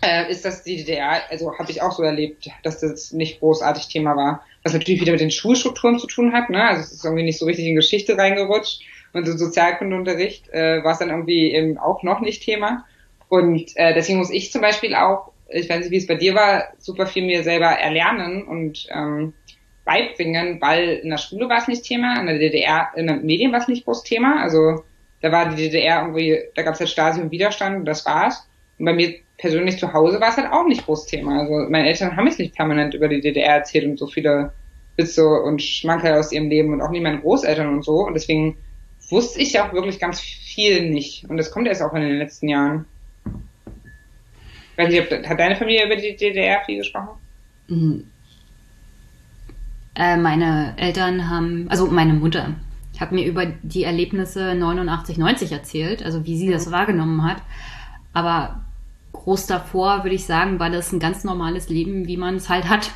[0.00, 3.88] äh, ist das die DDR, also habe ich auch so erlebt, dass das nicht großartig
[3.88, 4.44] Thema war.
[4.62, 6.68] Was natürlich wieder mit den Schulstrukturen zu tun hat, ne?
[6.68, 10.92] Also es ist irgendwie nicht so richtig in Geschichte reingerutscht und im Sozialkundeunterricht äh, war
[10.92, 12.84] es dann irgendwie eben auch noch nicht Thema.
[13.28, 16.34] Und äh, deswegen muss ich zum Beispiel auch, ich weiß nicht, wie es bei dir
[16.34, 19.34] war, super viel mir selber erlernen und ähm,
[19.84, 23.52] beibringen, weil in der Schule war es nicht Thema, in der DDR, in den Medien
[23.52, 24.42] war es nicht groß Thema.
[24.42, 24.84] Also
[25.20, 28.48] da war die DDR irgendwie, da gab es halt Stasi und Widerstand und das war's.
[28.78, 31.40] Und bei mir persönlich zu Hause war es halt auch nicht groß Thema.
[31.40, 34.52] Also meine Eltern haben jetzt nicht permanent über die DDR erzählt und so viele
[34.96, 38.06] Witze und Schmankerl aus ihrem Leben und auch nie meine Großeltern und so.
[38.06, 38.56] Und deswegen
[39.10, 41.28] wusste ich ja auch wirklich ganz viel nicht.
[41.28, 42.86] Und das kommt erst auch in den letzten Jahren.
[44.76, 47.20] Weiß nicht, hat deine Familie über die DDR viel gesprochen?
[47.68, 48.04] Mhm.
[49.94, 52.54] Äh, meine Eltern haben, also meine Mutter
[52.98, 56.72] hat mir über die Erlebnisse 89, 90 erzählt, also wie sie das mhm.
[56.72, 57.42] wahrgenommen hat.
[58.12, 58.64] Aber
[59.12, 62.68] groß davor, würde ich sagen, war das ein ganz normales Leben, wie man es halt
[62.68, 62.92] hat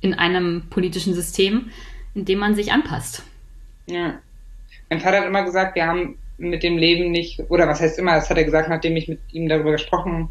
[0.00, 1.70] in einem politischen System,
[2.14, 3.24] in dem man sich anpasst.
[3.86, 4.14] Ja.
[4.88, 8.14] mein Vater hat immer gesagt, wir haben mit dem Leben nicht, oder was heißt immer,
[8.14, 10.30] das hat er gesagt, nachdem ich mit ihm darüber gesprochen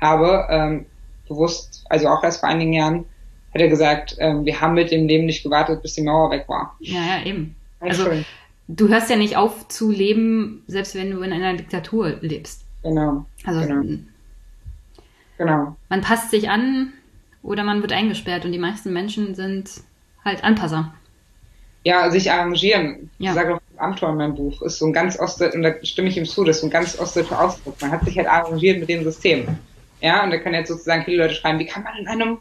[0.00, 0.86] habe, ähm,
[1.28, 3.04] bewusst, also auch erst vor einigen Jahren,
[3.52, 6.44] hat er gesagt, ähm, wir haben mit dem Leben nicht gewartet, bis die Mauer weg
[6.48, 6.76] war.
[6.80, 7.56] Ja, ja, eben.
[7.80, 8.08] Also
[8.68, 12.64] du hörst ja nicht auf zu leben, selbst wenn du in einer Diktatur lebst.
[12.82, 13.24] Genau.
[13.44, 13.98] Also genau.
[15.38, 15.76] genau.
[15.88, 16.92] man passt sich an
[17.42, 19.70] oder man wird eingesperrt und die meisten Menschen sind
[20.24, 20.94] halt Anpasser.
[21.84, 23.10] Ja, sich arrangieren.
[23.18, 23.30] Ja.
[23.30, 26.08] Ich sage auch Amtor in meinem Buch, ist so ein ganz ostdeutscher, und da stimme
[26.08, 27.80] ich ihm zu, das ist so ein ganz ostdeutscher Ausdruck.
[27.80, 29.46] Man hat sich halt arrangiert mit dem System.
[30.00, 32.38] Ja, und da können jetzt sozusagen viele Leute schreiben, wie kann man in einem,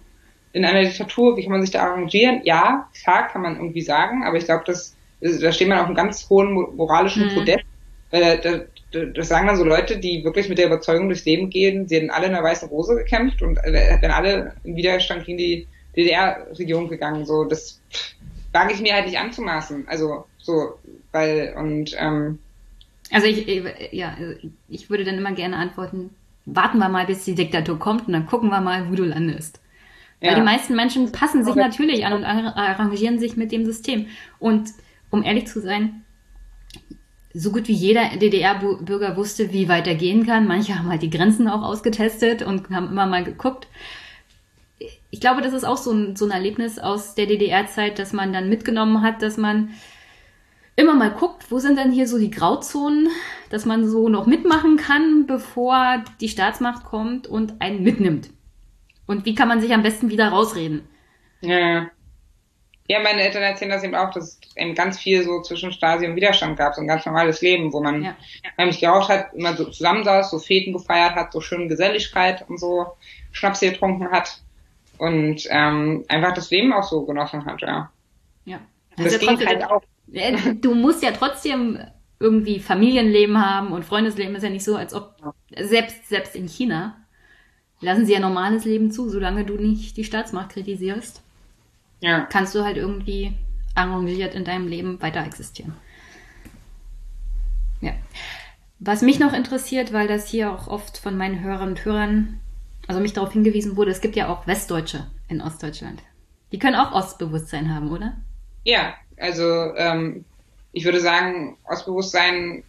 [0.54, 2.42] in einer Diktatur, wie kann man sich da arrangieren?
[2.44, 5.96] Ja, klar, kann man irgendwie sagen, aber ich glaube, das, da steht man auf einem
[5.96, 7.30] ganz hohen moralischen Mhm.
[7.30, 7.66] Podest.
[8.12, 8.60] Äh, da,
[8.92, 11.98] da, das sagen dann so Leute, die wirklich mit der Überzeugung durchs Leben gehen, sie
[11.98, 13.72] hätten alle in der weißen Rose gekämpft und äh,
[14.02, 17.26] wären alle im Widerstand gegen die DDR-Regierung gegangen.
[17.26, 17.84] So, das
[18.52, 19.88] wage ich mir halt nicht anzumaßen.
[19.88, 20.80] Also so,
[21.12, 22.40] weil und ähm,
[23.12, 24.18] Also ich, ich- ja,
[24.68, 26.19] ich würde dann immer gerne antworten,
[26.56, 29.62] warten wir mal, bis die Diktatur kommt und dann gucken wir mal, wo du landest.
[30.22, 33.66] Weil ja, die meisten Menschen passen sich natürlich an und ar- arrangieren sich mit dem
[33.66, 34.08] System.
[34.38, 34.70] Und
[35.10, 36.04] um ehrlich zu sein,
[37.34, 40.48] so gut wie jeder DDR-Bürger wusste, wie weit er gehen kann.
[40.48, 43.68] Manche haben halt die Grenzen auch ausgetestet und haben immer mal geguckt.
[45.12, 48.34] Ich glaube, das ist auch so ein, so ein Erlebnis aus der DDR-Zeit, dass man
[48.34, 49.70] dann mitgenommen hat, dass man
[50.80, 53.10] immer mal guckt, wo sind denn hier so die Grauzonen,
[53.50, 58.30] dass man so noch mitmachen kann, bevor die Staatsmacht kommt und einen mitnimmt.
[59.08, 60.88] Und wie kann man sich am besten wieder rausreden?
[61.42, 61.92] ja.
[62.88, 66.08] Ja, meine Eltern erzählen das eben auch, dass es eben ganz viel so zwischen Stasi
[66.08, 68.18] und Widerstand gab, so ein ganz normales Leben, wo man Ja.
[68.58, 72.88] nämlich geraucht hat, immer so zusammensaß, so Feten gefeiert hat, so schön Geselligkeit und so
[73.32, 74.42] Schnaps getrunken hat
[74.98, 77.92] und ähm, einfach das Leben auch so genossen hat, ja.
[78.46, 78.60] Ja.
[78.98, 79.84] Das, Also ging halt auch.
[80.14, 81.80] Äh, Du musst ja trotzdem
[82.20, 85.16] irgendwie Familienleben haben und Freundesleben ist ja nicht so, als ob
[85.58, 86.98] selbst selbst in China
[87.82, 91.22] lassen sie ja normales Leben zu, solange du nicht die Staatsmacht kritisierst,
[92.02, 92.26] Ja.
[92.26, 93.34] kannst du halt irgendwie
[93.74, 95.74] arrangiert in deinem Leben weiter existieren.
[97.82, 97.94] Ja.
[98.80, 102.40] Was mich noch interessiert, weil das hier auch oft von meinen Hörern und Hörern,
[102.88, 106.02] also mich darauf hingewiesen wurde, es gibt ja auch Westdeutsche in Ostdeutschland.
[106.52, 108.18] Die können auch Ostbewusstsein haben, oder?
[108.66, 110.26] Ja, also ähm,
[110.72, 112.64] ich würde sagen, Ostbewusstsein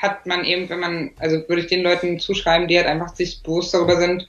[0.00, 3.42] hat man eben, wenn man, also würde ich den Leuten zuschreiben, die halt einfach sich
[3.42, 4.28] bewusst darüber sind,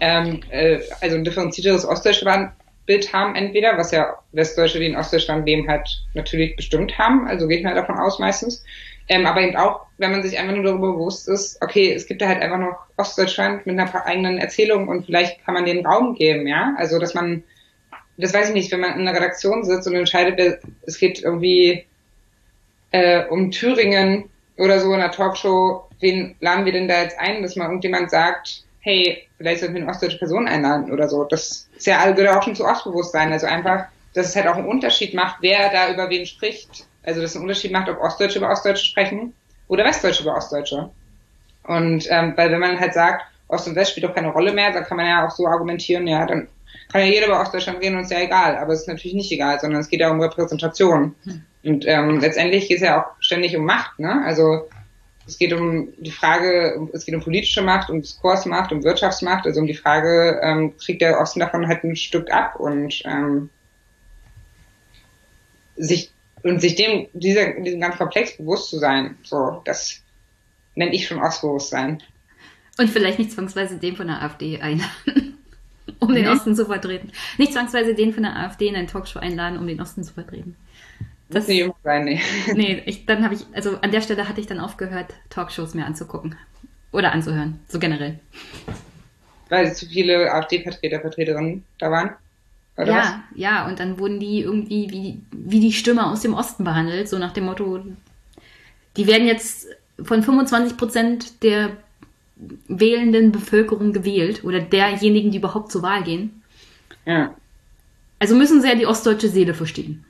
[0.00, 5.68] ähm, äh, also ein differenzierteres Ostdeutschland-Bild haben entweder, was ja Westdeutsche, die in Ostdeutschland leben,
[5.68, 8.64] halt natürlich bestimmt haben, also geht man halt davon aus meistens,
[9.08, 12.22] ähm, aber eben auch, wenn man sich einfach nur darüber bewusst ist, okay, es gibt
[12.22, 16.14] da halt einfach noch Ostdeutschland mit einer eigenen Erzählung und vielleicht kann man den Raum
[16.14, 17.44] geben, ja, also dass man
[18.16, 21.86] das weiß ich nicht, wenn man in einer Redaktion sitzt und entscheidet, es geht irgendwie
[22.90, 27.42] äh, um Thüringen oder so in einer Talkshow, wen laden wir denn da jetzt ein,
[27.42, 31.24] dass mal irgendjemand sagt, hey, vielleicht sollten wir eine ostdeutsche Person einladen oder so.
[31.24, 33.32] Das ist ja gehört ja auch schon zu Ostbewusstsein.
[33.32, 36.86] Also einfach, dass es halt auch einen Unterschied macht, wer da über wen spricht.
[37.02, 39.32] Also dass es einen Unterschied macht, ob Ostdeutsche über Ostdeutsche sprechen
[39.68, 40.90] oder Westdeutsche über Ostdeutsche.
[41.66, 44.72] Und ähm, weil wenn man halt sagt, Ost und West spielt doch keine Rolle mehr,
[44.72, 46.48] dann kann man ja auch so argumentieren, ja, dann
[46.90, 48.56] kann ja jeder über Ostdeutschland reden und ist ja egal.
[48.56, 51.14] Aber es ist natürlich nicht egal, sondern es geht ja um Repräsentation.
[51.62, 54.22] Und ähm, letztendlich geht es ja auch ständig um Macht, ne?
[54.24, 54.68] Also
[55.26, 59.60] es geht um die Frage, es geht um politische Macht, um Diskursmacht, um Wirtschaftsmacht, also
[59.60, 63.48] um die Frage, ähm, kriegt der Osten davon halt ein Stück ab und ähm,
[65.76, 66.12] sich
[66.42, 70.02] und sich dem dieser diesem ganzen Komplex bewusst zu sein, so das
[70.74, 72.02] nenne ich schon Ostbewusstsein.
[72.76, 75.38] Und vielleicht nicht zwangsweise den von der AfD einladen,
[76.00, 76.30] um den Nee.
[76.30, 77.12] Osten zu vertreten.
[77.38, 80.56] Nicht zwangsweise den von der AfD in eine Talkshow einladen, um den Osten zu vertreten.
[81.30, 82.20] Das immer sein, nee.
[82.54, 85.86] Nee, ich, dann habe ich, also an der Stelle hatte ich dann aufgehört, Talkshows mir
[85.86, 86.36] anzugucken.
[86.92, 88.20] Oder anzuhören, so generell.
[89.48, 92.10] Weil zu viele AfD-Vertreter, Vertreterinnen da waren.
[92.76, 93.12] Oder ja, was?
[93.34, 97.18] ja, und dann wurden die irgendwie wie, wie die Stimme aus dem Osten behandelt, so
[97.18, 97.84] nach dem Motto,
[98.96, 99.66] die werden jetzt
[100.02, 101.76] von 25 Prozent der
[102.36, 106.42] wählenden Bevölkerung gewählt oder derjenigen, die überhaupt zur Wahl gehen.
[107.06, 107.34] Ja.
[108.18, 110.04] Also müssen sie ja die ostdeutsche Seele verstehen.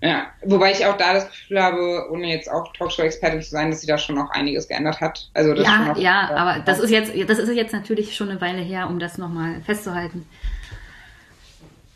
[0.00, 3.80] Ja, wobei ich auch da das Gefühl habe, ohne jetzt auch Talkshow-Expertin zu sein, dass
[3.80, 5.28] sie da schon noch einiges geändert hat.
[5.34, 8.30] Also das schon Ja, noch, ja, aber das ist jetzt, das ist jetzt natürlich schon
[8.30, 10.24] eine Weile her, um das nochmal festzuhalten.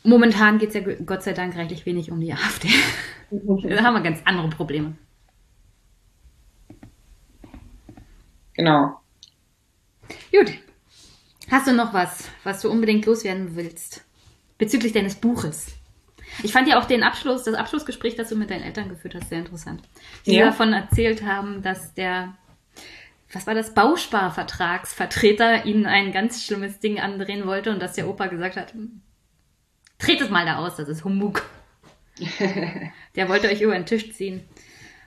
[0.03, 2.69] Momentan geht es ja Gott sei Dank reichlich wenig um die AfD.
[3.31, 4.97] Da haben wir ganz andere Probleme.
[8.55, 9.02] Genau.
[10.31, 10.53] Gut.
[11.51, 14.05] Hast du noch was, was du unbedingt loswerden willst?
[14.59, 15.67] Bezüglich deines Buches.
[16.43, 19.29] Ich fand ja auch den Abschluss, das Abschlussgespräch, das du mit deinen Eltern geführt hast,
[19.29, 19.83] sehr interessant.
[20.25, 20.47] Die Ja.
[20.47, 22.35] davon erzählt haben, dass der,
[23.33, 28.27] was war das, Bausparvertragsvertreter ihnen ein ganz schlimmes Ding andrehen wollte und dass der Opa
[28.29, 29.03] gesagt hat, "Hm,
[29.99, 31.43] tretet mal da aus, das ist Humbug.
[33.17, 34.43] der wollte euch über den Tisch ziehen.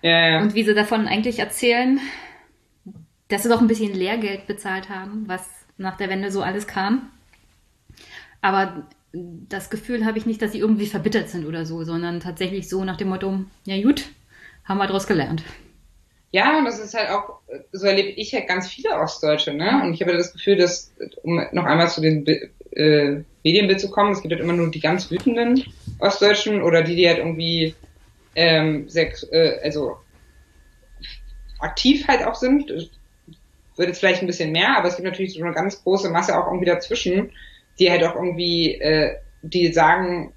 [0.02, 0.41] Ja, ja.
[0.41, 1.99] Und wie sie davon eigentlich erzählen,
[3.27, 5.41] dass sie doch ein bisschen Lehrgeld bezahlt haben, was
[5.77, 7.11] nach der Wende so alles kam.
[8.41, 12.69] Aber das Gefühl habe ich nicht, dass sie irgendwie verbittert sind oder so, sondern tatsächlich
[12.69, 14.06] so nach dem Motto, ja gut,
[14.65, 15.43] haben wir daraus gelernt.
[16.31, 17.39] Ja, und das ist halt auch,
[17.72, 19.81] so erlebe ich halt ganz viele Ostdeutsche, ne?
[19.81, 20.91] Und ich habe das Gefühl, dass,
[21.23, 22.26] um noch einmal zu den
[22.72, 25.64] äh, Medienbild zu kommen, es gibt halt immer nur die ganz wütenden
[25.99, 27.73] Ostdeutschen oder die, die halt irgendwie
[28.35, 29.97] ähm, sex, äh, also
[31.60, 32.91] aktiv halt auch sind.
[33.76, 36.38] Wird jetzt vielleicht ein bisschen mehr, aber es gibt natürlich so eine ganz große Masse
[36.38, 37.31] auch irgendwie dazwischen,
[37.77, 40.34] die halt auch irgendwie, äh, die sagen,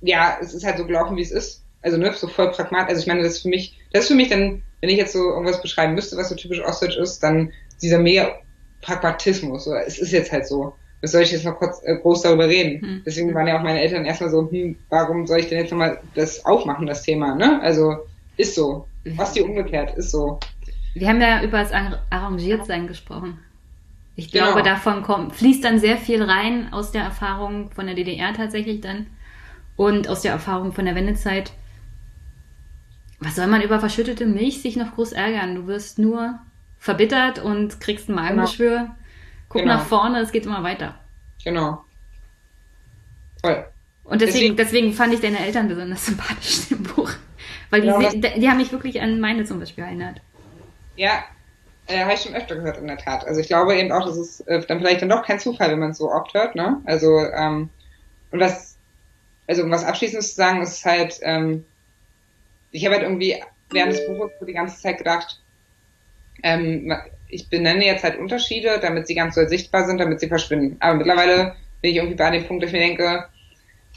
[0.00, 1.64] ja, es ist halt so gelaufen, wie es ist.
[1.80, 2.90] Also ne, so voll pragmatisch.
[2.90, 5.12] Also ich meine, das ist für mich, das ist für mich dann, wenn ich jetzt
[5.12, 8.36] so irgendwas beschreiben müsste, was so typisch ostdeutsch ist, dann dieser mega
[8.82, 9.64] Pragmatismus.
[9.64, 10.74] So, es ist jetzt halt so.
[11.00, 12.80] Was soll ich jetzt noch kurz äh, groß darüber reden?
[12.80, 13.02] Hm.
[13.04, 16.00] Deswegen waren ja auch meine Eltern erstmal so, hm, warum soll ich denn jetzt nochmal
[16.14, 17.60] das aufmachen, das Thema, ne?
[17.60, 17.96] Also,
[18.36, 18.86] ist so.
[19.04, 20.38] Was die umgekehrt, ist so.
[20.94, 23.38] Wir haben ja über das Ar- Arrangiertsein gesprochen.
[24.14, 24.46] Ich Genau.
[24.46, 28.80] glaube, davon kommt, fließt dann sehr viel rein aus der Erfahrung von der DDR tatsächlich
[28.82, 29.06] dann
[29.76, 31.52] und aus der Erfahrung von der Wendezeit.
[33.20, 35.54] Was soll man über verschüttete Milch sich noch groß ärgern?
[35.54, 36.38] Du wirst nur
[36.78, 38.90] verbittert und kriegst ein Magengeschwür.
[39.48, 39.74] Guck Genau.
[39.74, 40.94] nach vorne, es geht immer weiter.
[41.44, 41.84] Genau.
[43.40, 43.64] Voll.
[44.04, 47.10] Und deswegen, Deswegen- deswegen fand ich deine Eltern besonders sympathisch im Buch.
[47.72, 50.22] Weil die, Ja, se- die haben mich wirklich an meine zum Beispiel erinnert.
[50.94, 51.24] Ja,
[51.86, 53.24] äh, habe ich schon öfter gehört in der Tat.
[53.26, 55.78] Also ich glaube eben auch, das ist äh, dann vielleicht dann doch kein Zufall, wenn
[55.80, 56.82] man es so oft hört, ne?
[56.86, 57.70] Also ähm,
[58.30, 58.80] und was,
[59.48, 61.66] also um was Abschließendes zu sagen, ist halt, ähm,
[62.72, 63.40] ich habe halt irgendwie
[63.70, 65.44] während des Buches so die ganze Zeit gedacht,
[66.42, 66.92] ähm,
[67.26, 70.76] ich benenne jetzt halt Unterschiede, damit sie ganz so sichtbar sind, damit sie verschwinden.
[70.80, 73.28] Aber mittlerweile bin ich irgendwie bei dem Punkt, dass ich mir denke,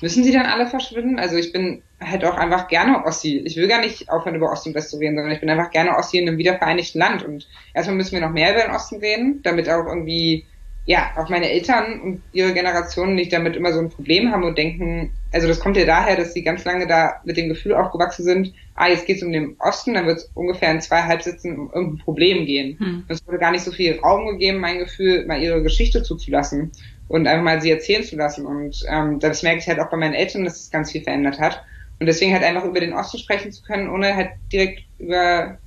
[0.06, 1.18] müssen sie dann alle verschwinden?
[1.18, 3.42] Also ich bin halt auch einfach gerne Ossi.
[3.44, 5.72] Ich will gar nicht aufhören, über Ost und West zu reden, sondern ich bin einfach
[5.72, 7.26] gerne Ossi in einem wiedervereinigten Land.
[7.26, 10.46] Und erstmal müssen wir noch mehr über den Osten reden, damit auch irgendwie,
[10.86, 14.60] ja, auch meine Eltern und ihre Generation nicht damit immer so ein Problem haben und
[14.60, 18.26] denken, also das kommt ja daher, dass sie ganz lange da mit dem Gefühl aufgewachsen
[18.26, 21.72] sind, ah, jetzt geht's um den Osten, dann wird es ungefähr in zwei Halbsätzen um
[21.74, 22.78] irgendein Problem gehen.
[22.78, 23.06] Hm.
[23.08, 26.72] Es wurde gar nicht so viel Raum gegeben, mein Gefühl, mal ihre Geschichte zuzulassen
[27.08, 28.46] und einfach mal sie erzählen zu lassen.
[28.46, 31.40] Und ähm, das merke ich halt auch bei meinen Eltern, dass es ganz viel verändert
[31.40, 31.64] hat.
[32.00, 35.58] Und deswegen halt einfach über den Osten sprechen zu können, ohne halt direkt über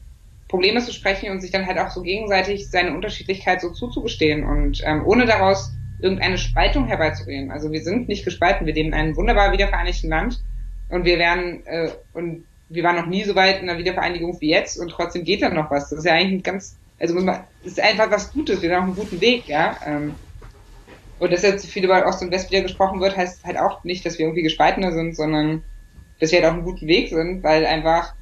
[0.49, 4.83] Probleme zu sprechen und sich dann halt auch so gegenseitig seine Unterschiedlichkeit so zuzugestehen und
[4.85, 5.71] ähm, ohne daraus
[6.01, 7.51] irgendeine Spaltung herbeizureden.
[7.51, 10.43] Also wir sind nicht gespalten, wir leben in einem wunderbar wiedervereinigten Land
[10.89, 14.51] und wir werden äh, und wir waren noch nie so weit in der Wiedervereinigung wie
[14.51, 15.91] jetzt und trotzdem geht da noch was.
[15.91, 18.85] Das ist ja eigentlich ein ganz, also das ist einfach was Gutes, wir sind auf
[18.85, 19.77] einem guten Weg, ja.
[19.87, 20.15] Ähm,
[21.19, 24.05] und dass jetzt viel über Ost und West wieder gesprochen wird, heißt halt auch nicht,
[24.07, 25.63] dass wir irgendwie gespaltener sind, sondern
[26.21, 28.15] dass wir halt auf einem guten Weg sind, weil einfach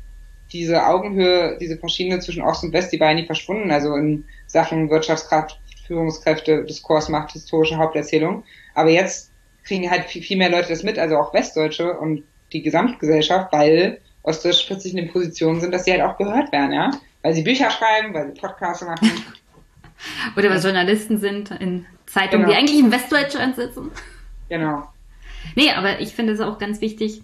[0.52, 4.24] diese Augenhöhe, diese verschiedene zwischen Ost und West, die war ja nie verschwunden, also in
[4.46, 8.44] Sachen Wirtschaftskraft, Führungskräfte, Diskurs, Macht, historische Haupterzählung.
[8.74, 9.32] Aber jetzt
[9.64, 14.00] kriegen halt viel, viel mehr Leute das mit, also auch Westdeutsche und die Gesamtgesellschaft, weil
[14.22, 16.90] Ostdeutsche plötzlich in den Positionen sind, dass sie halt auch gehört werden, ja.
[17.22, 19.10] Weil sie Bücher schreiben, weil sie Podcasts machen.
[20.36, 22.52] Oder was Journalisten sind in Zeitungen, Genau.
[22.52, 23.90] die eigentlich in Westdeutschland sitzen.
[24.48, 24.90] genau.
[25.54, 27.22] Nee, aber ich finde es auch ganz wichtig.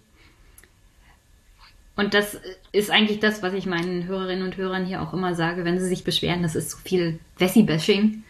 [1.96, 2.40] Und das
[2.72, 5.86] ist eigentlich das, was ich meinen Hörerinnen und Hörern hier auch immer sage, wenn sie
[5.86, 8.22] sich beschweren, das ist zu viel Wessi-Bashing.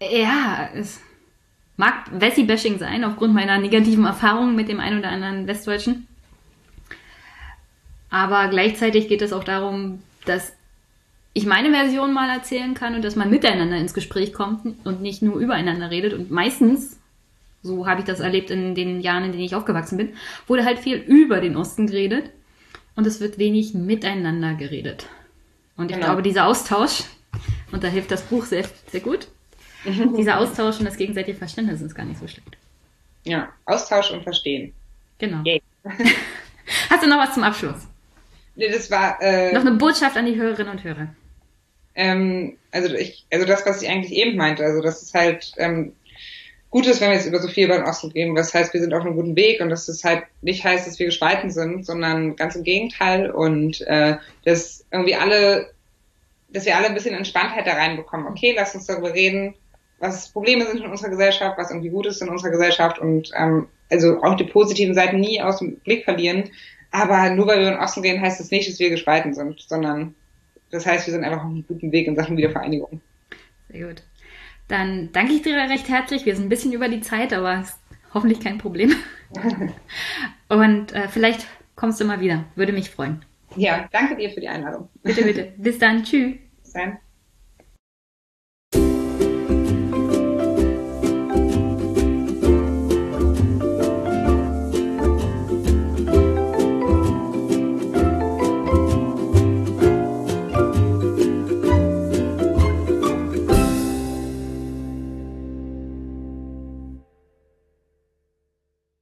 [0.00, 1.00] Ja, es
[1.76, 6.06] mag Wessi-Bashing sein, aufgrund meiner negativen Erfahrungen mit dem einen oder anderen Westdeutschen.
[8.10, 10.52] Aber gleichzeitig geht es auch darum, dass
[11.36, 15.20] ich meine Version mal erzählen kann und dass man miteinander ins Gespräch kommt und nicht
[15.20, 16.14] nur übereinander redet.
[16.14, 16.98] Und meistens,
[17.62, 20.14] so habe ich das erlebt in den Jahren, in denen ich aufgewachsen bin,
[20.46, 22.30] wurde halt viel über den Osten geredet
[22.94, 25.08] und es wird wenig miteinander geredet.
[25.76, 26.06] Und ich Genau.
[26.06, 27.02] glaube, dieser Austausch,
[27.70, 29.28] und da hilft das Buch sehr, sehr gut,
[30.16, 32.56] dieser Austausch und das gegenseitige Verständnis ist gar nicht so schlecht.
[33.24, 34.72] Ja, Austausch und Verstehen.
[35.18, 35.42] Genau.
[35.44, 35.60] Yay.
[36.88, 37.86] Hast du noch was zum Abschluss?
[38.54, 41.08] Nee, das war, äh, Noch eine Botschaft an die Hörerinnen und Hörer.
[41.96, 45.92] Ähm, also ich, also das, was ich eigentlich eben meinte, also das ist halt ähm,
[46.70, 48.80] gut ist, wenn wir jetzt über so viel über den Osten reden, was heißt, wir
[48.80, 51.86] sind auf einem guten Weg und dass das halt nicht heißt, dass wir gespalten sind,
[51.86, 55.70] sondern ganz im Gegenteil und äh, dass irgendwie alle,
[56.50, 58.26] dass wir alle ein bisschen Entspanntheit da reinbekommen.
[58.26, 59.54] Okay, lass uns darüber reden,
[59.98, 63.68] was Probleme sind in unserer Gesellschaft, was irgendwie gut ist in unserer Gesellschaft und ähm,
[63.90, 66.50] also auch die positiven Seiten nie aus dem Blick verlieren.
[66.90, 70.14] Aber nur weil wir in Osten gehen, heißt das nicht, dass wir gespalten sind, sondern
[70.76, 73.00] das heißt, wir sind einfach auf einem guten Weg in Sachen Wiedervereinigung.
[73.68, 74.02] Sehr gut.
[74.68, 76.26] Dann danke ich dir recht herzlich.
[76.26, 77.64] Wir sind ein bisschen über die Zeit, aber
[78.12, 78.94] hoffentlich kein Problem.
[80.48, 81.46] Und äh, vielleicht
[81.76, 82.44] kommst du mal wieder.
[82.54, 83.24] Würde mich freuen.
[83.56, 84.88] Ja, danke dir für die Einladung.
[85.02, 85.52] Bitte, bitte.
[85.56, 86.02] Bis dann.
[86.04, 86.36] Tschüss.
[86.62, 86.98] Bis dann.